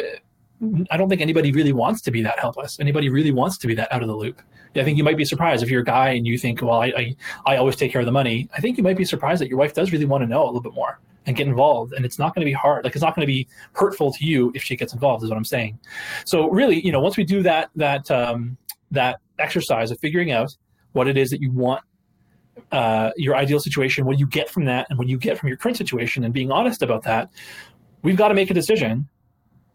I 0.90 0.96
don't 0.96 1.08
think 1.08 1.22
anybody 1.22 1.52
really 1.52 1.72
wants 1.72 2.02
to 2.02 2.10
be 2.10 2.22
that 2.22 2.38
helpless. 2.38 2.78
Anybody 2.80 3.08
really 3.08 3.30
wants 3.30 3.56
to 3.58 3.66
be 3.66 3.74
that 3.76 3.90
out 3.92 4.02
of 4.02 4.08
the 4.08 4.14
loop. 4.14 4.42
I 4.76 4.84
think 4.84 4.98
you 4.98 5.04
might 5.04 5.16
be 5.16 5.24
surprised 5.24 5.62
if 5.62 5.70
you're 5.70 5.80
a 5.80 5.84
guy 5.84 6.10
and 6.10 6.26
you 6.26 6.36
think, 6.36 6.60
well, 6.60 6.82
I, 6.82 6.86
I, 6.96 7.16
I 7.46 7.56
always 7.56 7.76
take 7.76 7.90
care 7.90 8.00
of 8.00 8.06
the 8.06 8.12
money. 8.12 8.48
I 8.56 8.60
think 8.60 8.76
you 8.76 8.84
might 8.84 8.96
be 8.96 9.04
surprised 9.04 9.40
that 9.40 9.48
your 9.48 9.58
wife 9.58 9.74
does 9.74 9.90
really 9.90 10.04
want 10.04 10.22
to 10.22 10.28
know 10.28 10.44
a 10.44 10.46
little 10.46 10.60
bit 10.60 10.74
more 10.74 11.00
and 11.26 11.34
get 11.34 11.46
involved. 11.46 11.94
And 11.94 12.04
it's 12.04 12.18
not 12.18 12.34
going 12.34 12.42
to 12.42 12.46
be 12.46 12.52
hard. 12.52 12.84
Like 12.84 12.94
it's 12.94 13.02
not 13.02 13.14
going 13.16 13.26
to 13.26 13.32
be 13.32 13.48
hurtful 13.72 14.12
to 14.12 14.24
you 14.24 14.52
if 14.54 14.62
she 14.62 14.76
gets 14.76 14.92
involved, 14.92 15.24
is 15.24 15.30
what 15.30 15.36
I'm 15.36 15.44
saying. 15.44 15.78
So 16.24 16.50
really, 16.50 16.84
you 16.84 16.92
know, 16.92 17.00
once 17.00 17.16
we 17.16 17.24
do 17.24 17.42
that 17.42 17.70
that 17.76 18.10
um, 18.10 18.56
that 18.90 19.20
exercise 19.38 19.90
of 19.90 19.98
figuring 20.00 20.30
out 20.30 20.54
what 20.92 21.08
it 21.08 21.16
is 21.16 21.30
that 21.30 21.40
you 21.40 21.50
want 21.52 21.82
uh, 22.72 23.10
your 23.16 23.34
ideal 23.34 23.60
situation, 23.60 24.04
what 24.04 24.18
you 24.18 24.26
get 24.26 24.50
from 24.50 24.66
that, 24.66 24.86
and 24.90 24.98
what 24.98 25.08
you 25.08 25.16
get 25.16 25.38
from 25.38 25.48
your 25.48 25.56
current 25.56 25.76
situation, 25.76 26.24
and 26.24 26.34
being 26.34 26.50
honest 26.52 26.82
about 26.82 27.02
that, 27.04 27.30
we've 28.02 28.16
got 28.16 28.28
to 28.28 28.34
make 28.34 28.50
a 28.50 28.54
decision 28.54 29.08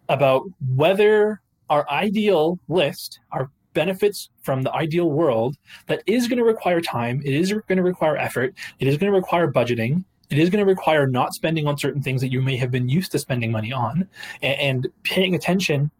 about 0.09 0.43
whether 0.75 1.41
our 1.69 1.89
ideal 1.89 2.59
list, 2.67 3.19
our 3.31 3.49
benefits 3.73 4.29
from 4.41 4.61
the 4.61 4.73
ideal 4.73 5.09
world, 5.09 5.57
that 5.87 6.01
is 6.05 6.27
going 6.27 6.37
to 6.37 6.43
require 6.43 6.81
time, 6.81 7.21
it 7.25 7.33
is 7.33 7.51
going 7.51 7.77
to 7.77 7.83
require 7.83 8.17
effort, 8.17 8.53
it 8.79 8.87
is 8.87 8.97
going 8.97 9.11
to 9.11 9.15
require 9.15 9.51
budgeting, 9.51 10.03
it 10.29 10.39
is 10.39 10.49
going 10.49 10.63
to 10.63 10.69
require 10.69 11.07
not 11.07 11.33
spending 11.33 11.67
on 11.67 11.77
certain 11.77 12.01
things 12.01 12.21
that 12.21 12.31
you 12.31 12.41
may 12.41 12.57
have 12.57 12.71
been 12.71 12.89
used 12.89 13.11
to 13.11 13.19
spending 13.19 13.51
money 13.51 13.71
on, 13.71 14.07
and, 14.41 14.59
and 14.59 14.87
paying 15.03 15.35
attention 15.35 15.91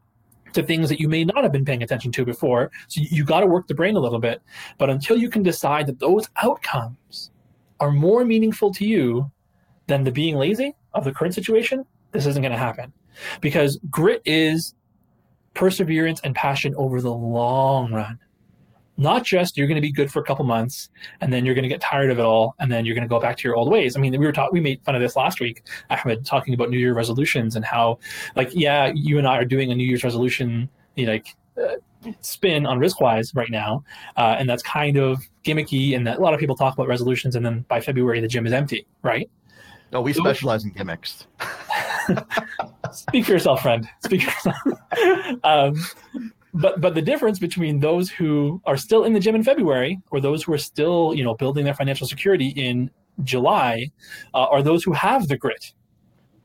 to 0.54 0.64
things 0.64 0.90
that 0.90 1.00
you 1.00 1.10
may 1.10 1.26
not 1.26 1.44
have 1.44 1.52
been 1.52 1.66
paying 1.66 1.84
attention 1.84 2.12
to 2.14 2.26
before. 2.26 2.72
So 2.88 3.02
you, 3.02 3.08
you 3.12 3.24
got 3.26 3.42
to 3.42 3.46
work 3.46 3.68
the 3.68 3.76
brain 3.76 3.98
a 3.98 4.00
little 4.00 4.20
bit. 4.20 4.42
But 4.78 4.90
until 4.90 5.18
you 5.18 5.30
can 5.30 5.44
decide 5.44 5.86
that 5.88 6.00
those 6.00 6.30
outcomes 6.42 7.32
are 7.82 7.92
more 7.92 8.24
meaningful 8.24 8.74
to 8.76 8.86
you 8.86 9.30
than 9.88 10.06
the 10.06 10.12
being 10.12 10.38
lazy 10.38 10.74
of 10.94 11.04
the 11.04 11.12
current 11.12 11.36
situation, 11.36 11.86
this 12.14 12.26
isn't 12.26 12.42
going 12.42 12.54
to 12.54 12.58
happen 12.58 12.94
because 13.42 13.80
grit 13.90 14.22
is 14.26 14.74
perseverance 15.54 16.20
and 16.24 16.36
passion 16.36 16.74
over 16.76 17.02
the 17.02 17.14
long 17.14 17.92
run. 17.92 18.20
Not 18.98 19.26
just 19.26 19.58
you're 19.58 19.68
going 19.68 19.76
to 19.76 19.82
be 19.82 19.92
good 19.92 20.10
for 20.10 20.22
a 20.22 20.24
couple 20.24 20.46
months 20.46 20.90
and 21.20 21.34
then 21.34 21.46
you're 21.46 21.56
going 21.56 21.64
to 21.64 21.70
get 21.70 21.82
tired 21.82 22.12
of 22.12 22.20
it 22.20 22.22
all 22.22 22.56
and 22.60 22.72
then 22.72 22.86
you're 22.86 22.96
going 22.96 23.04
to 23.04 23.10
go 23.10 23.20
back 23.20 23.36
to 23.38 23.44
your 23.48 23.56
old 23.56 23.70
ways. 23.70 23.98
I 23.98 24.00
mean, 24.00 24.18
we 24.18 24.26
were 24.26 24.32
talking, 24.32 24.54
we 24.54 24.62
made 24.62 24.82
fun 24.86 24.96
of 24.96 25.02
this 25.02 25.18
last 25.18 25.42
week, 25.42 25.64
Ahmed, 25.90 26.26
talking 26.26 26.54
about 26.54 26.70
New 26.70 26.80
Year 26.80 26.94
resolutions 26.94 27.58
and 27.58 27.66
how, 27.66 28.00
like, 28.36 28.52
yeah, 28.54 28.92
you 28.96 29.18
and 29.18 29.28
I 29.28 29.38
are 29.38 29.46
doing 29.46 29.70
a 29.72 29.76
New 29.76 29.86
Year's 29.86 30.04
resolution, 30.04 30.70
you 30.96 31.06
know, 31.06 31.14
like, 31.14 31.36
uh, 31.62 31.76
spin 32.22 32.66
on 32.66 32.80
Riskwise 32.80 33.36
right 33.36 33.50
now, 33.50 33.84
uh, 34.18 34.36
and 34.38 34.50
that's 34.50 34.64
kind 34.64 34.98
of 34.98 35.22
gimmicky. 35.44 35.96
And 35.96 36.06
that 36.08 36.18
a 36.18 36.22
lot 36.22 36.34
of 36.34 36.40
people 36.40 36.56
talk 36.56 36.74
about 36.74 36.88
resolutions, 36.88 37.36
and 37.36 37.46
then 37.46 37.66
by 37.68 37.82
February 37.82 38.20
the 38.20 38.28
gym 38.28 38.46
is 38.46 38.54
empty, 38.54 38.86
right? 39.02 39.30
Oh, 39.94 40.02
we 40.02 40.14
specialize 40.14 40.64
in 40.66 40.72
gimmicks. 40.72 41.28
Speak 42.96 43.26
for 43.26 43.34
yourself, 43.34 43.62
friend. 43.62 43.88
Speak 44.04 44.24
for 44.24 44.50
yourself. 44.50 45.44
um, 45.44 45.76
but 46.54 46.80
but 46.80 46.96
the 46.96 47.02
difference 47.02 47.40
between 47.40 47.80
those 47.80 48.10
who 48.10 48.62
are 48.66 48.78
still 48.78 49.04
in 49.04 49.14
the 49.14 49.20
gym 49.20 49.36
in 49.36 49.44
February 49.44 50.02
or 50.12 50.20
those 50.22 50.44
who 50.44 50.54
are 50.54 50.58
still 50.58 51.14
you 51.14 51.24
know 51.24 51.36
building 51.36 51.66
their 51.66 51.74
financial 51.74 52.08
security 52.08 52.50
in 52.50 52.90
July 53.24 53.92
uh, 54.34 54.46
are 54.46 54.64
those 54.64 54.84
who 54.84 54.94
have 54.94 55.28
the 55.28 55.38
grit. 55.38 55.74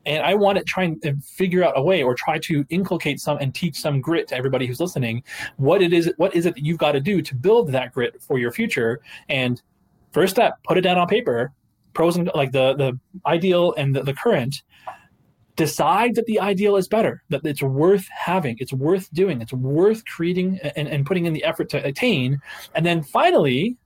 And 0.05 0.23
I 0.23 0.33
want 0.33 0.57
to 0.57 0.63
try 0.63 0.83
and 0.83 1.23
figure 1.23 1.63
out 1.63 1.73
a 1.75 1.83
way 1.83 2.01
or 2.01 2.15
try 2.15 2.39
to 2.39 2.65
inculcate 2.69 3.19
some 3.19 3.37
and 3.39 3.53
teach 3.53 3.75
some 3.75 4.01
grit 4.01 4.27
to 4.29 4.35
everybody 4.35 4.65
who's 4.65 4.79
listening. 4.79 5.23
What 5.57 5.81
it 5.83 5.93
is, 5.93 6.11
what 6.17 6.35
is 6.35 6.47
it 6.47 6.55
that 6.55 6.65
you've 6.65 6.79
got 6.79 6.93
to 6.93 6.99
do 6.99 7.21
to 7.21 7.35
build 7.35 7.71
that 7.71 7.93
grit 7.93 8.19
for 8.19 8.39
your 8.39 8.51
future? 8.51 8.99
And 9.29 9.61
first 10.11 10.33
step, 10.35 10.55
put 10.63 10.79
it 10.79 10.81
down 10.81 10.97
on 10.97 11.07
paper, 11.07 11.53
pros 11.93 12.17
and 12.17 12.31
like 12.33 12.51
the 12.51 12.73
the 12.75 12.99
ideal 13.25 13.73
and 13.77 13.95
the, 13.95 14.01
the 14.01 14.13
current, 14.13 14.63
decide 15.55 16.15
that 16.15 16.25
the 16.25 16.39
ideal 16.39 16.75
is 16.75 16.87
better, 16.87 17.23
that 17.29 17.45
it's 17.45 17.61
worth 17.61 18.07
having, 18.09 18.57
it's 18.59 18.73
worth 18.73 19.11
doing, 19.13 19.41
it's 19.41 19.53
worth 19.53 20.05
creating 20.05 20.59
and, 20.75 20.87
and 20.87 21.05
putting 21.05 21.25
in 21.25 21.33
the 21.33 21.43
effort 21.43 21.69
to 21.69 21.85
attain. 21.85 22.41
And 22.75 22.85
then 22.85 23.03
finally, 23.03 23.77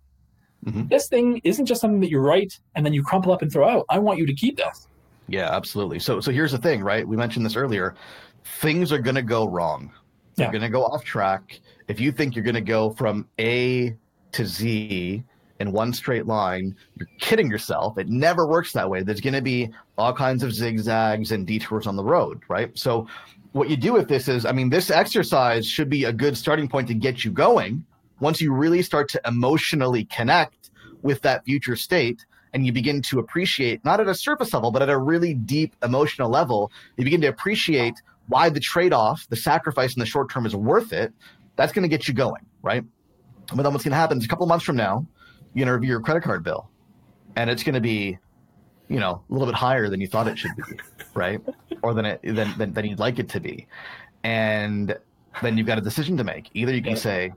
mm-hmm. 0.66 0.88
this 0.88 1.08
thing 1.08 1.42
isn't 1.44 1.66
just 1.66 1.82
something 1.82 2.00
that 2.02 2.10
you 2.10 2.20
write 2.20 2.60
and 2.76 2.86
then 2.86 2.94
you 2.94 3.04
crumple 3.04 3.32
up 3.32 3.42
and 3.42 3.52
throw 3.52 3.68
out. 3.68 3.86
I 3.90 4.00
want 4.00 4.20
you 4.20 4.26
to 4.26 4.34
keep 4.34 4.58
this. 4.58 4.88
Yeah, 5.28 5.50
absolutely. 5.56 6.00
So 6.00 6.20
so 6.20 6.32
here's 6.32 6.52
the 6.52 6.58
thing, 6.60 6.84
right? 6.84 7.08
We 7.08 7.18
mentioned 7.18 7.46
this 7.46 7.56
earlier. 7.56 7.96
Things 8.44 8.92
are 8.92 9.00
gonna 9.00 9.24
go 9.24 9.48
wrong. 9.48 9.92
You're 10.38 10.52
gonna 10.52 10.70
go 10.70 10.86
off 10.86 11.04
track. 11.04 11.62
If 11.88 12.00
you 12.00 12.12
think 12.12 12.36
you're 12.36 12.46
gonna 12.46 12.62
go 12.62 12.92
from 12.92 13.28
A 13.40 13.96
to 14.34 14.46
Z 14.46 15.24
in 15.66 15.72
one 15.72 15.94
straight 15.94 16.26
line, 16.26 16.76
you're 16.98 17.10
kidding 17.20 17.50
yourself. 17.50 17.98
It 17.98 18.08
never 18.08 18.48
works 18.48 18.74
that 18.74 18.90
way. 18.90 19.04
There's 19.04 19.22
going 19.22 19.34
to 19.34 19.42
be 19.42 19.72
all 19.98 20.14
kinds 20.14 20.44
of 20.44 20.54
zigzags 20.54 21.32
and 21.32 21.48
detours 21.48 21.88
on 21.88 21.96
the 21.96 22.04
road, 22.04 22.42
right? 22.48 22.78
So, 22.78 23.08
what 23.54 23.70
you 23.70 23.78
do 23.78 23.94
with 23.94 24.10
this 24.10 24.28
is, 24.28 24.46
I 24.46 24.52
mean, 24.52 24.70
this 24.70 24.92
exercise 24.92 25.66
should 25.66 25.90
be 25.90 26.04
a 26.04 26.12
good 26.12 26.38
starting 26.38 26.68
point 26.68 26.90
to 26.90 26.94
get 26.94 27.24
you 27.24 27.32
going. 27.32 27.86
Once 28.20 28.42
you 28.42 28.54
really 28.54 28.82
start 28.82 29.10
to 29.10 29.22
emotionally 29.26 30.06
connect 30.06 30.72
with 31.04 31.22
that 31.22 31.46
future 31.46 31.78
state 31.78 32.26
and 32.54 32.66
you 32.66 32.74
begin 32.74 33.02
to 33.04 33.20
appreciate, 33.20 33.84
not 33.86 34.02
at 34.02 34.08
a 34.08 34.16
surface 34.16 34.54
level, 34.54 34.72
but 34.72 34.82
at 34.82 34.90
a 34.90 34.98
really 34.98 35.34
deep 35.34 35.74
emotional 35.84 36.30
level, 36.30 36.70
you 36.98 37.06
begin 37.06 37.22
to 37.22 37.28
appreciate 37.28 38.02
why 38.28 38.50
the 38.50 38.60
trade 38.60 38.92
off, 38.92 39.26
the 39.30 39.36
sacrifice 39.36 39.96
in 39.96 40.00
the 40.02 40.06
short 40.06 40.30
term 40.30 40.46
is 40.46 40.56
worth 40.56 40.92
it. 40.92 41.14
That's 41.56 41.72
going 41.72 41.84
to 41.84 41.90
get 41.90 42.08
you 42.08 42.14
going, 42.14 42.46
right? 42.62 42.84
But 43.54 43.64
then 43.64 43.72
what's 43.72 43.84
going 43.84 43.92
to 43.92 43.98
happen 43.98 44.18
is 44.18 44.26
a 44.26 44.28
couple 44.28 44.46
months 44.48 44.66
from 44.66 44.76
now, 44.76 45.06
to 45.64 45.74
review 45.74 45.90
your 45.90 46.02
credit 46.02 46.24
card 46.24 46.44
bill. 46.44 46.70
And 47.38 47.50
it's 47.50 47.64
going 47.64 47.76
to 47.76 47.82
be 47.82 48.18
you 48.88 49.00
know 49.00 49.24
a 49.30 49.34
little 49.34 49.48
bit 49.48 49.56
higher 49.56 49.90
than 49.90 50.00
you 50.00 50.08
thought 50.08 50.28
it 50.28 50.38
should 50.38 50.56
be 50.56 50.64
right? 51.14 51.42
Or 51.82 51.94
than 51.94 52.06
it 52.06 52.22
than, 52.24 52.58
than, 52.58 52.74
than 52.74 52.86
you'd 52.86 53.00
like 53.00 53.20
it 53.20 53.30
to 53.30 53.40
be. 53.40 53.68
And 54.24 54.98
then 55.42 55.58
you've 55.58 55.68
got 55.68 55.78
a 55.78 55.82
decision 55.82 56.18
to 56.18 56.24
make. 56.24 56.50
Either 56.54 56.74
you 56.74 56.82
can 56.82 56.96
say 56.96 57.34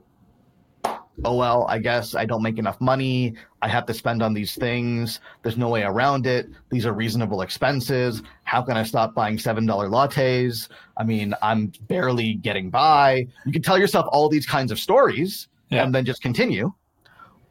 oh 1.25 1.35
well 1.35 1.65
i 1.67 1.77
guess 1.77 2.15
i 2.15 2.23
don't 2.23 2.41
make 2.41 2.57
enough 2.57 2.79
money. 2.79 3.35
I 3.61 3.67
have 3.67 3.85
to 3.87 3.93
spend 3.93 4.23
on 4.23 4.33
these 4.33 4.55
things. 4.55 5.19
There's 5.43 5.57
no 5.57 5.67
way 5.67 5.83
around 5.83 6.25
it. 6.25 6.47
These 6.69 6.85
are 6.85 6.93
reasonable 6.93 7.41
expenses. 7.41 8.21
How 8.43 8.61
can 8.61 8.77
i 8.77 8.83
stop 8.83 9.13
buying 9.13 9.37
seven 9.37 9.65
dollar 9.65 9.89
lattes? 9.89 10.69
I 10.97 11.03
mean 11.03 11.33
i'm 11.41 11.73
barely 11.87 12.35
getting 12.35 12.69
by. 12.69 13.27
You 13.45 13.51
can 13.51 13.61
tell 13.61 13.77
yourself 13.77 14.05
all 14.11 14.29
these 14.29 14.45
kinds 14.45 14.71
of 14.71 14.79
stories 14.79 15.49
yeah. 15.69 15.83
and 15.83 15.93
then 15.93 16.05
just 16.05 16.21
continue 16.21 16.73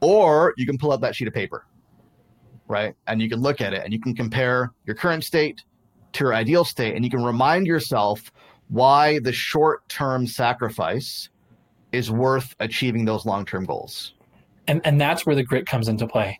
or 0.00 0.54
you 0.56 0.66
can 0.66 0.78
pull 0.78 0.92
out 0.92 1.00
that 1.00 1.14
sheet 1.14 1.28
of 1.28 1.34
paper, 1.34 1.66
right? 2.66 2.94
And 3.06 3.20
you 3.20 3.28
can 3.28 3.40
look 3.40 3.60
at 3.60 3.72
it 3.72 3.82
and 3.84 3.92
you 3.92 4.00
can 4.00 4.14
compare 4.14 4.72
your 4.84 4.96
current 4.96 5.24
state 5.24 5.62
to 6.12 6.24
your 6.24 6.34
ideal 6.34 6.64
state 6.64 6.94
and 6.94 7.04
you 7.04 7.10
can 7.10 7.22
remind 7.22 7.66
yourself 7.66 8.32
why 8.68 9.18
the 9.20 9.32
short 9.32 9.88
term 9.88 10.26
sacrifice 10.26 11.28
is 11.92 12.10
worth 12.10 12.54
achieving 12.60 13.04
those 13.04 13.24
long 13.24 13.44
term 13.44 13.64
goals. 13.64 14.14
And, 14.66 14.80
and 14.84 15.00
that's 15.00 15.24
where 15.24 15.34
the 15.34 15.42
grit 15.42 15.66
comes 15.66 15.88
into 15.88 16.06
play 16.06 16.38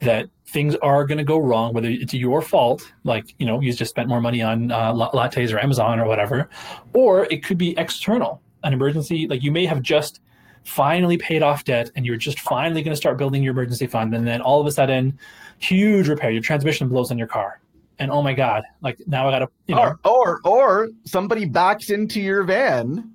that 0.00 0.26
things 0.46 0.74
are 0.76 1.06
going 1.06 1.18
to 1.18 1.24
go 1.24 1.38
wrong, 1.38 1.72
whether 1.72 1.88
it's 1.88 2.12
your 2.14 2.42
fault, 2.42 2.92
like, 3.04 3.34
you 3.38 3.46
know, 3.46 3.60
you 3.60 3.72
just 3.72 3.90
spent 3.90 4.08
more 4.08 4.20
money 4.20 4.42
on 4.42 4.70
uh, 4.70 4.92
lattes 4.92 5.52
or 5.52 5.58
Amazon 5.58 5.98
or 5.98 6.06
whatever, 6.06 6.48
or 6.92 7.26
it 7.30 7.44
could 7.44 7.58
be 7.58 7.76
external, 7.78 8.42
an 8.62 8.72
emergency. 8.72 9.26
Like 9.26 9.42
you 9.42 9.50
may 9.50 9.66
have 9.66 9.82
just 9.82 10.20
finally 10.66 11.16
paid 11.16 11.42
off 11.42 11.64
debt 11.64 11.90
and 11.94 12.04
you're 12.04 12.16
just 12.16 12.40
finally 12.40 12.82
going 12.82 12.92
to 12.92 12.96
start 12.96 13.16
building 13.16 13.42
your 13.42 13.52
emergency 13.52 13.86
fund 13.86 14.12
and 14.14 14.26
then 14.26 14.40
all 14.40 14.60
of 14.60 14.66
a 14.66 14.72
sudden 14.72 15.16
huge 15.58 16.08
repair 16.08 16.30
your 16.30 16.42
transmission 16.42 16.88
blows 16.88 17.10
on 17.10 17.18
your 17.18 17.28
car. 17.28 17.60
And 17.98 18.10
oh 18.10 18.22
my 18.22 18.34
god 18.34 18.64
like 18.82 18.98
now 19.06 19.26
i 19.26 19.30
gotta 19.30 19.48
you 19.68 19.74
know. 19.74 19.82
or 19.82 20.00
or, 20.04 20.40
or 20.44 20.88
somebody 21.06 21.46
backs 21.46 21.88
into 21.88 22.20
your 22.20 22.42
van 22.42 23.10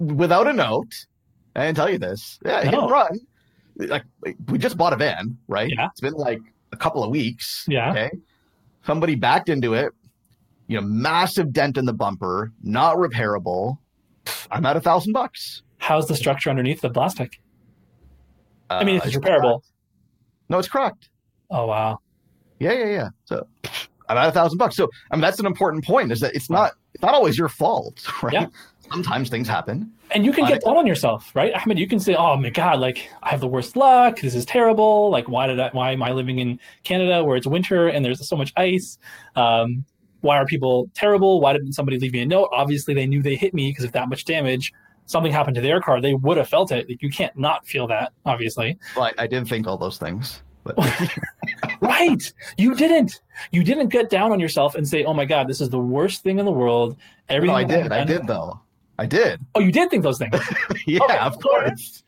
without 0.00 0.48
a 0.48 0.52
note. 0.52 1.06
I 1.54 1.66
didn't 1.66 1.76
tell 1.76 1.90
you 1.90 1.98
this. 1.98 2.40
Yeah 2.44 2.62
hit 2.62 2.74
and 2.74 2.90
run. 2.90 3.20
Like 3.76 4.04
we 4.48 4.58
just 4.58 4.76
bought 4.76 4.92
a 4.92 4.96
van 4.96 5.36
right? 5.46 5.70
Yeah. 5.70 5.88
it's 5.92 6.00
been 6.00 6.14
like 6.14 6.40
a 6.72 6.76
couple 6.76 7.04
of 7.04 7.10
weeks 7.10 7.64
yeah. 7.68 7.90
okay? 7.90 8.10
Somebody 8.84 9.14
backed 9.14 9.50
into 9.50 9.74
it 9.74 9.92
you 10.66 10.80
know 10.80 10.86
massive 10.86 11.52
dent 11.52 11.76
in 11.76 11.84
the 11.84 11.92
bumper 11.92 12.50
not 12.62 12.96
repairable. 12.96 13.78
I'm 14.50 14.66
at 14.66 14.76
a 14.76 14.80
thousand 14.80 15.12
bucks 15.12 15.62
how's 15.88 16.06
the 16.06 16.14
structure 16.14 16.50
underneath 16.50 16.82
the 16.82 16.90
plastic? 16.90 17.40
Uh, 18.68 18.74
I 18.74 18.84
mean, 18.84 18.96
if 18.96 19.06
it's, 19.06 19.16
it's 19.16 19.24
repairable. 19.24 19.62
Cracked. 19.62 19.72
No, 20.50 20.58
it's 20.58 20.68
cracked. 20.68 21.08
Oh 21.50 21.66
wow. 21.66 21.98
Yeah, 22.58 22.72
yeah, 22.72 22.86
yeah. 22.86 23.08
So 23.24 23.46
about 24.08 24.28
a 24.28 24.32
thousand 24.32 24.58
bucks. 24.58 24.76
So 24.76 24.90
I 25.10 25.16
mean, 25.16 25.22
that's 25.22 25.40
an 25.40 25.46
important 25.46 25.84
point. 25.84 26.12
Is 26.12 26.20
that 26.20 26.34
it's 26.34 26.50
not 26.50 26.72
it's 26.92 27.02
not 27.02 27.14
always 27.14 27.38
your 27.38 27.48
fault, 27.48 28.06
right? 28.22 28.34
Yeah. 28.34 28.46
Sometimes 28.90 29.28
things 29.30 29.48
happen. 29.48 29.90
And 30.10 30.24
you 30.24 30.32
can 30.32 30.46
get 30.46 30.62
down 30.64 30.78
on 30.78 30.86
yourself, 30.86 31.30
right? 31.34 31.52
I 31.54 31.62
mean, 31.66 31.76
you 31.76 31.86
can 31.86 32.00
say, 32.00 32.14
"Oh 32.14 32.36
my 32.36 32.48
God, 32.48 32.80
like 32.80 33.10
I 33.22 33.30
have 33.30 33.40
the 33.40 33.46
worst 33.46 33.76
luck. 33.76 34.20
This 34.20 34.34
is 34.34 34.46
terrible. 34.46 35.10
Like, 35.10 35.28
why 35.28 35.46
did 35.46 35.60
I? 35.60 35.70
Why 35.72 35.92
am 35.92 36.02
I 36.02 36.12
living 36.12 36.38
in 36.38 36.58
Canada 36.84 37.24
where 37.24 37.36
it's 37.36 37.46
winter 37.46 37.88
and 37.88 38.04
there's 38.04 38.26
so 38.26 38.36
much 38.36 38.52
ice? 38.56 38.98
Um, 39.36 39.84
why 40.20 40.36
are 40.36 40.46
people 40.46 40.90
terrible? 40.94 41.40
Why 41.40 41.52
didn't 41.52 41.72
somebody 41.72 41.98
leave 41.98 42.12
me 42.12 42.20
a 42.20 42.26
note? 42.26 42.48
Obviously, 42.52 42.94
they 42.94 43.06
knew 43.06 43.22
they 43.22 43.36
hit 43.36 43.52
me 43.54 43.70
because 43.70 43.84
of 43.84 43.92
that 43.92 44.08
much 44.08 44.24
damage 44.24 44.72
something 45.08 45.32
happened 45.32 45.56
to 45.56 45.60
their 45.60 45.80
car, 45.80 46.00
they 46.00 46.14
would 46.14 46.36
have 46.36 46.48
felt 46.48 46.70
it. 46.70 46.86
You 46.88 47.10
can't 47.10 47.36
not 47.36 47.66
feel 47.66 47.86
that, 47.88 48.12
obviously. 48.24 48.78
Well, 48.94 49.06
I, 49.06 49.24
I 49.24 49.26
did 49.26 49.48
think 49.48 49.66
all 49.66 49.76
those 49.76 49.98
things. 49.98 50.42
But... 50.62 50.76
right. 51.80 52.32
You 52.56 52.74
didn't. 52.74 53.20
You 53.50 53.64
didn't 53.64 53.88
get 53.88 54.10
down 54.10 54.32
on 54.32 54.38
yourself 54.38 54.74
and 54.74 54.86
say, 54.86 55.04
"Oh 55.04 55.14
my 55.14 55.24
God, 55.24 55.48
this 55.48 55.60
is 55.60 55.70
the 55.70 55.78
worst 55.78 56.22
thing 56.22 56.38
in 56.38 56.44
the 56.44 56.52
world." 56.52 56.96
Everything. 57.28 57.54
No, 57.54 57.58
I 57.58 57.64
did. 57.64 57.92
I 57.92 58.04
did 58.04 58.26
though. 58.26 58.60
I 58.98 59.06
did. 59.06 59.40
Oh, 59.54 59.60
you 59.60 59.72
did 59.72 59.90
think 59.90 60.02
those 60.02 60.18
things. 60.18 60.34
yeah, 60.86 61.02
okay. 61.04 61.18
of 61.18 61.40
course. 61.40 62.02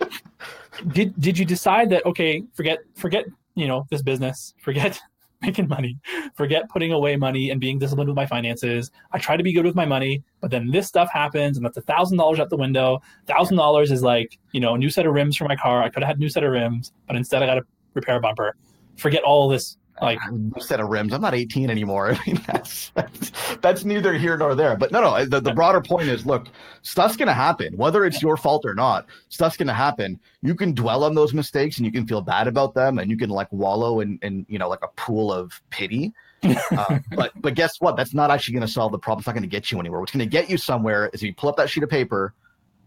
did 0.88 1.18
Did 1.20 1.38
you 1.38 1.44
decide 1.44 1.88
that? 1.90 2.04
Okay, 2.04 2.42
forget 2.54 2.80
forget 2.94 3.24
you 3.54 3.66
know 3.66 3.86
this 3.90 4.02
business. 4.02 4.54
Forget 4.60 5.00
making 5.42 5.68
money, 5.68 5.98
forget 6.34 6.68
putting 6.68 6.92
away 6.92 7.16
money 7.16 7.50
and 7.50 7.60
being 7.60 7.78
disciplined 7.78 8.08
with 8.08 8.16
my 8.16 8.26
finances. 8.26 8.90
I 9.12 9.18
try 9.18 9.36
to 9.36 9.42
be 9.42 9.52
good 9.52 9.64
with 9.64 9.74
my 9.74 9.86
money, 9.86 10.22
but 10.40 10.50
then 10.50 10.70
this 10.70 10.86
stuff 10.86 11.08
happens 11.10 11.56
and 11.56 11.64
that's 11.64 11.78
a 11.78 11.82
thousand 11.82 12.18
dollars 12.18 12.38
out 12.40 12.50
the 12.50 12.56
window. 12.56 13.00
Thousand 13.26 13.56
dollars 13.56 13.90
is 13.90 14.02
like, 14.02 14.38
you 14.52 14.60
know, 14.60 14.74
a 14.74 14.78
new 14.78 14.90
set 14.90 15.06
of 15.06 15.14
rims 15.14 15.36
for 15.36 15.46
my 15.46 15.56
car. 15.56 15.82
I 15.82 15.88
could 15.88 16.02
have 16.02 16.08
had 16.08 16.16
a 16.16 16.20
new 16.20 16.28
set 16.28 16.44
of 16.44 16.52
rims, 16.52 16.92
but 17.06 17.16
instead 17.16 17.42
I 17.42 17.46
got 17.46 17.54
to 17.54 17.62
repair 17.94 18.16
a 18.16 18.20
bumper. 18.20 18.54
Forget 18.96 19.22
all 19.22 19.48
this 19.48 19.78
like 20.00 20.18
set 20.58 20.80
of 20.80 20.88
rims. 20.88 21.12
I'm 21.12 21.20
not 21.20 21.34
18 21.34 21.70
anymore. 21.70 22.12
I 22.14 22.20
mean, 22.26 22.40
that's, 22.46 22.90
that's, 22.90 23.32
that's 23.60 23.84
neither 23.84 24.14
here 24.14 24.36
nor 24.36 24.54
there. 24.54 24.76
But 24.76 24.92
no, 24.92 25.00
no. 25.00 25.24
The, 25.24 25.40
the 25.40 25.52
broader 25.52 25.80
point 25.80 26.08
is, 26.08 26.26
look, 26.26 26.48
stuff's 26.82 27.16
gonna 27.16 27.34
happen, 27.34 27.76
whether 27.76 28.04
it's 28.04 28.22
your 28.22 28.36
fault 28.36 28.64
or 28.64 28.74
not. 28.74 29.06
Stuff's 29.28 29.56
gonna 29.56 29.74
happen. 29.74 30.18
You 30.42 30.54
can 30.54 30.72
dwell 30.72 31.04
on 31.04 31.14
those 31.14 31.34
mistakes 31.34 31.76
and 31.76 31.86
you 31.86 31.92
can 31.92 32.06
feel 32.06 32.22
bad 32.22 32.48
about 32.48 32.74
them, 32.74 32.98
and 32.98 33.10
you 33.10 33.16
can 33.16 33.30
like 33.30 33.50
wallow 33.52 34.00
in, 34.00 34.18
in 34.22 34.46
you 34.48 34.58
know 34.58 34.68
like 34.68 34.82
a 34.82 34.88
pool 34.96 35.32
of 35.32 35.60
pity. 35.70 36.12
uh, 36.42 36.98
but 37.14 37.32
but 37.36 37.54
guess 37.54 37.80
what? 37.80 37.96
That's 37.96 38.14
not 38.14 38.30
actually 38.30 38.54
going 38.54 38.66
to 38.66 38.72
solve 38.72 38.92
the 38.92 38.98
problem. 38.98 39.20
It's 39.20 39.26
not 39.26 39.34
going 39.34 39.42
to 39.42 39.48
get 39.48 39.70
you 39.70 39.78
anywhere. 39.78 40.00
What's 40.00 40.12
going 40.12 40.24
to 40.24 40.30
get 40.30 40.48
you 40.48 40.56
somewhere 40.56 41.10
is 41.12 41.22
if 41.22 41.26
you 41.26 41.34
pull 41.34 41.50
up 41.50 41.56
that 41.56 41.68
sheet 41.68 41.82
of 41.82 41.90
paper, 41.90 42.34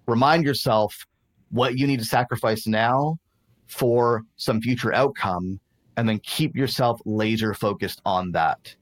remind 0.08 0.44
yourself 0.44 1.06
what 1.52 1.78
you 1.78 1.86
need 1.86 2.00
to 2.00 2.06
sacrifice 2.06 2.66
now 2.66 3.20
for 3.68 4.24
some 4.38 4.60
future 4.60 4.94
outcome 4.94 5.60
and 5.98 6.08
then 6.10 6.20
keep 6.20 6.56
yourself 6.56 7.00
laser 7.06 7.54
focused 7.54 8.02
on 8.06 8.32
that. 8.34 8.76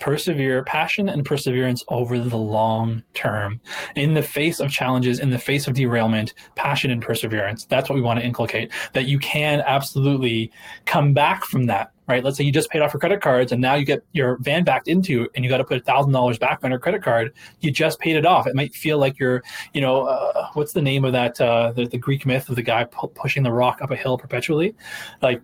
persevere, 0.00 0.62
passion 0.62 1.08
and 1.08 1.24
perseverance 1.24 1.82
over 1.88 2.20
the 2.20 2.36
long 2.36 3.02
term. 3.14 3.60
In 3.96 4.14
the 4.14 4.22
face 4.22 4.60
of 4.60 4.70
challenges, 4.70 5.18
in 5.18 5.30
the 5.30 5.38
face 5.40 5.66
of 5.66 5.74
derailment, 5.74 6.34
passion 6.54 6.92
and 6.92 7.02
perseverance. 7.02 7.66
That's 7.66 7.88
what 7.88 7.96
we 7.96 8.00
want 8.02 8.20
to 8.20 8.24
inculcate. 8.24 8.70
That 8.92 9.06
you 9.06 9.18
can 9.18 9.60
absolutely 9.66 10.52
come 10.86 11.14
back 11.14 11.44
from 11.44 11.66
that, 11.66 11.90
right? 12.06 12.22
Let's 12.22 12.36
say 12.36 12.44
you 12.44 12.52
just 12.52 12.70
paid 12.70 12.80
off 12.80 12.92
your 12.94 13.00
credit 13.00 13.20
cards 13.20 13.50
and 13.50 13.60
now 13.60 13.74
you 13.74 13.84
get 13.84 14.04
your 14.12 14.38
van 14.38 14.62
backed 14.62 14.86
into 14.86 15.28
and 15.34 15.44
you 15.44 15.50
got 15.50 15.58
to 15.58 15.64
put 15.64 15.78
a 15.78 15.84
thousand 15.84 16.12
dollars 16.12 16.38
back 16.38 16.60
on 16.62 16.70
your 16.70 16.78
credit 16.78 17.02
card. 17.02 17.32
You 17.58 17.72
just 17.72 17.98
paid 17.98 18.14
it 18.14 18.24
off. 18.24 18.46
It 18.46 18.54
might 18.54 18.74
feel 18.74 18.98
like 18.98 19.18
you're, 19.18 19.42
you 19.74 19.80
know, 19.80 20.02
uh, 20.06 20.48
what's 20.52 20.74
the 20.74 20.82
name 20.82 21.04
of 21.04 21.12
that, 21.12 21.40
uh, 21.40 21.72
the, 21.72 21.86
the 21.86 21.98
Greek 21.98 22.24
myth 22.24 22.48
of 22.48 22.54
the 22.54 22.62
guy 22.62 22.84
pu- 22.84 23.08
pushing 23.08 23.42
the 23.42 23.52
rock 23.52 23.82
up 23.82 23.90
a 23.90 23.96
hill 23.96 24.16
perpetually? 24.16 24.76
Like 25.22 25.42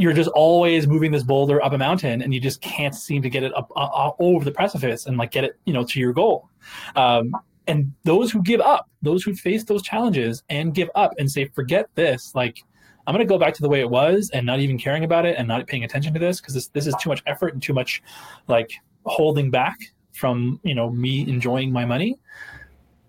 you're 0.00 0.12
just 0.12 0.30
always 0.30 0.86
moving 0.86 1.12
this 1.12 1.22
boulder 1.22 1.62
up 1.62 1.72
a 1.72 1.78
mountain 1.78 2.22
and 2.22 2.32
you 2.32 2.40
just 2.40 2.60
can't 2.60 2.94
seem 2.94 3.22
to 3.22 3.30
get 3.30 3.42
it 3.42 3.54
up 3.56 3.70
uh, 3.76 3.80
uh, 3.80 4.12
over 4.18 4.44
the 4.44 4.52
precipice 4.52 5.06
and 5.06 5.16
like 5.16 5.30
get 5.30 5.44
it 5.44 5.58
you 5.64 5.72
know 5.72 5.84
to 5.84 6.00
your 6.00 6.12
goal. 6.12 6.48
Um, 6.96 7.32
and 7.66 7.92
those 8.04 8.32
who 8.32 8.42
give 8.42 8.60
up 8.60 8.88
those 9.02 9.22
who 9.22 9.34
face 9.34 9.64
those 9.64 9.82
challenges 9.82 10.42
and 10.48 10.74
give 10.74 10.90
up 10.94 11.12
and 11.18 11.30
say 11.30 11.44
forget 11.54 11.88
this 11.94 12.34
like 12.34 12.64
i'm 13.06 13.14
going 13.14 13.24
to 13.24 13.28
go 13.28 13.38
back 13.38 13.54
to 13.54 13.62
the 13.62 13.68
way 13.68 13.80
it 13.80 13.88
was 13.88 14.30
and 14.32 14.44
not 14.44 14.60
even 14.60 14.78
caring 14.78 15.04
about 15.04 15.26
it 15.26 15.36
and 15.38 15.46
not 15.46 15.66
paying 15.66 15.84
attention 15.84 16.12
to 16.12 16.18
this 16.18 16.40
because 16.40 16.54
this, 16.54 16.68
this 16.68 16.86
is 16.86 16.94
too 17.00 17.10
much 17.10 17.22
effort 17.26 17.52
and 17.52 17.62
too 17.62 17.74
much 17.74 18.02
like 18.48 18.72
holding 19.04 19.50
back 19.50 19.76
from 20.12 20.60
you 20.62 20.74
know 20.74 20.90
me 20.90 21.28
enjoying 21.28 21.72
my 21.72 21.84
money. 21.84 22.18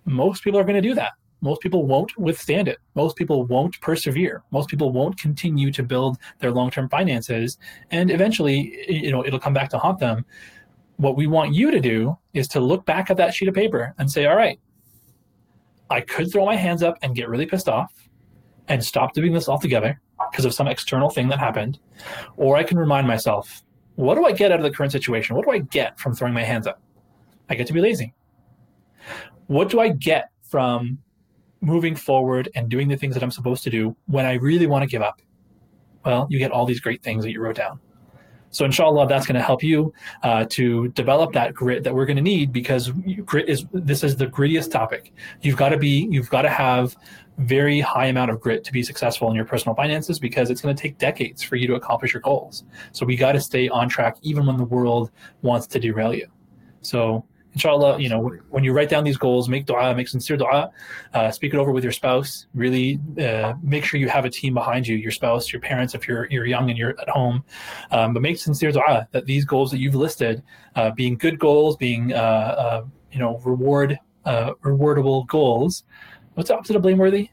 Most 0.05 0.43
people 0.43 0.59
are 0.59 0.63
going 0.63 0.81
to 0.81 0.87
do 0.87 0.95
that 0.95 1.13
most 1.41 1.61
people 1.61 1.85
won't 1.85 2.17
withstand 2.17 2.67
it. 2.67 2.77
Most 2.95 3.15
people 3.15 3.45
won't 3.45 3.79
persevere. 3.81 4.43
Most 4.51 4.69
people 4.69 4.91
won't 4.91 5.19
continue 5.19 5.71
to 5.71 5.83
build 5.83 6.17
their 6.39 6.51
long-term 6.51 6.89
finances, 6.89 7.57
and 7.89 8.11
eventually, 8.11 8.85
you 8.87 9.11
know, 9.11 9.25
it'll 9.25 9.39
come 9.39 9.53
back 9.53 9.69
to 9.71 9.77
haunt 9.77 9.99
them. 9.99 10.25
What 10.97 11.17
we 11.17 11.27
want 11.27 11.53
you 11.53 11.71
to 11.71 11.79
do 11.79 12.17
is 12.33 12.47
to 12.49 12.59
look 12.59 12.85
back 12.85 13.09
at 13.09 13.17
that 13.17 13.33
sheet 13.33 13.47
of 13.47 13.55
paper 13.55 13.93
and 13.97 14.09
say, 14.11 14.25
"All 14.25 14.35
right, 14.35 14.59
I 15.89 16.01
could 16.01 16.31
throw 16.31 16.45
my 16.45 16.55
hands 16.55 16.83
up 16.83 16.97
and 17.01 17.15
get 17.15 17.27
really 17.27 17.45
pissed 17.45 17.67
off 17.67 17.91
and 18.67 18.83
stop 18.83 19.13
doing 19.13 19.33
this 19.33 19.49
altogether 19.49 19.99
because 20.31 20.45
of 20.45 20.53
some 20.53 20.67
external 20.67 21.09
thing 21.09 21.27
that 21.27 21.39
happened, 21.39 21.79
or 22.37 22.55
I 22.55 22.63
can 22.63 22.77
remind 22.77 23.07
myself, 23.07 23.63
what 23.95 24.15
do 24.15 24.25
I 24.25 24.31
get 24.31 24.51
out 24.51 24.59
of 24.59 24.63
the 24.63 24.71
current 24.71 24.91
situation? 24.91 25.35
What 25.35 25.45
do 25.45 25.51
I 25.51 25.59
get 25.59 25.99
from 25.99 26.13
throwing 26.13 26.33
my 26.33 26.43
hands 26.43 26.67
up? 26.67 26.81
I 27.49 27.55
get 27.55 27.67
to 27.67 27.73
be 27.73 27.81
lazy. 27.81 28.13
What 29.47 29.69
do 29.69 29.79
I 29.79 29.89
get 29.89 30.29
from 30.43 30.99
moving 31.61 31.95
forward 31.95 32.49
and 32.55 32.69
doing 32.69 32.87
the 32.87 32.97
things 32.97 33.13
that 33.13 33.23
I'm 33.23 33.31
supposed 33.31 33.63
to 33.63 33.69
do 33.69 33.95
when 34.07 34.25
I 34.25 34.33
really 34.33 34.67
want 34.67 34.83
to 34.83 34.87
give 34.87 35.01
up? 35.01 35.21
Well, 36.05 36.27
you 36.29 36.39
get 36.39 36.51
all 36.51 36.65
these 36.65 36.79
great 36.79 37.03
things 37.03 37.23
that 37.23 37.31
you 37.31 37.41
wrote 37.41 37.55
down. 37.55 37.79
So 38.51 38.65
inshallah, 38.65 39.07
that's 39.07 39.25
going 39.25 39.35
to 39.35 39.41
help 39.41 39.63
you 39.63 39.93
uh, 40.23 40.45
to 40.49 40.89
develop 40.89 41.31
that 41.33 41.53
grit 41.53 41.83
that 41.85 41.95
we're 41.95 42.05
going 42.05 42.17
to 42.17 42.21
need 42.21 42.51
because 42.51 42.89
grit 43.25 43.47
is 43.47 43.65
this 43.71 44.03
is 44.03 44.17
the 44.17 44.27
grittiest 44.27 44.71
topic. 44.71 45.13
You've 45.41 45.55
got 45.55 45.69
to 45.69 45.77
be, 45.77 46.07
you've 46.11 46.29
got 46.29 46.41
to 46.41 46.49
have 46.49 46.97
very 47.37 47.79
high 47.79 48.07
amount 48.07 48.29
of 48.29 48.41
grit 48.41 48.65
to 48.65 48.73
be 48.73 48.83
successful 48.83 49.29
in 49.29 49.35
your 49.35 49.45
personal 49.45 49.73
finances 49.73 50.19
because 50.19 50.49
it's 50.49 50.59
going 50.59 50.75
to 50.75 50.81
take 50.81 50.97
decades 50.97 51.41
for 51.41 51.55
you 51.55 51.65
to 51.67 51.75
accomplish 51.75 52.13
your 52.13 52.21
goals. 52.21 52.65
So 52.91 53.05
we 53.05 53.15
got 53.15 53.31
to 53.31 53.39
stay 53.39 53.69
on 53.69 53.87
track 53.87 54.17
even 54.21 54.45
when 54.45 54.57
the 54.57 54.65
world 54.65 55.11
wants 55.41 55.65
to 55.67 55.79
derail 55.79 56.13
you. 56.13 56.27
So 56.81 57.25
inshallah 57.53 57.99
you 57.99 58.09
know 58.09 58.31
when 58.49 58.63
you 58.63 58.73
write 58.73 58.89
down 58.89 59.03
these 59.03 59.17
goals 59.17 59.49
make 59.49 59.65
dua 59.65 59.93
make 59.95 60.07
sincere 60.07 60.37
dua 60.37 60.71
uh, 61.13 61.31
speak 61.31 61.53
it 61.53 61.57
over 61.57 61.71
with 61.71 61.83
your 61.83 61.93
spouse. 61.93 62.47
Really 62.53 62.99
uh, 63.19 63.53
make 63.61 63.83
sure 63.83 63.99
you 63.99 64.09
have 64.09 64.25
a 64.25 64.29
team 64.29 64.53
behind 64.53 64.87
you 64.87 64.95
your 64.95 65.11
spouse 65.11 65.51
your 65.51 65.61
parents 65.61 65.95
if 65.95 66.07
you're 66.07 66.27
you're 66.29 66.45
young 66.45 66.69
and 66.69 66.77
you're 66.77 66.99
at 66.99 67.09
home. 67.09 67.43
Um, 67.91 68.13
but 68.13 68.21
make 68.21 68.37
sincere 68.37 68.71
dua 68.71 69.07
that 69.11 69.25
these 69.25 69.45
goals 69.45 69.71
that 69.71 69.79
you've 69.79 69.95
listed 69.95 70.43
uh, 70.75 70.91
being 70.91 71.17
good 71.17 71.39
goals 71.39 71.77
being 71.77 72.13
uh, 72.13 72.15
uh, 72.15 72.83
you 73.11 73.19
know 73.19 73.39
reward 73.39 73.97
uh, 74.25 74.51
rewardable 74.63 75.27
goals. 75.27 75.83
What's 76.35 76.49
the 76.49 76.55
opposite 76.55 76.75
of 76.75 76.81
blameworthy? 76.81 77.29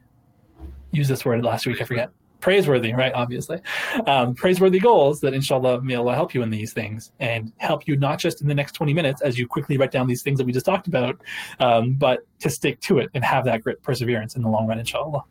Use 0.91 1.07
this 1.07 1.25
word 1.25 1.45
last 1.45 1.67
week 1.67 1.83
i 1.83 1.85
forget 1.85 2.11
praiseworthy, 2.41 2.93
right? 2.93 3.13
Obviously, 3.15 3.61
um, 4.07 4.35
praiseworthy 4.35 4.79
goals 4.79 5.21
that 5.21 5.35
inshallah 5.35 5.83
may 5.83 5.95
Allah 5.95 6.15
help 6.15 6.35
you 6.35 6.43
in 6.43 6.51
these 6.51 6.73
things 6.73 7.13
and 7.21 7.53
help 7.59 7.87
you 7.87 7.97
not 7.97 8.19
just 8.19 8.41
in 8.41 8.49
the 8.49 8.55
next 8.55 8.73
20 8.73 8.95
minutes 8.95 9.23
as 9.23 9.39
you 9.39 9.47
quickly 9.47 9.77
write 9.77 9.91
down 9.91 10.07
these 10.07 10.23
things 10.23 10.39
that 10.39 10.45
we 10.45 10.53
just 10.53 10.67
talked 10.67 10.87
about, 10.87 11.21
um, 11.61 11.95
but 11.95 12.27
to 12.41 12.51
stick 12.51 12.81
to 12.81 12.99
it 12.99 13.11
and 13.15 13.25
have 13.25 13.45
that 13.45 13.63
grit 13.63 13.83
perseverance 13.83 14.37
in 14.37 14.43
the 14.43 14.49
long 14.49 14.67
run, 14.67 14.79
inshallah. 14.79 15.25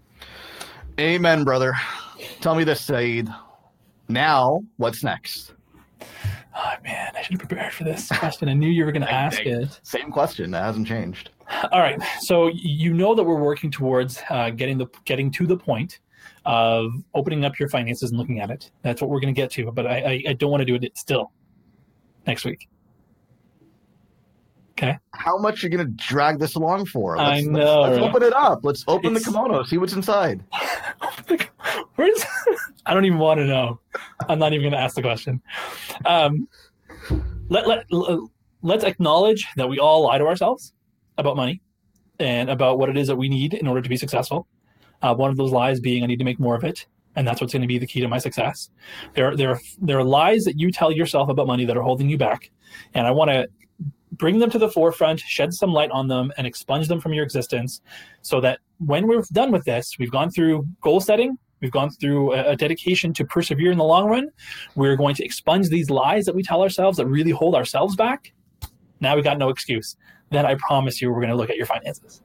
Amen, 1.00 1.44
brother. 1.44 1.74
Tell 2.42 2.56
me 2.56 2.64
this, 2.64 2.82
Saeed. 2.82 3.30
Now, 4.10 4.64
what's 4.78 5.04
next? 5.04 5.54
Oh 6.60 6.74
man, 6.84 7.12
I 7.16 7.22
should 7.22 7.34
have 7.40 7.48
prepared 7.48 7.72
for 7.72 7.84
this 7.84 8.10
question. 8.10 8.50
I 8.50 8.54
knew 8.54 8.70
you 8.70 8.84
were 8.84 8.92
going 8.92 9.02
to 9.06 9.14
ask 9.14 9.42
it. 9.42 9.80
Same 9.84 10.12
question. 10.12 10.52
That 10.52 10.64
hasn't 10.64 10.88
changed. 10.88 11.30
All 11.72 11.80
right. 11.80 12.02
So 12.22 12.48
you 12.48 12.94
know 12.94 13.14
that 13.14 13.24
we're 13.24 13.40
working 13.40 13.70
towards 13.70 14.22
uh, 14.30 14.50
getting 14.50 14.78
the 14.78 14.88
getting 15.06 15.30
to 15.32 15.46
the 15.46 15.56
point 15.56 16.00
of 16.48 16.94
opening 17.14 17.44
up 17.44 17.60
your 17.60 17.68
finances 17.68 18.10
and 18.10 18.18
looking 18.18 18.40
at 18.40 18.50
it. 18.50 18.72
That's 18.82 19.02
what 19.02 19.10
we're 19.10 19.20
going 19.20 19.36
to 19.36 19.40
get 19.40 19.52
to, 19.52 19.70
but 19.70 19.86
I, 19.86 20.00
I, 20.00 20.24
I 20.30 20.34
don't 20.34 20.50
want 20.50 20.62
to 20.62 20.66
do 20.66 20.76
it 20.76 20.98
still 20.98 21.34
next 22.26 22.46
week. 22.46 22.70
Okay. 24.72 24.98
How 25.12 25.38
much 25.38 25.62
are 25.64 25.68
you 25.68 25.76
going 25.76 25.86
to 25.86 25.94
drag 25.94 26.40
this 26.40 26.56
along 26.56 26.86
for? 26.86 27.18
Let's, 27.18 27.30
I 27.30 27.42
know. 27.42 27.82
Let's, 27.82 28.00
let's 28.00 28.10
open 28.10 28.24
it 28.24 28.34
up. 28.34 28.60
Let's 28.64 28.86
open 28.88 29.16
it's... 29.16 29.26
the 29.26 29.32
kimono. 29.32 29.64
See 29.64 29.78
what's 29.78 29.92
inside. 29.92 30.44
Where's? 31.96 32.24
I 32.86 32.94
don't 32.94 33.04
even 33.04 33.20
want 33.20 33.40
to 33.40 33.46
know. 33.46 33.82
I'm 34.30 34.40
not 34.40 34.54
even 34.54 34.64
going 34.64 34.74
to 34.74 34.80
ask 34.80 34.96
the 34.96 35.02
question. 35.02 35.42
Um, 36.06 36.48
let 37.50 37.68
let 37.68 37.86
let's 38.62 38.84
acknowledge 38.84 39.48
that 39.58 39.68
we 39.68 39.80
all 39.80 40.04
lie 40.04 40.18
to 40.18 40.26
ourselves 40.26 40.74
about 41.18 41.36
money 41.36 41.62
and 42.20 42.50
about 42.50 42.78
what 42.80 42.90
it 42.90 42.98
is 42.98 43.08
that 43.08 43.16
we 43.16 43.28
need 43.28 43.54
in 43.54 43.68
order 43.68 43.82
to 43.82 43.90
be 43.90 43.98
successful. 43.98 44.48
Uh, 45.02 45.14
one 45.16 45.30
of 45.30 45.38
those 45.38 45.52
lies 45.52 45.80
being 45.80 46.04
I 46.04 46.08
need 46.08 46.20
to 46.20 46.26
make 46.26 46.40
more 46.40 46.56
of 46.56 46.64
it, 46.64 46.86
and 47.16 47.28
that's 47.28 47.42
what's 47.42 47.54
going 47.54 47.62
to 47.62 47.68
be 47.68 47.78
the 47.78 47.88
key 47.88 48.02
to 48.02 48.08
my 48.08 48.18
success. 48.18 48.70
There, 49.14 49.36
there, 49.36 49.60
there 49.82 50.00
are 50.00 50.04
lies 50.04 50.44
that 50.46 50.60
you 50.60 50.72
tell 50.72 50.92
yourself 50.92 51.30
about 51.30 51.48
money 51.48 51.66
that 51.66 51.78
are 51.78 51.84
holding 51.84 52.10
you 52.10 52.18
back, 52.18 52.52
and 52.94 53.06
I 53.06 53.12
want 53.12 53.30
to 53.30 53.48
bring 54.14 54.40
them 54.40 54.50
to 54.50 54.58
the 54.58 54.70
forefront, 54.70 55.20
shed 55.20 55.54
some 55.54 55.72
light 55.72 55.92
on 55.92 56.08
them, 56.08 56.32
and 56.38 56.48
expunge 56.48 56.88
them 56.88 57.00
from 57.00 57.14
your 57.14 57.24
existence, 57.24 57.82
so 58.22 58.42
that 58.42 58.60
when 58.80 59.08
we're 59.08 59.24
done 59.32 59.52
with 59.52 59.66
this, 59.66 59.96
we've 60.00 60.12
gone 60.12 60.32
through 60.32 60.66
goal 60.82 61.00
setting, 61.00 61.38
we've 61.62 61.72
gone 61.72 61.90
through 61.90 62.34
a, 62.34 62.52
a 62.52 62.56
dedication 62.56 63.14
to 63.14 63.26
persevere 63.26 63.72
in 63.72 63.78
the 63.78 63.84
long 63.84 64.08
run. 64.08 64.30
We're 64.76 64.96
going 64.96 65.16
to 65.16 65.26
expunge 65.26 65.70
these 65.70 65.90
lies 65.90 66.26
that 66.26 66.36
we 66.36 66.44
tell 66.44 66.62
ourselves 66.62 66.98
that 66.98 67.06
really 67.06 67.32
hold 67.32 67.56
ourselves 67.56 67.96
back. 67.96 68.34
Now 69.00 69.16
we've 69.16 69.24
got 69.24 69.38
no 69.38 69.50
excuse. 69.50 69.96
Then 70.30 70.46
I 70.46 70.56
promise 70.56 71.02
you, 71.02 71.10
we're 71.10 71.22
going 71.22 71.30
to 71.30 71.36
look 71.36 71.50
at 71.50 71.58
your 71.58 71.66
finances. 71.66 72.22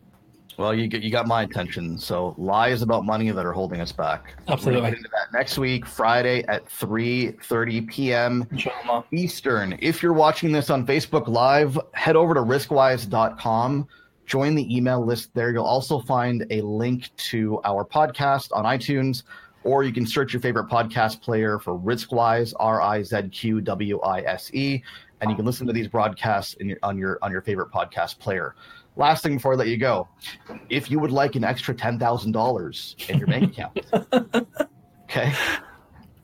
Well, 0.59 0.75
you 0.75 0.87
get 0.87 1.03
you 1.03 1.11
got 1.11 1.27
my 1.27 1.43
attention. 1.43 1.99
So 1.99 2.35
lies 2.39 2.83
about 2.83 3.05
money 3.05 3.31
that 3.31 3.45
are 3.47 3.53
holding 3.53 3.81
us 3.81 3.93
back. 3.93 4.35
Absolutely. 4.49 4.89
Into 4.91 5.03
that 5.03 5.33
next 5.33 5.59
week, 5.59 5.87
Friday 5.87 6.45
at 6.45 6.67
3:30 6.67 7.89
p.m. 7.89 8.47
Inshallah. 8.51 9.05
Eastern. 9.13 9.79
If 9.81 10.03
you're 10.03 10.13
watching 10.13 10.53
this 10.53 10.71
on 10.71 10.87
Facebook 10.87 11.29
Live, 11.29 11.79
head 11.95 12.17
over 12.17 12.35
to 12.35 12.41
rizqwise.com. 12.41 13.89
Join 14.27 14.55
the 14.55 14.75
email 14.75 15.05
list 15.05 15.35
there. 15.35 15.51
You'll 15.51 15.65
also 15.65 16.01
find 16.01 16.47
a 16.51 16.61
link 16.61 17.11
to 17.17 17.61
our 17.65 17.85
podcast 17.85 18.49
on 18.57 18.65
iTunes, 18.65 19.25
or 19.65 19.83
you 19.83 19.93
can 19.93 20.07
search 20.07 20.33
your 20.33 20.41
favorite 20.41 20.69
podcast 20.69 21.21
player 21.21 21.59
for 21.59 21.79
Rizqwise, 21.79 22.55
R 22.59 22.81
I 22.81 23.03
Z 23.03 23.29
Q 23.31 23.61
W 23.61 24.01
I 24.01 24.21
S 24.21 24.51
E, 24.55 24.83
and 25.21 25.31
you 25.31 25.37
can 25.37 25.45
listen 25.45 25.67
to 25.67 25.73
these 25.73 25.89
broadcasts 25.89 26.57
your, 26.61 26.79
on 26.83 26.99
your 26.99 27.19
on 27.23 27.33
your 27.33 27.43
favorite 27.43 27.71
podcast 27.71 28.19
player. 28.19 28.55
Last 28.97 29.23
thing 29.23 29.37
before 29.37 29.55
I 29.55 29.57
let 29.57 29.69
you 29.69 29.79
go, 29.79 30.09
if 30.69 30.91
you 30.91 30.99
would 31.01 31.11
like 31.11 31.35
an 31.35 31.45
extra 31.45 31.75
ten 31.75 31.99
thousand 31.99 32.33
dollars 32.33 32.97
in 33.09 33.19
your 33.19 33.27
bank 33.27 33.53
account, 33.59 33.79
okay, 35.05 35.33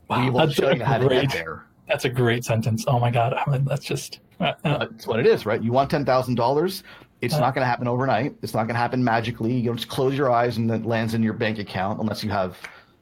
wow, 0.07 0.23
we 0.23 0.29
will 0.29 0.49
show 0.49 0.71
you 0.71 0.83
how 0.83 0.99
great, 0.99 1.21
to 1.21 1.27
get 1.27 1.33
there. 1.33 1.65
That's 1.87 2.05
a 2.05 2.09
great 2.09 2.45
sentence. 2.45 2.85
Oh 2.87 2.99
my 2.99 3.09
god, 3.09 3.33
I 3.33 3.49
mean, 3.49 3.65
that's 3.65 3.85
just 3.85 4.19
uh, 4.39 4.53
uh, 4.63 4.77
that's 4.79 5.07
what 5.07 5.19
it 5.19 5.25
is, 5.25 5.45
right? 5.45 5.61
You 5.61 5.71
want 5.71 5.89
ten 5.89 6.05
thousand 6.05 6.35
dollars. 6.35 6.83
It's 7.21 7.33
uh, 7.33 7.39
not 7.39 7.53
going 7.53 7.63
to 7.63 7.67
happen 7.67 7.87
overnight. 7.87 8.35
It's 8.41 8.53
not 8.53 8.63
going 8.63 8.75
to 8.75 8.79
happen 8.79 9.03
magically. 9.03 9.53
You 9.53 9.65
don't 9.65 9.77
just 9.77 9.89
close 9.89 10.17
your 10.17 10.31
eyes 10.31 10.57
and 10.57 10.69
it 10.71 10.85
lands 10.85 11.13
in 11.13 11.23
your 11.23 11.33
bank 11.33 11.59
account 11.59 11.99
unless 11.99 12.23
you 12.23 12.29
have, 12.29 12.57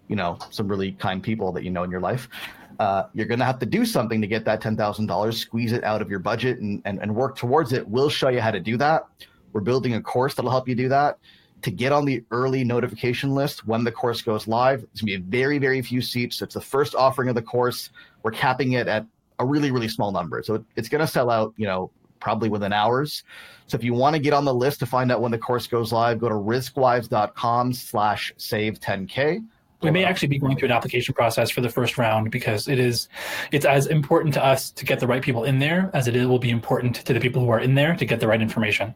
you 0.08 0.16
know, 0.16 0.38
some 0.50 0.68
really 0.68 0.94
kind 0.94 1.22
people 1.22 1.52
that 1.52 1.64
you 1.64 1.70
know 1.70 1.84
in 1.84 1.92
your 1.92 2.00
life. 2.00 2.28
Uh, 2.80 3.04
you're 3.14 3.26
going 3.26 3.40
to 3.40 3.46
have 3.46 3.60
to 3.60 3.66
do 3.66 3.86
something 3.86 4.22
to 4.22 4.28
get 4.28 4.46
that 4.46 4.62
$10,000, 4.62 5.34
squeeze 5.34 5.72
it 5.72 5.84
out 5.84 6.02
of 6.02 6.10
your 6.10 6.20
budget 6.20 6.60
and, 6.60 6.82
and, 6.86 7.00
and 7.02 7.14
work 7.14 7.36
towards 7.36 7.74
it. 7.74 7.88
We'll 7.88 8.10
show 8.10 8.30
you 8.30 8.40
how 8.40 8.52
to 8.52 8.60
do 8.60 8.78
that. 8.78 9.08
We're 9.54 9.62
building 9.62 9.94
a 9.94 10.02
course 10.02 10.36
that'll 10.36 10.52
help 10.52 10.68
you 10.68 10.76
do 10.76 10.90
that. 10.90 11.18
To 11.64 11.72
get 11.72 11.92
on 11.92 12.06
the 12.06 12.24
early 12.32 12.64
notification 12.64 13.32
list 13.32 13.68
when 13.68 13.84
the 13.84 13.92
course 13.92 14.22
goes 14.22 14.48
live, 14.48 14.84
it's 14.84 15.02
gonna 15.02 15.08
be 15.08 15.16
a 15.16 15.20
very, 15.20 15.58
very 15.58 15.82
few 15.82 16.02
seats. 16.02 16.42
It's 16.42 16.54
the 16.54 16.62
first 16.62 16.94
offering 16.94 17.30
of 17.30 17.36
the 17.36 17.42
course. 17.42 17.90
We're 18.24 18.32
capping 18.32 18.74
it 18.74 18.88
at 18.88 19.06
a 19.40 19.46
really, 19.46 19.72
really 19.72 19.88
small 19.88 20.12
number. 20.12 20.44
So 20.44 20.64
it's 20.76 20.90
gonna 20.90 21.08
sell 21.08 21.30
out, 21.30 21.54
you 21.58 21.66
know, 21.66 21.92
probably 22.20 22.50
within 22.50 22.74
hours. 22.74 23.24
So 23.68 23.76
if 23.76 23.84
you 23.84 23.94
want 23.94 24.16
to 24.16 24.20
get 24.22 24.34
on 24.34 24.46
the 24.46 24.54
list 24.54 24.80
to 24.80 24.86
find 24.86 25.12
out 25.12 25.22
when 25.22 25.32
the 25.32 25.38
course 25.38 25.68
goes 25.68 25.92
live, 25.92 26.20
go 26.20 26.30
to 26.30 26.36
rizqwise.com 26.36 27.74
slash 27.74 28.34
save 28.38 28.80
10K. 28.80 29.44
we 29.82 29.92
may 29.92 30.04
actually 30.04 30.28
be 30.28 30.40
going 30.40 30.58
through 30.58 30.68
an 30.68 30.72
application 30.72 31.14
process 31.14 31.52
for 31.52 31.62
the 31.62 31.70
first 31.70 31.98
round 31.98 32.32
because 32.32 32.68
it 32.68 32.80
is 32.80 33.10
it's 33.52 33.66
as 33.66 33.88
important 33.88 34.34
to 34.34 34.44
us 34.44 34.72
to 34.72 34.86
get 34.86 35.00
the 35.00 35.08
right 35.08 35.22
people 35.22 35.44
in 35.44 35.60
there 35.60 35.92
as 35.94 36.08
it 36.08 36.26
will 36.26 36.40
be 36.40 36.50
important 36.50 36.96
to 36.96 37.14
the 37.14 37.20
people 37.20 37.42
who 37.42 37.50
are 37.50 37.60
in 37.60 37.76
there 37.76 37.96
to 37.96 38.06
get 38.06 38.20
the 38.20 38.28
right 38.28 38.42
information 38.42 38.94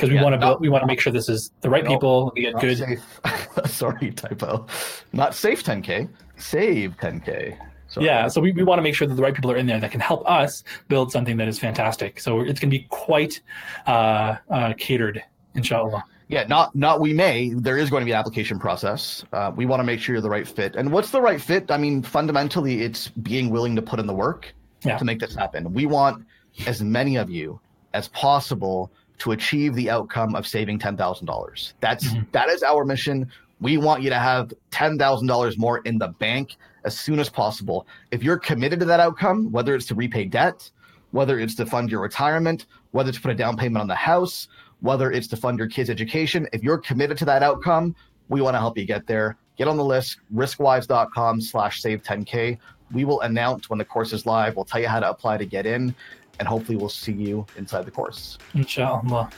because 0.00 0.10
we 0.10 0.16
Yeah, 0.16 0.22
want 0.22 0.34
to 0.34 0.38
no. 0.40 0.56
we 0.60 0.68
want 0.68 0.82
to 0.82 0.86
make 0.86 1.00
sure 1.00 1.12
this 1.12 1.28
is 1.28 1.52
the 1.60 1.68
right 1.70 1.84
No, 1.84 1.90
people 1.90 2.32
we 2.34 2.42
get 2.42 2.58
good 2.60 2.78
safe. 2.78 3.20
Sorry, 3.66 4.10
typo. 4.12 4.66
Not 5.12 5.34
safe 5.34 5.62
10k. 5.62 6.08
Save 6.36 6.96
10k. 6.96 7.56
Sorry. 7.88 8.06
yeah 8.06 8.28
so 8.28 8.40
we, 8.40 8.52
we 8.52 8.62
want 8.62 8.78
to 8.78 8.82
make 8.82 8.94
sure 8.94 9.08
that 9.08 9.14
the 9.16 9.22
right 9.22 9.34
people 9.34 9.50
are 9.50 9.56
in 9.56 9.66
there 9.66 9.80
that 9.80 9.90
can 9.90 10.00
help 10.00 10.22
us 10.30 10.62
build 10.86 11.10
something 11.10 11.36
that 11.38 11.48
is 11.48 11.58
fantastic 11.58 12.20
so 12.20 12.38
it's 12.40 12.60
going 12.60 12.70
to 12.70 12.78
be 12.78 12.86
quite 12.88 13.40
uh, 13.88 14.36
uh, 14.48 14.72
catered 14.78 15.22
inshallah 15.56 16.04
Yeah, 16.28 16.44
not 16.46 16.72
not 16.76 17.00
we 17.00 17.12
may. 17.12 17.50
There 17.52 17.76
is 17.82 17.90
going 17.90 18.02
to 18.02 18.04
be 18.04 18.12
an 18.12 18.18
application 18.22 18.60
process. 18.60 19.24
Uh, 19.32 19.50
we 19.60 19.66
want 19.66 19.80
to 19.80 19.84
make 19.90 19.98
sure 20.00 20.14
you're 20.14 20.22
the 20.22 20.30
right 20.38 20.46
fit. 20.46 20.76
And 20.76 20.92
what's 20.92 21.10
the 21.10 21.20
right 21.20 21.40
fit? 21.40 21.72
I 21.72 21.78
mean, 21.84 22.04
fundamentally, 22.04 22.82
it's 22.86 23.08
being 23.30 23.50
willing 23.50 23.74
to 23.74 23.82
put 23.82 23.98
in 23.98 24.06
the 24.06 24.14
work 24.14 24.42
Yeah. 24.86 24.96
to 25.00 25.04
make 25.04 25.18
this 25.18 25.34
happen. 25.34 25.60
We 25.74 25.86
want 25.86 26.24
as 26.72 26.78
many 26.98 27.16
of 27.22 27.28
you 27.36 27.58
as 27.98 28.06
possible 28.26 28.92
to 29.20 29.32
achieve 29.32 29.74
the 29.74 29.88
outcome 29.90 30.34
of 30.34 30.46
saving 30.46 30.78
ten 30.78 30.96
thousand 30.96 31.26
dollars. 31.26 31.74
That's 31.80 32.04
Mhm. 32.06 32.26
that 32.32 32.48
is 32.48 32.62
our 32.62 32.84
mission. 32.84 33.30
We 33.60 33.76
want 33.76 34.02
you 34.02 34.10
to 34.10 34.18
have 34.18 34.52
ten 34.70 34.98
thousand 34.98 35.26
dollars 35.28 35.56
more 35.58 35.78
in 35.78 35.98
the 35.98 36.08
bank 36.08 36.56
as 36.84 36.98
soon 36.98 37.18
as 37.20 37.28
possible. 37.28 37.86
If 38.10 38.22
you're 38.22 38.38
committed 38.38 38.80
to 38.80 38.86
that 38.86 39.00
outcome, 39.00 39.52
whether 39.52 39.74
it's 39.74 39.86
to 39.86 39.94
repay 39.94 40.24
debt, 40.24 40.70
whether 41.12 41.38
it's 41.38 41.54
to 41.56 41.66
fund 41.66 41.90
your 41.90 42.00
retirement, 42.00 42.66
whether 42.92 43.08
it's 43.10 43.18
to 43.18 43.22
put 43.22 43.30
a 43.32 43.34
down 43.34 43.56
payment 43.56 43.80
on 43.82 43.88
the 43.88 43.94
house, 43.94 44.48
whether 44.80 45.12
it's 45.12 45.26
to 45.28 45.36
fund 45.36 45.58
your 45.58 45.68
kids' 45.68 45.90
education, 45.90 46.48
if 46.54 46.62
you're 46.62 46.78
committed 46.78 47.18
to 47.18 47.24
that 47.26 47.42
outcome, 47.42 47.94
we 48.30 48.40
want 48.40 48.54
to 48.54 48.58
help 48.58 48.78
you 48.78 48.86
get 48.86 49.06
there. 49.06 49.36
Get 49.58 49.68
on 49.68 49.76
the 49.76 49.84
list, 49.84 50.18
rizqwise.com 50.34 51.40
slash 51.42 51.82
save 51.82 52.02
10K. 52.02 52.58
We 52.92 53.04
will 53.04 53.20
announce 53.20 53.68
when 53.68 53.78
the 53.78 53.84
course 53.84 54.12
is 54.12 54.24
live. 54.24 54.56
We'll 54.56 54.64
tell 54.64 54.80
you 54.80 54.88
how 54.88 55.00
to 55.00 55.08
apply 55.10 55.36
to 55.36 55.44
get 55.44 55.66
in, 55.66 55.94
and 56.40 56.48
hopefully 56.48 56.76
we'll 56.76 56.88
see 56.88 57.12
you 57.12 57.46
inside 57.56 57.84
the 57.84 57.90
course. 57.92 58.36
inshallah 58.54 59.30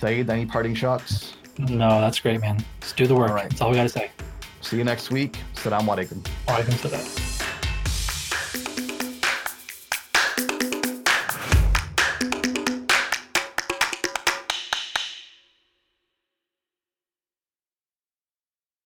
Saeed, 0.00 0.28
any 0.28 0.46
parting 0.46 0.74
shots? 0.74 1.34
no 1.58 2.00
that's 2.00 2.18
great 2.18 2.40
man 2.40 2.56
let's 2.80 2.92
do 2.94 3.06
the 3.06 3.14
work 3.14 3.28
All 3.30 3.36
right. 3.36 3.48
that's 3.50 3.60
all 3.60 3.70
we 3.70 3.76
got 3.76 3.84
to 3.84 3.88
say 3.88 4.10
See 4.60 4.78
you 4.78 4.84
next 4.84 5.10
week. 5.10 5.36
Assalamu 5.54 5.92
alaikum. 5.94 6.18
Alaikum 6.48 6.72
salam. 6.80 7.33